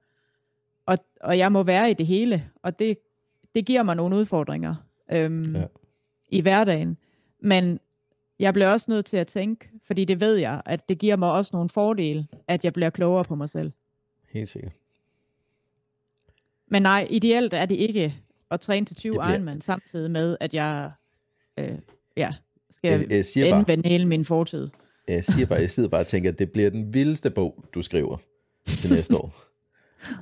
og, 0.86 0.98
og 1.22 1.38
jeg 1.38 1.52
må 1.52 1.64
være 1.64 1.92
i 1.92 1.94
det 1.94 2.08
hele, 2.08 2.50
og 2.64 2.80
det, 2.80 2.98
det 3.56 3.66
giver 3.66 3.84
mig 3.84 3.96
nogle 3.96 4.16
udfordringer 4.16 4.76
øhm, 5.12 5.56
ja. 5.56 5.66
i 6.30 6.42
hverdagen. 6.42 6.98
Men 7.40 7.80
jeg 8.40 8.54
bliver 8.54 8.70
også 8.70 8.92
nødt 8.92 9.06
til 9.06 9.18
at 9.18 9.28
tænke, 9.28 9.70
fordi 9.84 10.06
det 10.06 10.20
ved 10.20 10.36
jeg, 10.36 10.62
at 10.66 10.90
det 10.90 10.98
giver 10.98 11.16
mig 11.16 11.32
også 11.32 11.50
nogle 11.54 11.70
fordele, 11.70 12.28
at 12.48 12.66
jeg 12.66 12.74
bliver 12.74 12.90
klogere 12.90 13.24
på 13.24 13.36
mig 13.36 13.50
selv. 13.50 13.72
Helt 14.30 14.50
sikkert. 14.50 14.72
Men 16.68 16.82
nej, 16.82 17.08
ideelt 17.10 17.54
er 17.54 17.66
det 17.66 17.76
ikke 17.76 18.16
at 18.52 18.62
træne 18.62 18.86
til 18.86 18.96
20 18.96 19.12
bliver... 19.12 19.30
Ironman, 19.30 19.62
samtidig 19.62 20.12
med, 20.12 20.38
at 20.40 20.54
jeg 20.54 20.92
øh, 21.58 21.78
ja, 22.18 22.34
skal 22.70 23.00
jeg, 23.00 23.12
jeg 23.12 23.26
siger 23.26 23.46
indvende 23.46 23.84
bare, 23.84 23.92
hele 23.92 24.06
min 24.06 24.26
fortid. 24.26 24.68
Jeg 25.08 25.24
siger 25.24 25.46
bare, 25.46 25.60
jeg 25.60 25.72
sidder 25.72 25.90
bare 25.90 26.02
og 26.02 26.08
tænker, 26.08 26.32
at 26.32 26.40
det 26.40 26.52
bliver 26.52 26.70
den 26.70 26.94
vildeste 26.94 27.30
bog, 27.30 27.66
du 27.74 27.82
skriver 27.82 28.18
til 28.68 28.92
næste 28.92 29.16
år. 29.24 29.55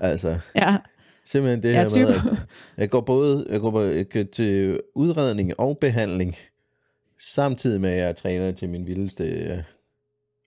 Altså, 0.02 0.40
ja. 0.56 0.78
simpelthen 1.24 1.64
det 1.64 1.74
her 1.74 2.06
med, 2.06 2.16
at 2.16 2.48
jeg 2.78 2.90
går 2.90 3.02
både 3.02 3.48
jeg 3.50 3.60
går 3.60 3.72
både 3.72 4.04
til 4.26 4.82
udredning 4.96 5.60
og 5.60 5.78
behandling, 5.78 6.36
samtidig 7.20 7.82
med, 7.82 7.90
at 7.90 7.98
jeg 7.98 8.16
træner 8.16 8.52
til 8.52 8.70
min 8.70 8.88
vildeste 8.88 9.24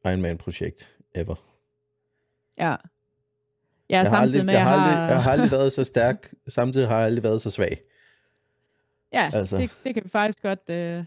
uh, 0.05 0.11
Ironman-projekt 0.11 0.97
ever. 1.15 1.35
Ja. 2.59 2.77
Ja, 3.91 3.99
jeg 3.99 4.07
samtidig 4.07 4.23
aldrig, 4.23 4.47
med, 4.47 4.55
jeg, 4.55 4.62
har 4.62 4.77
har... 4.77 4.87
aldrig, 4.87 5.15
jeg 5.15 5.23
har 5.23 5.31
aldrig 5.31 5.51
været 5.51 5.73
så 5.73 5.85
stærk, 5.85 6.35
samtidig 6.49 6.89
har 6.89 6.97
jeg 6.97 7.07
aldrig 7.07 7.25
været 7.25 7.43
så 7.43 7.51
svag. 7.51 7.79
Ja, 9.12 9.31
altså. 9.33 9.59
det, 9.59 9.71
det 9.85 9.95
kan 9.95 10.05
vi 10.05 10.09
faktisk 10.09 10.43
godt, 10.43 10.61
øh, 10.69 11.05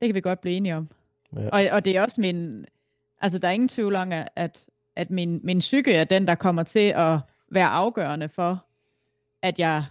det 0.00 0.08
kan 0.08 0.14
vi 0.14 0.20
godt 0.20 0.40
blive 0.40 0.56
enige 0.56 0.76
om. 0.76 0.88
Ja. 1.36 1.48
Og, 1.48 1.64
og 1.72 1.84
det 1.84 1.96
er 1.96 2.02
også 2.02 2.20
min, 2.20 2.66
altså 3.20 3.38
der 3.38 3.48
er 3.48 3.52
ingen 3.52 3.68
tvivl 3.68 3.94
om, 3.94 4.12
at, 4.36 4.64
at 4.96 5.10
min, 5.10 5.40
min 5.44 5.58
psyke 5.58 5.94
er 5.94 6.04
den, 6.04 6.26
der 6.26 6.34
kommer 6.34 6.62
til 6.62 6.92
at 6.96 7.18
være 7.50 7.68
afgørende 7.68 8.28
for, 8.28 8.66
at 9.42 9.58
jeg 9.58 9.84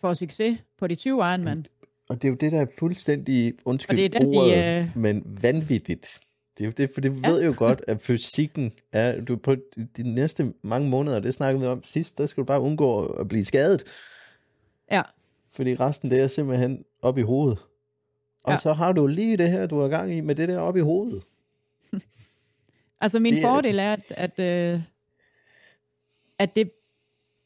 får 0.00 0.14
succes 0.14 0.58
på 0.78 0.86
de 0.86 0.94
20 0.94 1.14
Ironman. 1.14 1.66
Og 2.08 2.22
det 2.22 2.28
er 2.28 2.32
jo 2.32 2.36
det, 2.36 2.52
der 2.52 2.60
er 2.60 2.66
fuldstændig, 2.78 3.54
undskyld 3.64 3.96
det 3.96 4.04
er 4.04 4.18
den, 4.18 4.36
ordet, 4.36 4.56
de, 4.56 4.80
øh... 4.80 4.96
men 4.96 5.38
vanvittigt. 5.42 6.20
Det 6.58 6.64
er 6.64 6.66
jo 6.66 6.72
det, 6.76 6.90
for 6.94 7.00
det 7.00 7.20
ja. 7.22 7.30
ved 7.30 7.44
jo 7.44 7.54
godt, 7.56 7.82
at 7.88 8.00
fysikken 8.00 8.72
er, 8.92 9.20
du 9.20 9.36
på 9.36 9.56
de 9.96 10.14
næste 10.14 10.52
mange 10.62 10.88
måneder, 10.88 11.20
det 11.20 11.34
snakkede 11.34 11.60
vi 11.60 11.66
om 11.66 11.84
sidst, 11.84 12.18
der 12.18 12.26
skal 12.26 12.40
du 12.40 12.46
bare 12.46 12.60
undgå 12.60 13.06
at 13.06 13.28
blive 13.28 13.44
skadet. 13.44 13.84
Ja. 14.90 15.02
Fordi 15.52 15.74
resten, 15.74 16.10
det 16.10 16.20
er 16.20 16.26
simpelthen 16.26 16.84
op 17.02 17.18
i 17.18 17.22
hovedet. 17.22 17.58
Og 18.42 18.52
ja. 18.52 18.58
så 18.58 18.72
har 18.72 18.92
du 18.92 19.06
lige 19.06 19.36
det 19.36 19.50
her, 19.50 19.66
du 19.66 19.80
har 19.80 19.88
gang 19.88 20.12
i, 20.12 20.20
med 20.20 20.34
det 20.34 20.48
der 20.48 20.58
op 20.58 20.76
i 20.76 20.80
hovedet. 20.80 21.22
altså 23.04 23.18
min 23.18 23.34
det 23.34 23.42
fordel 23.42 23.78
er, 23.78 23.92
at, 23.92 24.04
at, 24.10 24.38
øh, 24.38 24.80
at, 26.38 26.56
det, 26.56 26.70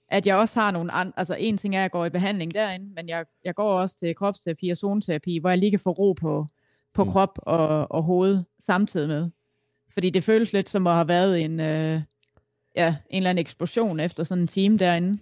at 0.09 0.27
jeg 0.27 0.37
også 0.37 0.61
har 0.61 0.71
nogle 0.71 0.93
andre, 0.93 1.13
altså 1.17 1.35
en 1.35 1.59
ting 1.59 1.75
er, 1.75 1.79
at 1.79 1.83
jeg 1.83 1.91
går 1.91 2.05
i 2.05 2.11
behandling 2.11 2.55
derinde, 2.55 2.95
men 2.95 3.09
jeg, 3.09 3.27
jeg 3.45 3.55
går 3.55 3.81
også 3.81 3.97
til 3.97 4.15
kropsterapi 4.15 4.69
og 4.69 4.77
zoneterapi, 4.77 5.39
hvor 5.39 5.51
jeg 5.51 5.59
lige 5.59 5.71
kan 5.71 5.81
få 5.81 5.91
ro 5.91 6.13
på, 6.13 6.47
på 6.95 7.05
mm. 7.05 7.11
krop 7.11 7.39
og, 7.43 7.93
og 7.93 8.03
hoved 8.03 8.43
samtidig 8.59 9.09
med. 9.09 9.31
Fordi 9.93 10.11
det 10.11 10.25
føles 10.25 10.53
lidt 10.53 10.71
som 10.71 10.87
at 10.87 10.95
have 10.95 11.09
været 11.09 11.41
en, 11.41 11.61
øh, 11.61 12.03
ja, 12.77 12.97
en 13.11 13.17
eller 13.17 13.31
anden 13.31 13.41
eksplosion 13.41 14.01
efter 14.01 14.25
sådan 14.25 14.43
en 14.43 14.49
time 14.49 14.79
derinde. 14.79 15.19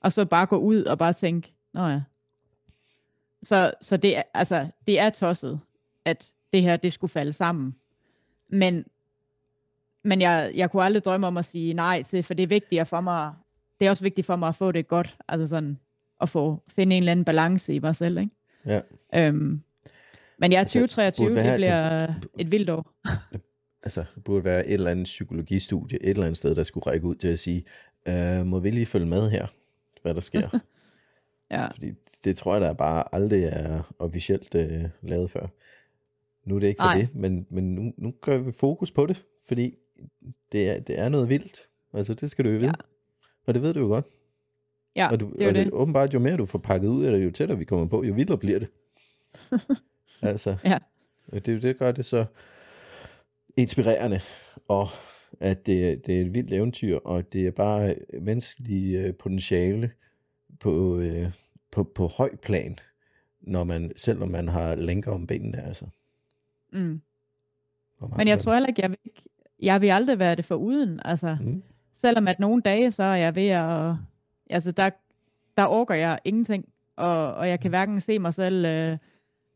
Og 0.00 0.12
så 0.12 0.24
bare 0.24 0.46
gå 0.46 0.56
ud 0.56 0.84
og 0.84 0.98
bare 0.98 1.12
tænke, 1.12 1.54
nå 1.74 1.86
ja. 1.86 2.00
Så, 3.42 3.72
så 3.80 3.96
det, 3.96 4.16
er, 4.16 4.22
altså, 4.34 4.68
det 4.86 4.98
er 4.98 5.10
tosset, 5.10 5.60
at 6.04 6.30
det 6.52 6.62
her, 6.62 6.76
det 6.76 6.92
skulle 6.92 7.10
falde 7.10 7.32
sammen. 7.32 7.74
Men, 8.48 8.84
men 10.04 10.20
jeg, 10.20 10.52
jeg 10.54 10.70
kunne 10.70 10.84
aldrig 10.84 11.04
drømme 11.04 11.26
om 11.26 11.36
at 11.36 11.44
sige 11.44 11.74
nej 11.74 12.02
til, 12.02 12.22
for 12.22 12.34
det 12.34 12.42
er 12.42 12.46
vigtigt 12.46 12.88
for 12.88 13.00
mig, 13.00 13.32
det 13.80 13.86
er 13.86 13.90
også 13.90 14.04
vigtigt 14.04 14.26
for 14.26 14.36
mig 14.36 14.48
at 14.48 14.54
få 14.54 14.72
det 14.72 14.88
godt, 14.88 15.16
altså 15.28 15.46
sådan, 15.46 15.78
at 16.20 16.28
få, 16.28 16.62
finde 16.68 16.96
en 16.96 17.02
eller 17.02 17.12
anden 17.12 17.24
balance 17.24 17.74
i 17.74 17.78
mig 17.78 17.96
selv, 17.96 18.18
ikke? 18.18 18.30
Ja. 18.66 18.80
Øhm, 19.14 19.60
men 20.38 20.52
ja, 20.52 20.64
2023, 20.64 21.28
altså, 21.28 21.50
det 21.50 21.56
bliver 21.56 22.06
det, 22.06 22.14
et 22.38 22.50
vildt 22.50 22.70
år. 22.70 22.92
altså, 23.84 24.04
det 24.14 24.24
burde 24.24 24.44
være 24.44 24.66
et 24.66 24.74
eller 24.74 24.90
andet 24.90 25.04
psykologistudie, 25.04 26.02
et 26.02 26.10
eller 26.10 26.24
andet 26.24 26.38
sted, 26.38 26.54
der 26.54 26.62
skulle 26.62 26.86
række 26.86 27.06
ud 27.06 27.14
til 27.14 27.28
at 27.28 27.38
sige, 27.38 27.64
øh, 28.08 28.46
må 28.46 28.58
vi 28.58 28.70
lige 28.70 28.86
følge 28.86 29.06
med 29.06 29.30
her, 29.30 29.46
hvad 30.02 30.14
der 30.14 30.20
sker? 30.20 30.58
ja. 31.50 31.66
Fordi 31.66 31.92
det 32.24 32.36
tror 32.36 32.52
jeg, 32.52 32.60
der 32.60 32.72
bare 32.72 33.14
aldrig 33.14 33.44
er 33.44 33.94
officielt 33.98 34.54
øh, 34.54 34.84
lavet 35.02 35.30
før. 35.30 35.46
Nu 36.44 36.56
er 36.56 36.60
det 36.60 36.66
ikke 36.66 36.82
for 36.82 36.88
Ej. 36.88 36.98
det, 36.98 37.08
men, 37.14 37.46
men 37.50 37.74
nu, 37.74 37.92
nu 37.96 38.14
gør 38.20 38.38
vi 38.38 38.52
fokus 38.52 38.90
på 38.90 39.06
det, 39.06 39.24
fordi 39.48 39.74
det 40.52 40.68
er, 40.68 40.80
det 40.80 40.98
er 40.98 41.08
noget 41.08 41.28
vildt. 41.28 41.68
Altså, 41.92 42.14
det 42.14 42.30
skal 42.30 42.44
du 42.44 42.50
jo 42.50 42.56
vide. 42.56 42.66
Ja. 42.66 42.72
Og 43.46 43.54
det 43.54 43.62
ved 43.62 43.74
du 43.74 43.80
jo 43.80 43.86
godt. 43.86 44.06
Ja, 44.96 45.08
og 45.10 45.20
du, 45.20 45.32
det 45.38 45.42
er 45.42 45.48
og 45.48 45.54
det. 45.54 45.70
Åbenbart, 45.72 46.14
jo 46.14 46.18
mere 46.18 46.36
du 46.36 46.46
får 46.46 46.58
pakket 46.58 46.88
ud, 46.88 47.06
eller 47.06 47.18
jo 47.18 47.30
tættere 47.30 47.58
vi 47.58 47.64
kommer 47.64 47.86
på, 47.86 48.04
jo 48.04 48.14
vildere 48.14 48.38
bliver 48.38 48.58
det. 48.58 48.68
Altså, 50.22 50.56
ja. 50.64 50.78
det, 51.32 51.62
det 51.62 51.78
gør 51.78 51.92
det 51.92 52.04
så 52.04 52.24
inspirerende, 53.56 54.20
og 54.68 54.88
at 55.40 55.66
det, 55.66 56.06
det 56.06 56.16
er 56.16 56.20
et 56.20 56.34
vildt 56.34 56.52
eventyr, 56.52 56.96
og 56.96 57.32
det 57.32 57.46
er 57.46 57.50
bare 57.50 57.94
menneskelig 58.20 58.94
øh, 58.94 59.14
potentiale 59.14 59.90
på, 60.60 60.98
øh, 60.98 61.30
på, 61.70 61.84
på 61.84 62.06
høj 62.06 62.36
plan, 62.36 62.78
når 63.40 63.64
man, 63.64 63.92
selvom 63.96 64.28
man 64.28 64.48
har 64.48 64.74
længere 64.74 65.14
om 65.14 65.26
benene, 65.26 65.62
altså. 65.62 65.86
Mm. 66.72 67.00
Men 68.16 68.28
jeg 68.28 68.38
tror 68.38 68.52
heller 68.52 68.68
ikke, 68.68 68.82
jeg 68.82 68.90
vil, 68.90 68.98
jeg 69.64 69.80
vil 69.80 69.88
aldrig 69.88 70.18
være 70.18 70.34
det 70.34 70.44
for 70.44 70.54
uden, 70.54 71.00
altså. 71.04 71.36
Mm. 71.40 71.62
Selvom 71.94 72.28
at 72.28 72.40
nogle 72.40 72.62
dage, 72.62 72.92
så 72.92 73.02
er 73.02 73.14
jeg 73.14 73.34
ved 73.34 73.48
at, 73.48 73.94
altså 74.50 74.72
der, 74.72 74.90
der 75.56 75.66
orker 75.66 75.94
jeg 75.94 76.18
ingenting, 76.24 76.68
og, 76.96 77.34
og 77.34 77.48
jeg 77.48 77.60
kan 77.60 77.68
mm. 77.68 77.72
hverken 77.72 78.00
se 78.00 78.18
mig 78.18 78.34
selv 78.34 78.64
øh, 78.64 78.98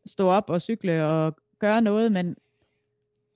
stå 0.05 0.27
op 0.27 0.49
og 0.49 0.61
cykle 0.61 1.05
og 1.05 1.35
gøre 1.59 1.81
noget, 1.81 2.11
men, 2.11 2.35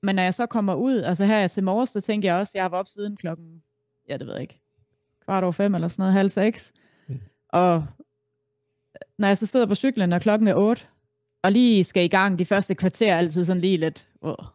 men 0.03 0.15
når 0.15 0.23
jeg 0.23 0.33
så 0.33 0.45
kommer 0.45 0.75
ud, 0.75 1.01
altså 1.01 1.25
her 1.25 1.47
til 1.47 1.63
morges, 1.63 1.89
så 1.89 2.01
tænker 2.01 2.29
jeg 2.29 2.39
også, 2.39 2.51
at 2.51 2.61
jeg 2.61 2.71
var 2.71 2.77
op 2.77 2.87
siden 2.87 3.17
klokken, 3.17 3.63
ja 4.09 4.17
det 4.17 4.27
ved 4.27 4.33
jeg 4.33 4.41
ikke, 4.41 4.59
kvart 5.25 5.43
over 5.43 5.51
fem 5.51 5.75
eller 5.75 5.87
sådan 5.87 6.01
noget, 6.01 6.13
halv 6.13 6.29
seks. 6.29 6.71
Mm. 7.07 7.19
Og 7.49 7.85
når 9.17 9.27
jeg 9.27 9.37
så 9.37 9.45
sidder 9.45 9.65
på 9.65 9.75
cyklen, 9.75 10.13
og 10.13 10.21
klokken 10.21 10.47
er 10.47 10.55
otte, 10.55 10.81
og 11.43 11.51
lige 11.51 11.83
skal 11.83 12.03
i 12.03 12.07
gang 12.07 12.39
de 12.39 12.45
første 12.45 12.75
kvarter, 12.75 13.15
altid 13.15 13.45
sådan 13.45 13.61
lige 13.61 13.77
lidt, 13.77 14.07
åh. 14.21 14.45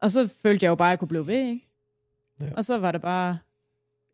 Og 0.00 0.10
så 0.10 0.28
følte 0.42 0.64
jeg 0.64 0.70
jo 0.70 0.74
bare, 0.74 0.88
at 0.88 0.90
jeg 0.90 0.98
kunne 0.98 1.08
blive 1.08 1.26
ved, 1.26 1.46
ikke? 1.46 1.66
Ja. 2.40 2.46
Og 2.56 2.64
så 2.64 2.78
var 2.78 2.92
det 2.92 3.00
bare, 3.00 3.38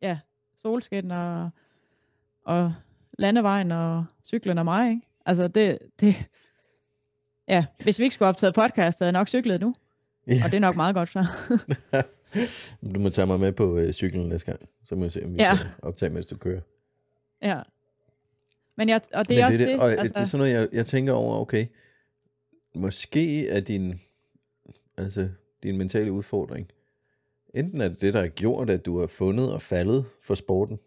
ja, 0.03 0.18
solskin 0.57 1.11
og, 1.11 1.51
og 2.44 2.75
landevejen 3.18 3.72
og 3.72 4.05
cyklen 4.25 4.59
og 4.59 4.64
mig, 4.64 4.90
ikke? 4.90 5.03
Altså 5.27 5.49
det, 5.49 5.79
det, 6.01 6.29
Ja, 7.49 7.64
hvis 7.83 7.99
vi 7.99 8.05
ikke 8.05 8.14
skulle 8.14 8.29
optage 8.29 8.53
podcast, 8.53 8.99
havde 8.99 9.07
jeg 9.09 9.12
nok 9.12 9.29
cyklet 9.29 9.61
nu. 9.61 9.75
Ja. 10.27 10.40
Og 10.44 10.51
det 10.51 10.57
er 10.57 10.61
nok 10.61 10.77
meget 10.77 10.94
godt 10.94 11.09
så. 11.09 11.27
du 12.94 13.01
må 13.01 13.11
tage 13.11 13.27
mig 13.27 13.40
med 13.40 13.53
på 13.53 13.79
øh, 13.79 13.92
cyklen 13.92 14.29
næste 14.29 14.46
gang, 14.46 14.68
så 14.85 14.94
må 14.96 15.05
vi 15.05 15.11
se, 15.11 15.25
om 15.25 15.35
vi 15.35 15.42
ja. 15.42 15.57
kan 15.57 15.66
optage, 15.83 16.11
mens 16.11 16.27
du 16.27 16.37
kører. 16.37 16.61
Ja. 17.42 17.61
Men 18.77 18.88
jeg, 18.88 19.01
og 19.14 19.29
det 19.29 19.35
er 19.35 19.40
Men 19.40 19.46
også 19.46 19.59
det, 19.59 19.68
det, 19.68 19.81
og 19.81 19.90
altså... 19.90 20.12
det 20.14 20.20
er 20.20 20.25
sådan 20.25 20.38
noget, 20.38 20.53
jeg, 20.53 20.68
jeg 20.72 20.87
tænker 20.87 21.12
over, 21.12 21.37
okay, 21.37 21.66
måske 22.75 23.49
er 23.49 23.61
din, 23.61 24.01
altså, 24.96 25.29
din 25.62 25.77
mentale 25.77 26.12
udfordring, 26.12 26.69
enten 27.55 27.81
er 27.81 27.88
det 27.88 28.01
det, 28.01 28.14
der 28.14 28.21
har 28.21 28.29
gjort, 28.29 28.71
at 28.71 28.87
du 28.87 29.01
har 29.01 29.07
fundet 29.07 29.53
og 29.53 29.62
faldet 29.62 30.05
for 30.23 30.35
sporten, 30.35 30.79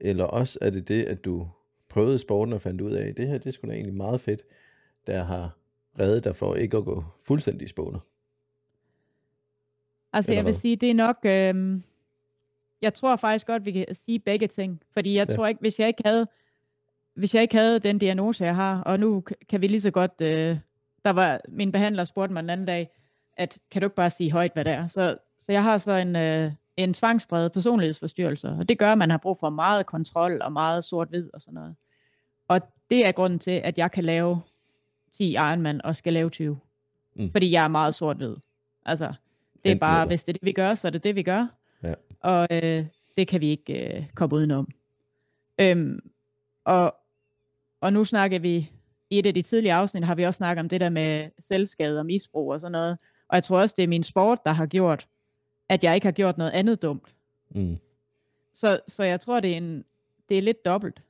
eller 0.00 0.24
også 0.24 0.58
er 0.62 0.70
det 0.70 0.88
det, 0.88 1.04
at 1.04 1.24
du 1.24 1.48
prøvede 1.88 2.18
sporten 2.18 2.54
og 2.54 2.60
fandt 2.60 2.80
ud 2.80 2.92
af, 2.92 3.08
at 3.08 3.16
det 3.16 3.28
her, 3.28 3.38
det 3.38 3.54
sgu 3.54 3.66
da 3.66 3.72
egentlig 3.72 3.94
meget 3.94 4.20
fedt 4.20 4.42
der 5.06 5.22
har 5.24 5.58
reddet 5.98 6.24
dig 6.24 6.36
for 6.36 6.54
ikke 6.54 6.76
at 6.76 6.84
gå 6.84 7.04
fuldstændig 7.22 7.64
i 7.64 7.68
spåner? 7.68 7.98
Altså 10.12 10.32
Eller 10.32 10.38
jeg 10.38 10.44
vil 10.44 10.52
hvad? 10.52 10.60
sige, 10.60 10.76
det 10.76 10.90
er 10.90 10.94
nok, 10.94 11.16
øh, 11.24 11.80
jeg 12.82 12.94
tror 12.94 13.16
faktisk 13.16 13.46
godt, 13.46 13.64
vi 13.64 13.72
kan 13.72 13.94
sige 13.94 14.18
begge 14.18 14.46
ting, 14.46 14.82
fordi 14.90 15.14
jeg 15.14 15.28
ja. 15.28 15.34
tror 15.34 15.46
ikke, 15.46 15.60
hvis 15.60 15.78
jeg 15.78 15.88
ikke 15.88 16.02
havde, 16.04 16.26
hvis 17.14 17.34
jeg 17.34 17.42
ikke 17.42 17.56
havde 17.56 17.78
den 17.78 17.98
diagnose, 17.98 18.44
jeg 18.44 18.54
har, 18.54 18.80
og 18.80 19.00
nu 19.00 19.24
kan 19.48 19.62
vi 19.62 19.66
lige 19.66 19.80
så 19.80 19.90
godt, 19.90 20.20
øh, 20.20 20.58
der 21.04 21.10
var, 21.10 21.40
min 21.48 21.72
behandler 21.72 22.04
spurgte 22.04 22.32
mig 22.32 22.42
den 22.42 22.50
anden 22.50 22.66
dag, 22.66 22.90
at 23.36 23.58
kan 23.70 23.82
du 23.82 23.86
ikke 23.86 23.96
bare 23.96 24.10
sige 24.10 24.32
højt, 24.32 24.52
hvad 24.52 24.64
det 24.64 24.72
er? 24.72 24.86
Så, 24.86 25.16
så 25.38 25.52
jeg 25.52 25.62
har 25.62 25.78
så 25.78 25.92
en, 25.92 26.16
øh, 26.16 26.52
en 26.76 26.94
tvangsbredet 26.94 27.52
personlighedsforstyrrelse, 27.52 28.48
og 28.48 28.68
det 28.68 28.78
gør, 28.78 28.92
at 28.92 28.98
man 28.98 29.10
har 29.10 29.18
brug 29.18 29.38
for 29.38 29.50
meget 29.50 29.86
kontrol 29.86 30.42
og 30.42 30.52
meget 30.52 30.84
sort-hvid 30.84 31.30
og 31.34 31.40
sådan 31.40 31.54
noget. 31.54 31.76
Og 32.48 32.60
det 32.90 33.06
er 33.06 33.12
grunden 33.12 33.38
til, 33.38 33.50
at 33.50 33.78
jeg 33.78 33.92
kan 33.92 34.04
lave 34.04 34.40
10 35.12 35.32
Ironman 35.32 35.82
og 35.84 35.96
skal 35.96 36.12
lave 36.12 36.30
20. 36.30 36.58
Mm. 37.16 37.30
Fordi 37.30 37.50
jeg 37.50 37.64
er 37.64 37.68
meget 37.68 37.94
sort-hvid. 37.94 38.36
Altså, 38.84 39.12
det 39.64 39.72
er 39.72 39.76
bare, 39.76 40.06
hvis 40.06 40.24
det 40.24 40.28
er 40.28 40.38
det, 40.38 40.44
vi 40.44 40.52
gør, 40.52 40.74
så 40.74 40.88
er 40.88 40.90
det 40.90 41.04
det, 41.04 41.14
vi 41.14 41.22
gør. 41.22 41.46
Ja. 41.82 41.94
Og 42.20 42.46
øh, 42.50 42.86
det 43.16 43.28
kan 43.28 43.40
vi 43.40 43.48
ikke 43.48 43.96
øh, 43.96 44.04
komme 44.14 44.36
udenom. 44.36 44.68
Øhm, 45.58 46.10
og, 46.64 46.94
og 47.80 47.92
nu 47.92 48.04
snakker 48.04 48.38
vi, 48.38 48.70
i 49.10 49.18
et 49.18 49.26
af 49.26 49.34
de 49.34 49.42
tidlige 49.42 49.72
afsnit 49.72 50.04
har 50.04 50.14
vi 50.14 50.22
også 50.22 50.38
snakket 50.38 50.60
om 50.60 50.68
det 50.68 50.80
der 50.80 50.88
med 50.88 51.30
selvskade 51.38 51.98
og 51.98 52.06
misbrug 52.06 52.52
og 52.52 52.60
sådan 52.60 52.72
noget. 52.72 52.98
Og 53.28 53.34
jeg 53.34 53.44
tror 53.44 53.60
også, 53.60 53.74
det 53.76 53.82
er 53.82 53.88
min 53.88 54.02
sport, 54.02 54.38
der 54.44 54.52
har 54.52 54.66
gjort, 54.66 55.08
at 55.68 55.84
jeg 55.84 55.94
ikke 55.94 56.06
har 56.06 56.12
gjort 56.12 56.38
noget 56.38 56.50
andet 56.50 56.82
dumt. 56.82 57.14
Mm. 57.50 57.76
Så, 58.54 58.80
så 58.88 59.02
jeg 59.02 59.20
tror, 59.20 59.40
det 59.40 59.52
er, 59.52 59.56
en, 59.56 59.84
det 60.28 60.38
er 60.38 60.42
lidt 60.42 60.64
dobbelt. 60.64 61.02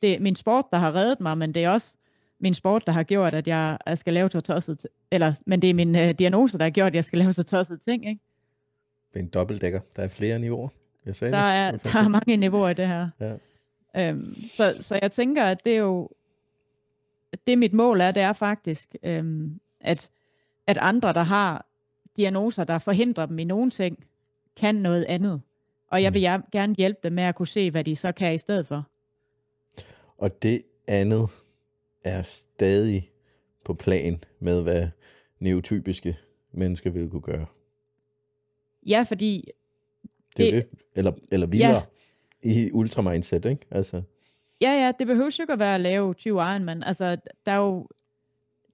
Det 0.00 0.14
er 0.14 0.20
min 0.20 0.36
sport, 0.36 0.64
der 0.70 0.78
har 0.78 0.94
reddet 0.94 1.20
mig, 1.20 1.38
men 1.38 1.54
det 1.54 1.64
er 1.64 1.70
også 1.70 1.94
min 2.38 2.54
sport, 2.54 2.86
der 2.86 2.92
har 2.92 3.02
gjort, 3.02 3.34
at 3.34 3.48
jeg, 3.48 3.78
jeg 3.86 3.98
skal 3.98 4.14
lave 4.14 4.30
så 4.30 4.40
tosset, 4.40 4.86
eller, 5.10 5.34
men 5.46 5.62
det 5.62 5.70
er 5.70 5.74
min 5.74 5.94
uh, 5.94 6.10
diagnose, 6.10 6.58
der 6.58 6.64
har 6.64 6.70
gjort, 6.70 6.86
at 6.86 6.94
jeg 6.94 7.04
skal 7.04 7.18
lave 7.18 7.32
så 7.32 7.42
tosset 7.42 7.80
ting, 7.80 8.08
ikke? 8.08 8.20
Det 9.12 9.20
er 9.20 9.24
en 9.24 9.28
dobbeltdækker. 9.28 9.80
Der 9.96 10.02
er 10.02 10.08
flere 10.08 10.38
niveauer. 10.38 10.68
Jeg 11.06 11.16
sagde 11.16 11.32
der, 11.32 11.70
det. 11.72 11.80
Er, 11.84 11.90
der 11.92 11.98
er 11.98 12.08
mange 12.08 12.36
niveauer 12.36 12.68
i 12.68 12.74
det 12.74 12.88
her. 12.88 13.08
Ja. 13.20 13.36
Øhm, 13.96 14.48
så, 14.48 14.76
så 14.80 14.98
jeg 15.02 15.12
tænker, 15.12 15.44
at 15.44 15.64
det 15.64 15.72
er 15.72 15.78
jo, 15.78 16.08
det 17.46 17.58
mit 17.58 17.72
mål 17.72 18.00
er, 18.00 18.10
det 18.10 18.22
er 18.22 18.32
faktisk, 18.32 18.96
øhm, 19.02 19.60
at, 19.80 20.10
at 20.66 20.78
andre, 20.78 21.12
der 21.12 21.22
har 21.22 21.66
diagnoser, 22.16 22.64
der 22.64 22.78
forhindrer 22.78 23.26
dem 23.26 23.38
i 23.38 23.44
nogle 23.44 23.70
ting, 23.70 24.04
kan 24.56 24.74
noget 24.74 25.04
andet. 25.04 25.42
Og 25.88 26.02
jeg 26.02 26.14
vil 26.14 26.30
mm. 26.36 26.42
gerne 26.52 26.74
hjælpe 26.74 27.00
dem 27.02 27.12
med 27.12 27.24
at 27.24 27.34
kunne 27.34 27.48
se, 27.48 27.70
hvad 27.70 27.84
de 27.84 27.96
så 27.96 28.12
kan 28.12 28.34
i 28.34 28.38
stedet 28.38 28.66
for. 28.66 28.88
Og 30.18 30.42
det 30.42 30.62
andet 30.86 31.28
er 32.04 32.22
stadig 32.22 33.10
på 33.64 33.74
plan 33.74 34.24
med, 34.40 34.62
hvad 34.62 34.88
neotypiske 35.38 36.18
mennesker 36.52 36.90
vil 36.90 37.10
kunne 37.10 37.22
gøre. 37.22 37.46
Ja, 38.86 39.04
fordi... 39.08 39.50
Det 40.36 40.48
er 40.48 40.50
det, 40.50 40.70
det. 40.70 40.80
Eller, 40.94 41.12
eller 41.30 41.46
vildere 41.46 41.82
ja. 42.44 42.50
i 42.50 42.72
ultramindset, 42.72 43.44
ikke? 43.44 43.66
Altså. 43.70 44.02
Ja, 44.60 44.70
ja, 44.70 44.92
det 44.98 45.06
behøver 45.06 45.30
jo 45.38 45.42
ikke 45.42 45.52
at 45.52 45.58
være 45.58 45.74
at 45.74 45.80
lave 45.80 46.14
20 46.14 46.34
Ironman. 46.34 46.82
Altså, 46.82 47.16
der 47.46 47.52
er 47.52 47.56
jo, 47.56 47.88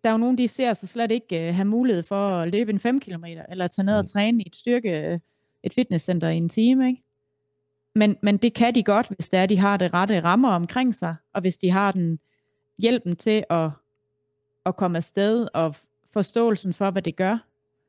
der 0.04 0.10
er 0.10 0.12
jo 0.12 0.18
nogen, 0.18 0.38
de 0.38 0.48
ser 0.48 0.72
sig 0.72 0.88
slet 0.88 1.10
ikke 1.10 1.48
uh, 1.48 1.54
have 1.54 1.64
mulighed 1.64 2.02
for 2.02 2.28
at 2.28 2.48
løbe 2.48 2.70
en 2.70 2.80
5 2.80 3.00
km, 3.00 3.24
eller 3.24 3.66
tage 3.66 3.86
ned 3.86 3.96
og 3.96 4.02
mm. 4.02 4.08
træne 4.08 4.42
i 4.42 4.46
et 4.46 4.56
styrke, 4.56 5.20
et 5.62 5.74
fitnesscenter 5.74 6.28
i 6.28 6.36
en 6.36 6.48
time, 6.48 6.88
ikke? 6.88 7.02
Men, 7.94 8.16
men 8.22 8.36
det 8.36 8.54
kan 8.54 8.74
de 8.74 8.82
godt, 8.82 9.08
hvis 9.08 9.28
det 9.28 9.40
er, 9.40 9.46
de 9.46 9.58
har 9.58 9.76
det 9.76 9.94
rette 9.94 10.20
rammer 10.20 10.48
omkring 10.50 10.94
sig, 10.94 11.16
og 11.32 11.40
hvis 11.40 11.56
de 11.56 11.70
har 11.70 11.92
den 11.92 12.18
hjælpen 12.78 13.16
til 13.16 13.44
at, 13.50 13.70
at 14.66 14.76
komme 14.76 14.96
afsted, 14.96 15.48
og 15.54 15.74
forståelsen 16.12 16.72
for, 16.72 16.90
hvad 16.90 17.02
det 17.02 17.16
gør. 17.16 17.38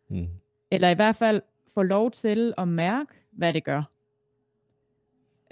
Mm. 0.09 0.27
Eller 0.71 0.89
i 0.89 0.93
hvert 0.93 1.15
fald 1.15 1.41
få 1.73 1.81
lov 1.83 2.11
til 2.11 2.53
at 2.57 2.67
mærke, 2.67 3.13
hvad 3.31 3.53
det 3.53 3.63
gør. 3.63 3.83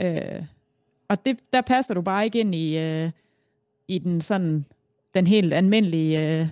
Øh, 0.01 0.43
og 1.07 1.25
det, 1.25 1.39
der 1.53 1.61
passer 1.61 1.93
du 1.93 2.01
bare 2.01 2.25
ikke 2.25 2.39
ind 2.39 2.55
i, 2.55 2.77
øh, 2.77 3.11
i 3.87 3.99
den 3.99 4.21
sådan 4.21 4.65
den 5.13 5.27
helt 5.27 5.53
almindelige, 5.53 6.39
øh, 6.39 6.47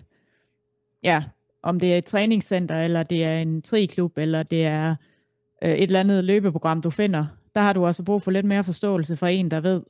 ja, 1.04 1.24
om 1.64 1.80
det 1.80 1.94
er 1.94 1.98
et 1.98 2.06
træningscenter, 2.06 2.82
eller 2.82 3.04
det 3.04 3.24
er 3.24 3.40
en 3.40 3.62
triklub, 3.62 4.18
eller 4.18 4.44
det 4.44 4.66
er 4.66 4.96
øh, 5.62 5.72
et 5.72 5.84
eller 5.84 6.00
andet 6.00 6.24
løbeprogram, 6.24 6.82
du 6.82 6.90
finder. 6.90 7.26
Der 7.56 7.62
har 7.62 7.74
du 7.74 7.86
også 7.86 8.04
brug 8.04 8.22
for 8.22 8.32
lidt 8.32 8.46
mere 8.46 8.64
forståelse 8.64 9.18
fra 9.18 9.30
en, 9.30 9.52
der 9.52 9.60
ved, 9.60 9.84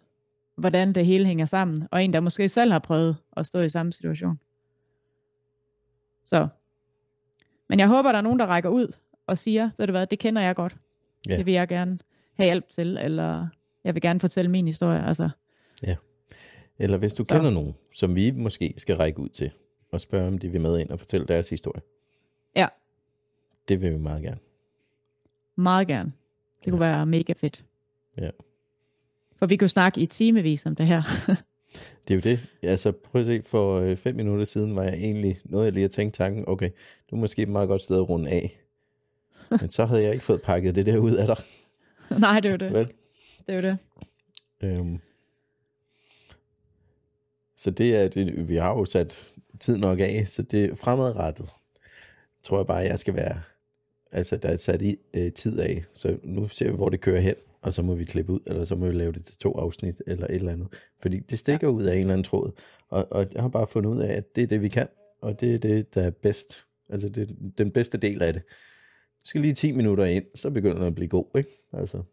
hvordan 0.55 0.93
det 0.93 1.05
hele 1.05 1.25
hænger 1.25 1.45
sammen, 1.45 1.87
og 1.91 2.03
en, 2.03 2.13
der 2.13 2.19
måske 2.19 2.49
selv 2.49 2.71
har 2.71 2.79
prøvet 2.79 3.17
at 3.37 3.45
stå 3.45 3.59
i 3.59 3.69
samme 3.69 3.93
situation. 3.93 4.39
Så. 6.25 6.47
Men 7.69 7.79
jeg 7.79 7.87
håber, 7.87 8.11
der 8.11 8.17
er 8.17 8.23
nogen, 8.23 8.39
der 8.39 8.45
rækker 8.45 8.69
ud 8.69 8.93
og 9.27 9.37
siger, 9.37 9.69
ved 9.77 9.87
du 9.87 9.91
hvad, 9.91 10.07
det 10.07 10.19
kender 10.19 10.41
jeg 10.41 10.55
godt. 10.55 10.75
Ja. 11.29 11.37
Det 11.37 11.45
vil 11.45 11.53
jeg 11.53 11.67
gerne 11.67 11.99
have 12.33 12.45
hjælp 12.45 12.69
til, 12.69 12.97
eller 13.01 13.47
jeg 13.83 13.93
vil 13.93 14.01
gerne 14.01 14.19
fortælle 14.19 14.51
min 14.51 14.67
historie. 14.67 15.05
Altså. 15.05 15.29
Ja. 15.83 15.95
Eller 16.79 16.97
hvis 16.97 17.13
du 17.13 17.23
Så. 17.23 17.35
kender 17.35 17.49
nogen, 17.49 17.75
som 17.93 18.15
vi 18.15 18.31
måske 18.31 18.73
skal 18.77 18.95
række 18.95 19.19
ud 19.19 19.29
til, 19.29 19.51
og 19.91 20.01
spørge, 20.01 20.27
om 20.27 20.37
de 20.37 20.49
vil 20.49 20.61
med 20.61 20.79
ind 20.79 20.89
og 20.89 20.99
fortælle 20.99 21.27
deres 21.27 21.49
historie. 21.49 21.81
Ja. 22.55 22.67
Det 23.67 23.81
vil 23.81 23.91
vi 23.93 23.97
meget 23.97 24.23
gerne. 24.23 24.39
Meget 25.55 25.87
gerne. 25.87 26.11
Det 26.59 26.65
ja. 26.65 26.71
kunne 26.71 26.79
være 26.79 27.05
mega 27.05 27.33
fedt. 27.33 27.65
Ja. 28.17 28.29
For 29.35 29.45
vi 29.45 29.57
kunne 29.57 29.69
snakke 29.69 30.01
i 30.01 30.05
timevis 30.05 30.65
om 30.65 30.75
det 30.75 30.85
her. 30.87 31.01
det 32.07 32.13
er 32.13 32.15
jo 32.15 32.21
det. 32.21 32.39
Altså 32.61 32.91
prøv 32.91 33.21
at 33.21 33.25
se, 33.25 33.41
for 33.41 33.79
øh, 33.79 33.97
fem 33.97 34.15
minutter 34.15 34.45
siden 34.45 34.75
var 34.75 34.83
jeg 34.83 34.93
egentlig, 34.93 35.37
noget 35.45 35.65
jeg 35.65 35.73
lige 35.73 35.83
at 35.83 35.91
tænke 35.91 36.17
tanken, 36.17 36.43
okay, 36.47 36.69
du 37.11 37.15
er 37.15 37.19
måske 37.19 37.41
et 37.41 37.49
meget 37.49 37.67
godt 37.67 37.81
sted 37.81 37.95
at 37.95 38.09
runde 38.09 38.29
af. 38.29 38.59
Men 39.61 39.71
så 39.71 39.85
havde 39.85 40.03
jeg 40.03 40.13
ikke 40.13 40.25
fået 40.25 40.41
pakket 40.41 40.75
det 40.75 40.85
der 40.85 40.97
ud 40.97 41.11
af 41.11 41.27
dig. 41.27 41.37
Nej, 42.19 42.39
det 42.39 42.49
er 42.49 42.51
jo 42.51 42.57
det. 42.57 42.73
Vel? 42.73 42.87
Det 43.47 43.55
er 43.55 43.55
jo 43.55 43.61
det. 43.61 43.77
Øhm, 44.61 44.99
så 47.57 47.71
det 47.71 47.95
er, 47.95 48.07
det, 48.07 48.49
vi 48.49 48.55
har 48.55 48.69
jo 48.69 48.85
sat 48.85 49.33
tid 49.59 49.77
nok 49.77 49.99
af, 49.99 50.27
så 50.27 50.41
det 50.41 50.65
er 50.65 50.75
fremadrettet. 50.75 51.49
Tror 52.43 52.57
jeg 52.57 52.67
bare, 52.67 52.77
jeg 52.77 52.99
skal 52.99 53.15
være, 53.15 53.41
altså 54.11 54.37
der 54.37 54.49
er 54.49 54.57
sat 54.57 54.81
i 54.81 54.97
øh, 55.13 55.31
tid 55.31 55.59
af, 55.59 55.83
så 55.93 56.17
nu 56.23 56.47
ser 56.47 56.69
vi, 56.69 56.75
hvor 56.75 56.89
det 56.89 57.01
kører 57.01 57.19
hen, 57.19 57.35
og 57.61 57.73
så 57.73 57.81
må 57.81 57.95
vi 57.95 58.05
klippe 58.05 58.33
ud, 58.33 58.39
eller 58.47 58.63
så 58.63 58.75
må 58.75 58.85
vi 58.85 58.93
lave 58.93 59.11
det 59.11 59.25
til 59.25 59.37
to 59.37 59.51
afsnit, 59.51 60.01
eller 60.07 60.27
et 60.27 60.35
eller 60.35 60.51
andet. 60.51 60.67
Fordi 61.01 61.19
det 61.19 61.39
stikker 61.39 61.67
ud 61.67 61.83
af 61.83 61.93
en 61.93 61.99
eller 61.99 62.13
anden 62.13 62.23
tråd, 62.23 62.51
og, 62.89 63.07
og 63.11 63.27
jeg 63.33 63.41
har 63.41 63.49
bare 63.49 63.67
fundet 63.67 63.89
ud 63.89 64.01
af, 64.01 64.13
at 64.13 64.35
det 64.35 64.43
er 64.43 64.47
det, 64.47 64.61
vi 64.61 64.69
kan, 64.69 64.87
og 65.21 65.39
det 65.39 65.55
er 65.55 65.59
det, 65.59 65.95
der 65.95 66.03
er 66.03 66.09
bedst. 66.09 66.63
Altså 66.89 67.09
det 67.09 67.31
er 67.31 67.33
den 67.57 67.71
bedste 67.71 67.97
del 67.97 68.21
af 68.21 68.33
det 68.33 68.41
skal 69.27 69.41
lige 69.41 69.53
10 69.53 69.71
minutter 69.71 70.05
ind, 70.05 70.23
så 70.35 70.49
begynder 70.49 70.77
den 70.77 70.87
at 70.87 70.95
blive 70.95 71.07
god, 71.07 71.25
ikke? 71.37 71.49
Altså. 71.73 72.03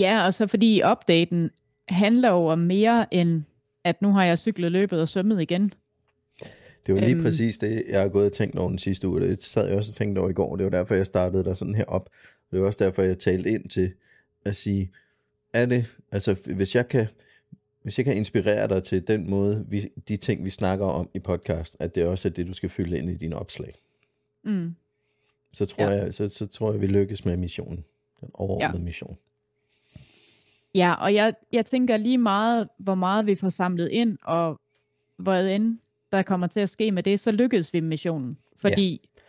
Ja, 0.00 0.26
og 0.26 0.34
så 0.34 0.46
fordi 0.46 0.82
updaten 0.92 1.50
handler 1.88 2.30
jo 2.30 2.46
om 2.46 2.58
mere 2.58 3.14
end, 3.14 3.42
at 3.84 4.02
nu 4.02 4.12
har 4.12 4.24
jeg 4.24 4.38
cyklet, 4.38 4.72
løbet 4.72 5.00
og 5.00 5.08
svømmet 5.08 5.42
igen. 5.42 5.72
Det 6.86 6.94
var 6.94 7.00
lige 7.00 7.14
øhm, 7.14 7.22
præcis 7.22 7.58
det, 7.58 7.84
jeg 7.88 8.00
har 8.00 8.08
gået 8.08 8.26
og 8.26 8.32
tænkt 8.32 8.56
over 8.56 8.68
den 8.68 8.78
sidste 8.78 9.08
uge. 9.08 9.20
Det 9.20 9.42
sad 9.42 9.66
jeg 9.66 9.76
også 9.76 9.90
og 9.90 9.96
tænkte 9.96 10.18
over 10.18 10.30
i 10.30 10.32
går. 10.32 10.56
Det 10.56 10.64
var 10.64 10.70
derfor, 10.70 10.94
jeg 10.94 11.06
startede 11.06 11.44
der 11.44 11.54
sådan 11.54 11.74
her 11.74 11.84
op. 11.84 12.08
Det 12.50 12.60
var 12.60 12.66
også 12.66 12.84
derfor, 12.84 13.02
jeg 13.02 13.18
talte 13.18 13.50
ind 13.50 13.68
til 13.68 13.92
at 14.44 14.56
sige, 14.56 14.90
er 15.52 15.66
det, 15.66 15.94
altså 16.12 16.36
hvis 16.46 16.74
jeg 16.74 16.88
kan, 16.88 17.06
hvis 17.82 17.98
jeg 17.98 18.04
kan 18.04 18.16
inspirere 18.16 18.68
dig 18.68 18.82
til 18.82 19.08
den 19.08 19.30
måde, 19.30 19.64
vi, 19.68 19.88
de 20.08 20.16
ting, 20.16 20.44
vi 20.44 20.50
snakker 20.50 20.86
om 20.86 21.10
i 21.14 21.18
podcast, 21.18 21.76
at 21.78 21.94
det 21.94 22.06
også 22.06 22.28
er 22.28 22.32
det, 22.32 22.46
du 22.46 22.52
skal 22.52 22.68
fylde 22.68 22.98
ind 22.98 23.10
i 23.10 23.14
dine 23.14 23.36
opslag. 23.36 23.74
Mm 24.44 24.74
så 25.52 25.66
tror, 25.66 25.84
ja. 25.84 25.90
jeg, 25.90 26.14
så, 26.14 26.28
så 26.28 26.46
tror 26.46 26.72
jeg, 26.72 26.80
vi 26.80 26.86
lykkes 26.86 27.24
med 27.24 27.36
missionen. 27.36 27.84
Den 28.20 28.30
overordnede 28.34 28.78
ja. 28.78 28.84
mission. 28.84 29.18
Ja, 30.74 30.94
og 30.94 31.14
jeg, 31.14 31.34
jeg 31.52 31.66
tænker 31.66 31.96
lige 31.96 32.18
meget, 32.18 32.68
hvor 32.78 32.94
meget 32.94 33.26
vi 33.26 33.34
får 33.34 33.48
samlet 33.48 33.88
ind, 33.88 34.18
og 34.22 34.60
end 35.28 35.78
der 36.12 36.22
kommer 36.22 36.46
til 36.46 36.60
at 36.60 36.68
ske 36.68 36.90
med 36.90 37.02
det, 37.02 37.20
så 37.20 37.32
lykkes 37.32 37.72
vi 37.72 37.80
med 37.80 37.88
missionen. 37.88 38.38
Fordi, 38.56 39.00
ja. 39.02 39.20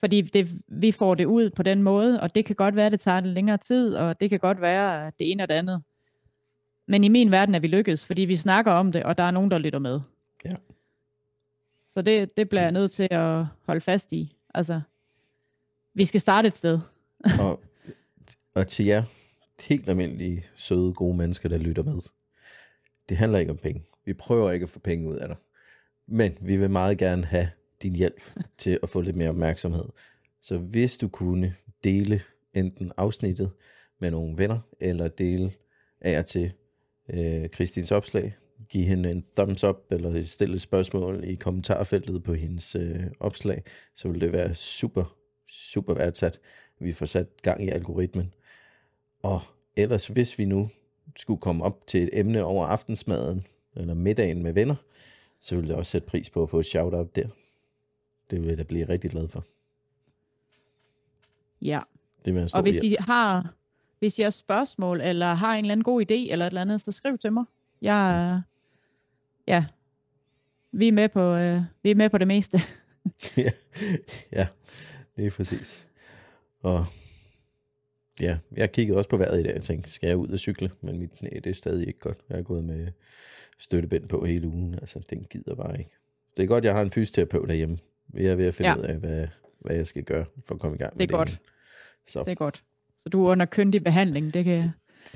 fordi 0.00 0.20
det, 0.20 0.48
vi 0.68 0.92
får 0.92 1.14
det 1.14 1.24
ud 1.24 1.50
på 1.50 1.62
den 1.62 1.82
måde, 1.82 2.20
og 2.20 2.34
det 2.34 2.44
kan 2.44 2.56
godt 2.56 2.76
være, 2.76 2.86
at 2.86 2.92
det 2.92 3.00
tager 3.00 3.18
en 3.18 3.26
længere 3.26 3.58
tid, 3.58 3.94
og 3.94 4.20
det 4.20 4.30
kan 4.30 4.38
godt 4.38 4.60
være 4.60 5.12
det 5.18 5.30
ene 5.30 5.42
og 5.42 5.48
det 5.48 5.54
andet. 5.54 5.82
Men 6.86 7.04
i 7.04 7.08
min 7.08 7.30
verden 7.30 7.54
er 7.54 7.58
vi 7.58 7.66
lykkes, 7.66 8.06
fordi 8.06 8.22
vi 8.22 8.36
snakker 8.36 8.72
om 8.72 8.92
det, 8.92 9.02
og 9.02 9.18
der 9.18 9.24
er 9.24 9.30
nogen, 9.30 9.50
der 9.50 9.58
lytter 9.58 9.78
med. 9.78 10.00
Ja. 10.44 10.54
Så 11.94 12.02
det, 12.02 12.36
det 12.36 12.48
bliver 12.48 12.62
jeg 12.62 12.72
nødt 12.72 12.92
til 12.92 13.08
at 13.10 13.44
holde 13.66 13.80
fast 13.80 14.12
i. 14.12 14.36
Altså, 14.54 14.80
vi 15.94 16.04
skal 16.04 16.20
starte 16.20 16.48
et 16.48 16.56
sted. 16.56 16.80
og, 17.40 17.60
og 18.54 18.66
til 18.66 18.84
jer, 18.84 19.04
helt 19.62 19.88
almindelige, 19.88 20.44
søde, 20.56 20.94
gode 20.94 21.16
mennesker, 21.16 21.48
der 21.48 21.58
lytter 21.58 21.82
med. 21.82 22.00
Det 23.08 23.16
handler 23.16 23.38
ikke 23.38 23.52
om 23.52 23.58
penge. 23.58 23.82
Vi 24.04 24.12
prøver 24.12 24.50
ikke 24.50 24.64
at 24.64 24.70
få 24.70 24.78
penge 24.78 25.08
ud 25.08 25.16
af 25.16 25.28
dig. 25.28 25.36
Men 26.06 26.38
vi 26.40 26.56
vil 26.56 26.70
meget 26.70 26.98
gerne 26.98 27.24
have 27.24 27.50
din 27.82 27.96
hjælp 27.96 28.20
til 28.58 28.78
at 28.82 28.88
få 28.88 29.00
lidt 29.00 29.16
mere 29.16 29.28
opmærksomhed. 29.28 29.84
Så 30.42 30.58
hvis 30.58 30.98
du 30.98 31.08
kunne 31.08 31.54
dele 31.84 32.20
enten 32.54 32.92
afsnittet 32.96 33.50
med 34.00 34.10
nogle 34.10 34.38
venner, 34.38 34.58
eller 34.80 35.08
dele 35.08 35.52
af 36.00 36.18
og 36.18 36.26
til 36.26 36.52
øh, 37.10 37.48
Kristins 37.48 37.92
opslag, 37.92 38.34
give 38.68 38.84
hende 38.84 39.10
en 39.10 39.24
thumbs 39.36 39.64
up, 39.64 39.76
eller 39.90 40.22
stille 40.22 40.54
et 40.54 40.60
spørgsmål 40.60 41.24
i 41.24 41.34
kommentarfeltet 41.34 42.22
på 42.22 42.34
hendes 42.34 42.74
øh, 42.74 43.04
opslag, 43.20 43.62
så 43.96 44.08
vil 44.08 44.20
det 44.20 44.32
være 44.32 44.54
super 44.54 45.20
super 45.50 45.94
værdsat, 45.94 46.40
vi 46.78 46.92
får 46.92 47.06
sat 47.06 47.42
gang 47.42 47.64
i 47.64 47.68
algoritmen. 47.68 48.34
Og 49.22 49.40
ellers, 49.76 50.06
hvis 50.06 50.38
vi 50.38 50.44
nu 50.44 50.70
skulle 51.16 51.40
komme 51.40 51.64
op 51.64 51.86
til 51.86 52.02
et 52.02 52.10
emne 52.12 52.44
over 52.44 52.66
aftensmaden, 52.66 53.46
eller 53.76 53.94
middagen 53.94 54.42
med 54.42 54.52
venner, 54.52 54.74
så 55.40 55.56
ville 55.56 55.70
jeg 55.70 55.76
også 55.76 55.90
sætte 55.90 56.08
pris 56.08 56.30
på 56.30 56.42
at 56.42 56.50
få 56.50 56.60
et 56.60 56.66
shout-out 56.66 57.16
der. 57.16 57.28
Det 58.30 58.40
vil 58.40 58.48
jeg 58.48 58.58
da 58.58 58.62
blive 58.62 58.88
rigtig 58.88 59.10
glad 59.10 59.28
for. 59.28 59.44
Ja. 61.62 61.80
Det 62.24 62.34
vil 62.34 62.48
stor 62.48 62.58
Og 62.58 62.62
hvis. 62.62 62.76
I 62.82 62.96
har, 62.98 63.54
hvis 63.98 64.18
I 64.18 64.22
har 64.22 64.30
spørgsmål, 64.30 65.00
eller 65.00 65.34
har 65.34 65.54
en 65.54 65.64
eller 65.64 65.72
anden 65.72 65.84
god 65.84 66.02
idé, 66.02 66.32
eller 66.32 66.46
et 66.46 66.50
eller 66.50 66.60
andet, 66.60 66.80
så 66.80 66.92
skriv 66.92 67.18
til 67.18 67.32
mig. 67.32 67.44
Jeg, 67.82 68.42
ja, 69.46 69.64
vi 70.72 70.88
er 70.88 70.92
med 70.92 71.08
på, 71.08 71.34
øh, 71.34 71.62
vi 71.82 71.90
er 71.90 71.94
med 71.94 72.10
på 72.10 72.18
det 72.18 72.26
meste. 72.26 72.60
ja, 73.36 73.50
ja, 74.32 74.46
det 75.16 75.26
er 75.26 75.30
præcis. 75.30 75.88
Og 76.62 76.86
ja, 78.20 78.38
jeg 78.56 78.72
kiggede 78.72 78.98
også 78.98 79.10
på 79.10 79.16
vejret 79.16 79.40
i 79.40 79.42
dag 79.42 79.56
og 79.56 79.62
tænkte, 79.62 79.90
skal 79.90 80.06
jeg 80.06 80.16
ud 80.16 80.28
og 80.28 80.38
cykle? 80.38 80.70
Men 80.80 80.98
mit 80.98 81.12
knæ, 81.12 81.28
det 81.28 81.46
er 81.46 81.54
stadig 81.54 81.86
ikke 81.86 81.98
godt. 82.00 82.18
Jeg 82.28 82.36
har 82.36 82.42
gået 82.42 82.64
med 82.64 82.88
støttebind 83.58 84.08
på 84.08 84.24
hele 84.24 84.48
ugen. 84.48 84.74
Altså, 84.74 85.00
den 85.10 85.24
gider 85.30 85.54
bare 85.54 85.78
ikke. 85.78 85.90
Det 86.36 86.42
er 86.42 86.46
godt, 86.46 86.64
jeg 86.64 86.74
har 86.74 86.82
en 86.82 86.90
fysioterapeut 86.90 87.48
derhjemme. 87.48 87.78
Vi 88.08 88.26
er 88.26 88.34
ved 88.34 88.46
at 88.46 88.54
finde 88.54 88.70
Ja. 88.70 88.76
ud 88.76 88.82
af, 88.82 88.96
hvad, 88.96 89.28
hvad 89.60 89.76
jeg 89.76 89.86
skal 89.86 90.04
gøre 90.04 90.24
for 90.44 90.54
at 90.54 90.60
komme 90.60 90.74
i 90.76 90.78
gang 90.78 90.92
Det 90.92 90.98
med 90.98 91.08
er 91.08 91.12
godt. 91.12 91.40
Så 92.06 92.24
Det 92.24 92.30
er 92.30 92.34
godt. 92.34 92.62
Så 92.98 93.08
du 93.08 93.26
er 93.26 93.30
under 93.30 93.46
kyndig 93.46 93.84
behandling, 93.84 94.34
det, 94.34 94.44
kan, 94.44 94.70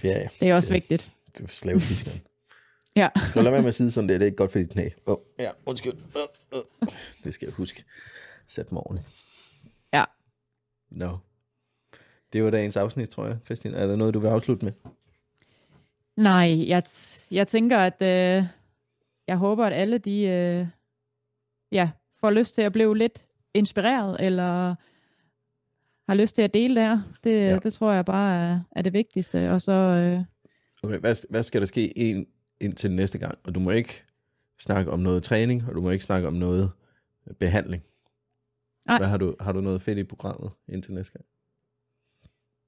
ja, 0.04 0.08
ja, 0.08 0.28
det 0.40 0.48
er 0.48 0.54
også 0.54 0.68
Ja. 0.72 0.74
vigtigt. 0.76 1.10
det 1.38 1.44
er 1.44 1.48
slavefiskeren. 1.48 2.20
Ja. 2.96 3.08
Så 3.32 3.42
lad 3.42 3.50
være 3.50 3.60
med 3.62 3.68
at 3.68 3.74
sige 3.74 3.90
sådan 3.90 4.08
der, 4.08 4.14
det 4.14 4.22
er 4.22 4.26
ikke 4.26 4.36
godt 4.36 4.52
for 4.52 4.58
dit 4.58 4.70
knæ. 4.70 4.88
Oh, 5.06 5.16
ja, 5.38 5.50
undskyld. 5.66 5.92
Oh, 5.92 6.58
oh. 6.80 6.88
Det 7.24 7.34
skal 7.34 7.46
jeg 7.46 7.52
huske. 7.54 7.84
Sæt 8.48 8.72
mig 8.72 8.82
ordentligt. 8.82 9.08
Ja. 9.92 10.04
Nå. 10.90 11.18
Det 12.34 12.44
var 12.44 12.50
dagens 12.50 12.76
afsnit, 12.76 13.08
tror 13.08 13.26
jeg. 13.26 13.38
Christian, 13.44 13.74
er 13.74 13.86
der 13.86 13.96
noget, 13.96 14.14
du 14.14 14.18
vil 14.18 14.28
afslutte 14.28 14.64
med? 14.64 14.72
Nej, 16.16 16.68
jeg, 16.68 16.82
t- 16.88 17.26
jeg 17.30 17.48
tænker, 17.48 17.78
at 17.78 18.02
øh, 18.02 18.44
jeg 19.28 19.36
håber, 19.36 19.66
at 19.66 19.72
alle 19.72 19.98
de 19.98 20.20
øh, 20.22 20.66
ja, 21.72 21.90
får 22.20 22.30
lyst 22.30 22.54
til 22.54 22.62
at 22.62 22.72
blive 22.72 22.96
lidt 22.98 23.26
inspireret, 23.54 24.16
eller 24.20 24.74
har 26.08 26.14
lyst 26.14 26.34
til 26.34 26.42
at 26.42 26.54
dele 26.54 26.80
der. 26.80 27.00
Det, 27.24 27.30
Ja. 27.32 27.48
ja. 27.50 27.58
det 27.58 27.72
tror 27.72 27.92
jeg 27.92 28.04
bare 28.04 28.36
er, 28.50 28.60
er 28.76 28.82
det 28.82 28.92
vigtigste. 28.92 29.50
Og 29.50 29.60
så, 29.60 29.72
øh, 29.72 30.20
Okay, 30.82 30.98
hvad, 30.98 31.26
hvad 31.30 31.42
skal 31.42 31.60
der 31.60 31.66
ske 31.66 31.88
ind, 31.88 32.26
indtil 32.60 32.92
næste 32.92 33.18
gang? 33.18 33.38
Og 33.44 33.54
du 33.54 33.60
må 33.60 33.70
ikke 33.70 34.02
snakke 34.58 34.90
om 34.90 35.00
noget 35.00 35.22
træning, 35.22 35.64
og 35.68 35.74
du 35.74 35.80
må 35.80 35.90
ikke 35.90 36.04
snakke 36.04 36.28
om 36.28 36.34
noget 36.34 36.70
behandling. 37.38 37.82
Nej. 38.86 38.98
Hvad 38.98 39.06
har 39.08 39.16
du, 39.16 39.36
har 39.40 39.52
du 39.52 39.60
noget 39.60 39.82
fedt 39.82 39.98
i 39.98 40.04
programmet 40.04 40.50
indtil 40.68 40.94
næste 40.94 41.12
gang? 41.12 41.24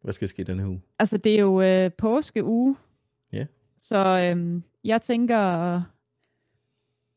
Hvad 0.06 0.12
skal 0.12 0.28
ske 0.28 0.44
den 0.44 0.58
her 0.58 0.66
uge? 0.66 0.82
altså, 0.98 1.16
det 1.16 1.34
er 1.34 1.40
jo 1.40 1.60
øh, 1.62 1.90
påskeuge. 1.98 2.76
Ja. 3.32 3.46
Så 3.78 4.32
øh, 4.36 4.62
jeg 4.84 5.02
tænker, 5.02 5.82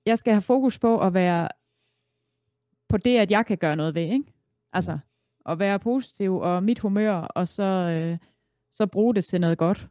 jeg 0.06 0.20
skal 0.20 0.34
have 0.34 0.42
fokus 0.42 0.80
på 0.80 1.00
at 1.02 1.14
være 1.14 1.50
på 2.90 2.98
det, 2.98 3.18
at 3.18 3.32
jeg 3.32 3.46
kan 3.46 3.58
gøre 3.58 3.76
noget 3.76 3.96
ved, 3.96 4.02
ikke? 4.02 4.24
Altså, 4.74 4.98
at 5.50 5.60
være 5.60 5.80
positiv 5.80 6.36
og 6.38 6.64
mit 6.64 6.80
humør, 6.80 7.14
og 7.16 7.48
så, 7.48 7.64
øh, 7.64 8.18
så 8.72 8.86
bruge 8.86 9.16
det 9.16 9.26
til 9.26 9.42
noget 9.42 9.58
godt. 9.58 9.88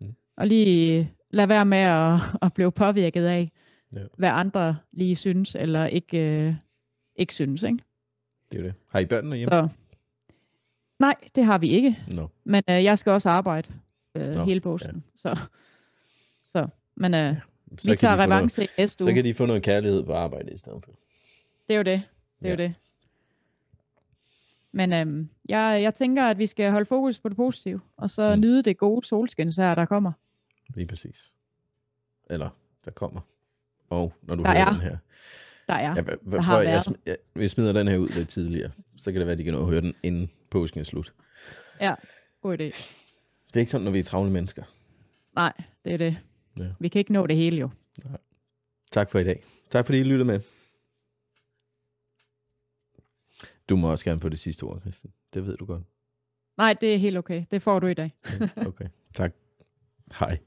Mm. 0.00 0.14
Og 0.36 0.46
lige 0.46 1.12
lade 1.30 1.48
være 1.48 1.64
med 1.64 1.78
at, 1.78 2.20
at 2.42 2.52
blive 2.52 2.72
påvirket 2.72 3.24
af, 3.24 3.50
Ja. 3.92 4.00
hvad 4.18 4.28
andre 4.28 4.76
lige 4.92 5.16
synes, 5.16 5.54
eller 5.54 5.86
ikke, 5.86 6.46
øh, 6.46 6.54
ikke 7.16 7.34
synes, 7.34 7.62
ikke? 7.62 7.78
Det 8.52 8.58
er 8.58 8.62
det. 8.62 8.74
Har 8.88 8.98
I 8.98 9.06
børnene 9.06 9.36
hjemme? 9.36 9.50
Så, 9.52 9.68
nej, 11.04 11.14
det 11.34 11.44
har 11.44 11.58
vi 11.58 11.68
ikke. 11.68 11.98
Nå. 12.16 12.28
Men 12.44 12.62
øh, 12.70 12.84
jeg 12.84 12.98
skal 12.98 13.12
også 13.12 13.30
arbejde 13.30 13.68
øh, 14.14 14.34
Nå, 14.34 14.44
hele 14.44 14.60
påsken. 14.60 15.04
Så, 15.16 15.38
så, 16.46 16.66
men 16.94 17.14
øh, 17.14 17.34
Så 17.78 17.90
vi 17.90 17.96
tager 17.96 18.16
noget, 18.16 18.30
revanche 18.30 18.64
i 18.64 18.68
næste 18.78 19.04
Så 19.04 19.08
uge. 19.10 19.14
kan 19.14 19.24
de 19.24 19.34
få 19.34 19.46
noget 19.46 19.62
kærlighed 19.62 20.04
på 20.04 20.12
arbejde 20.12 20.52
i 20.52 20.58
stedet 20.58 20.84
for. 20.84 20.92
Det 21.68 21.74
er 21.74 21.76
jo 21.76 21.82
det. 21.82 22.08
Det 22.42 22.46
er 22.46 22.48
Ja. 22.48 22.50
jo 22.50 22.56
det. 22.56 22.74
Men 24.72 24.92
øhm, 24.92 25.28
jeg, 25.48 25.78
jeg 25.82 25.94
tænker, 25.94 26.24
at 26.26 26.38
vi 26.38 26.46
skal 26.46 26.70
holde 26.70 26.86
fokus 26.86 27.20
på 27.20 27.28
det 27.28 27.36
positive, 27.36 27.80
og 27.96 28.10
så 28.10 28.34
Mm. 28.34 28.40
nyde 28.40 28.62
det 28.62 28.78
gode 28.78 29.06
solskinsvejr, 29.06 29.74
der 29.74 29.84
kommer. 29.84 30.12
Lige 30.74 30.86
præcis. 30.86 31.32
Eller, 32.30 32.48
der 32.84 32.90
kommer. 32.90 33.20
Og 33.90 34.12
når 34.22 34.34
du 34.34 34.42
Der 34.42 34.50
hører 34.50 34.64
er. 34.66 34.70
den 34.72 34.80
her. 34.80 34.96
Der 35.68 35.74
er. 35.74 35.80
Ja, 35.88 35.94
Ja. 35.96 36.02
hva- 36.02 36.30
der 36.30 36.40
har 36.40 36.60
jeg, 36.60 36.78
sm- 36.78 37.02
jeg, 37.06 37.16
vi 37.34 37.48
smider 37.48 37.72
den 37.72 37.88
her 37.88 37.96
ud 37.98 38.08
lidt 38.08 38.28
tidligere. 38.28 38.70
Så 38.96 39.12
kan 39.12 39.18
det 39.20 39.26
være, 39.26 39.32
at 39.32 39.38
de 39.38 39.44
kan 39.44 39.52
nå 39.54 39.60
at 39.60 39.66
høre 39.68 39.80
den, 39.80 39.94
inden 40.02 40.30
påsken 40.54 40.80
er 40.80 40.84
slut. 40.84 41.14
ja, 41.80 41.94
god 42.40 42.54
idé. 42.54 42.64
Det 43.46 43.56
er 43.56 43.60
ikke 43.60 43.70
sådan, 43.72 43.84
når 43.84 43.90
vi 43.90 43.98
er 43.98 44.02
travle 44.02 44.30
mennesker. 44.30 44.64
Nej, 45.34 45.52
det 45.84 45.92
er 45.92 45.96
det. 45.96 46.18
Ja. 46.58 46.68
Vi 46.80 46.88
kan 46.88 46.98
ikke 46.98 47.12
nå 47.12 47.26
det 47.26 47.36
hele 47.36 47.56
jo. 47.56 47.70
Tak 48.92 49.10
for 49.10 49.18
i 49.18 49.24
dag. 49.24 49.42
Tak 49.70 49.86
fordi 49.86 49.98
I 49.98 50.02
lyttede 50.02 50.24
med. 50.24 50.40
Du 53.68 53.76
må 53.76 53.90
også 53.90 54.04
gerne 54.04 54.20
få 54.20 54.28
det 54.28 54.38
sidste 54.38 54.62
ord, 54.62 54.80
Christian. 54.80 55.12
Det 55.34 55.46
ved 55.46 55.56
du 55.56 55.66
godt. 55.66 55.82
Nej, 56.56 56.72
det 56.80 56.94
er 56.94 56.98
helt 56.98 57.18
okay. 57.18 57.44
Det 57.50 57.62
får 57.62 57.78
du 57.78 57.86
i 57.86 57.94
dag. 57.94 58.14
Okay. 58.56 58.88
tak. 59.14 59.32
Hej. 60.18 60.38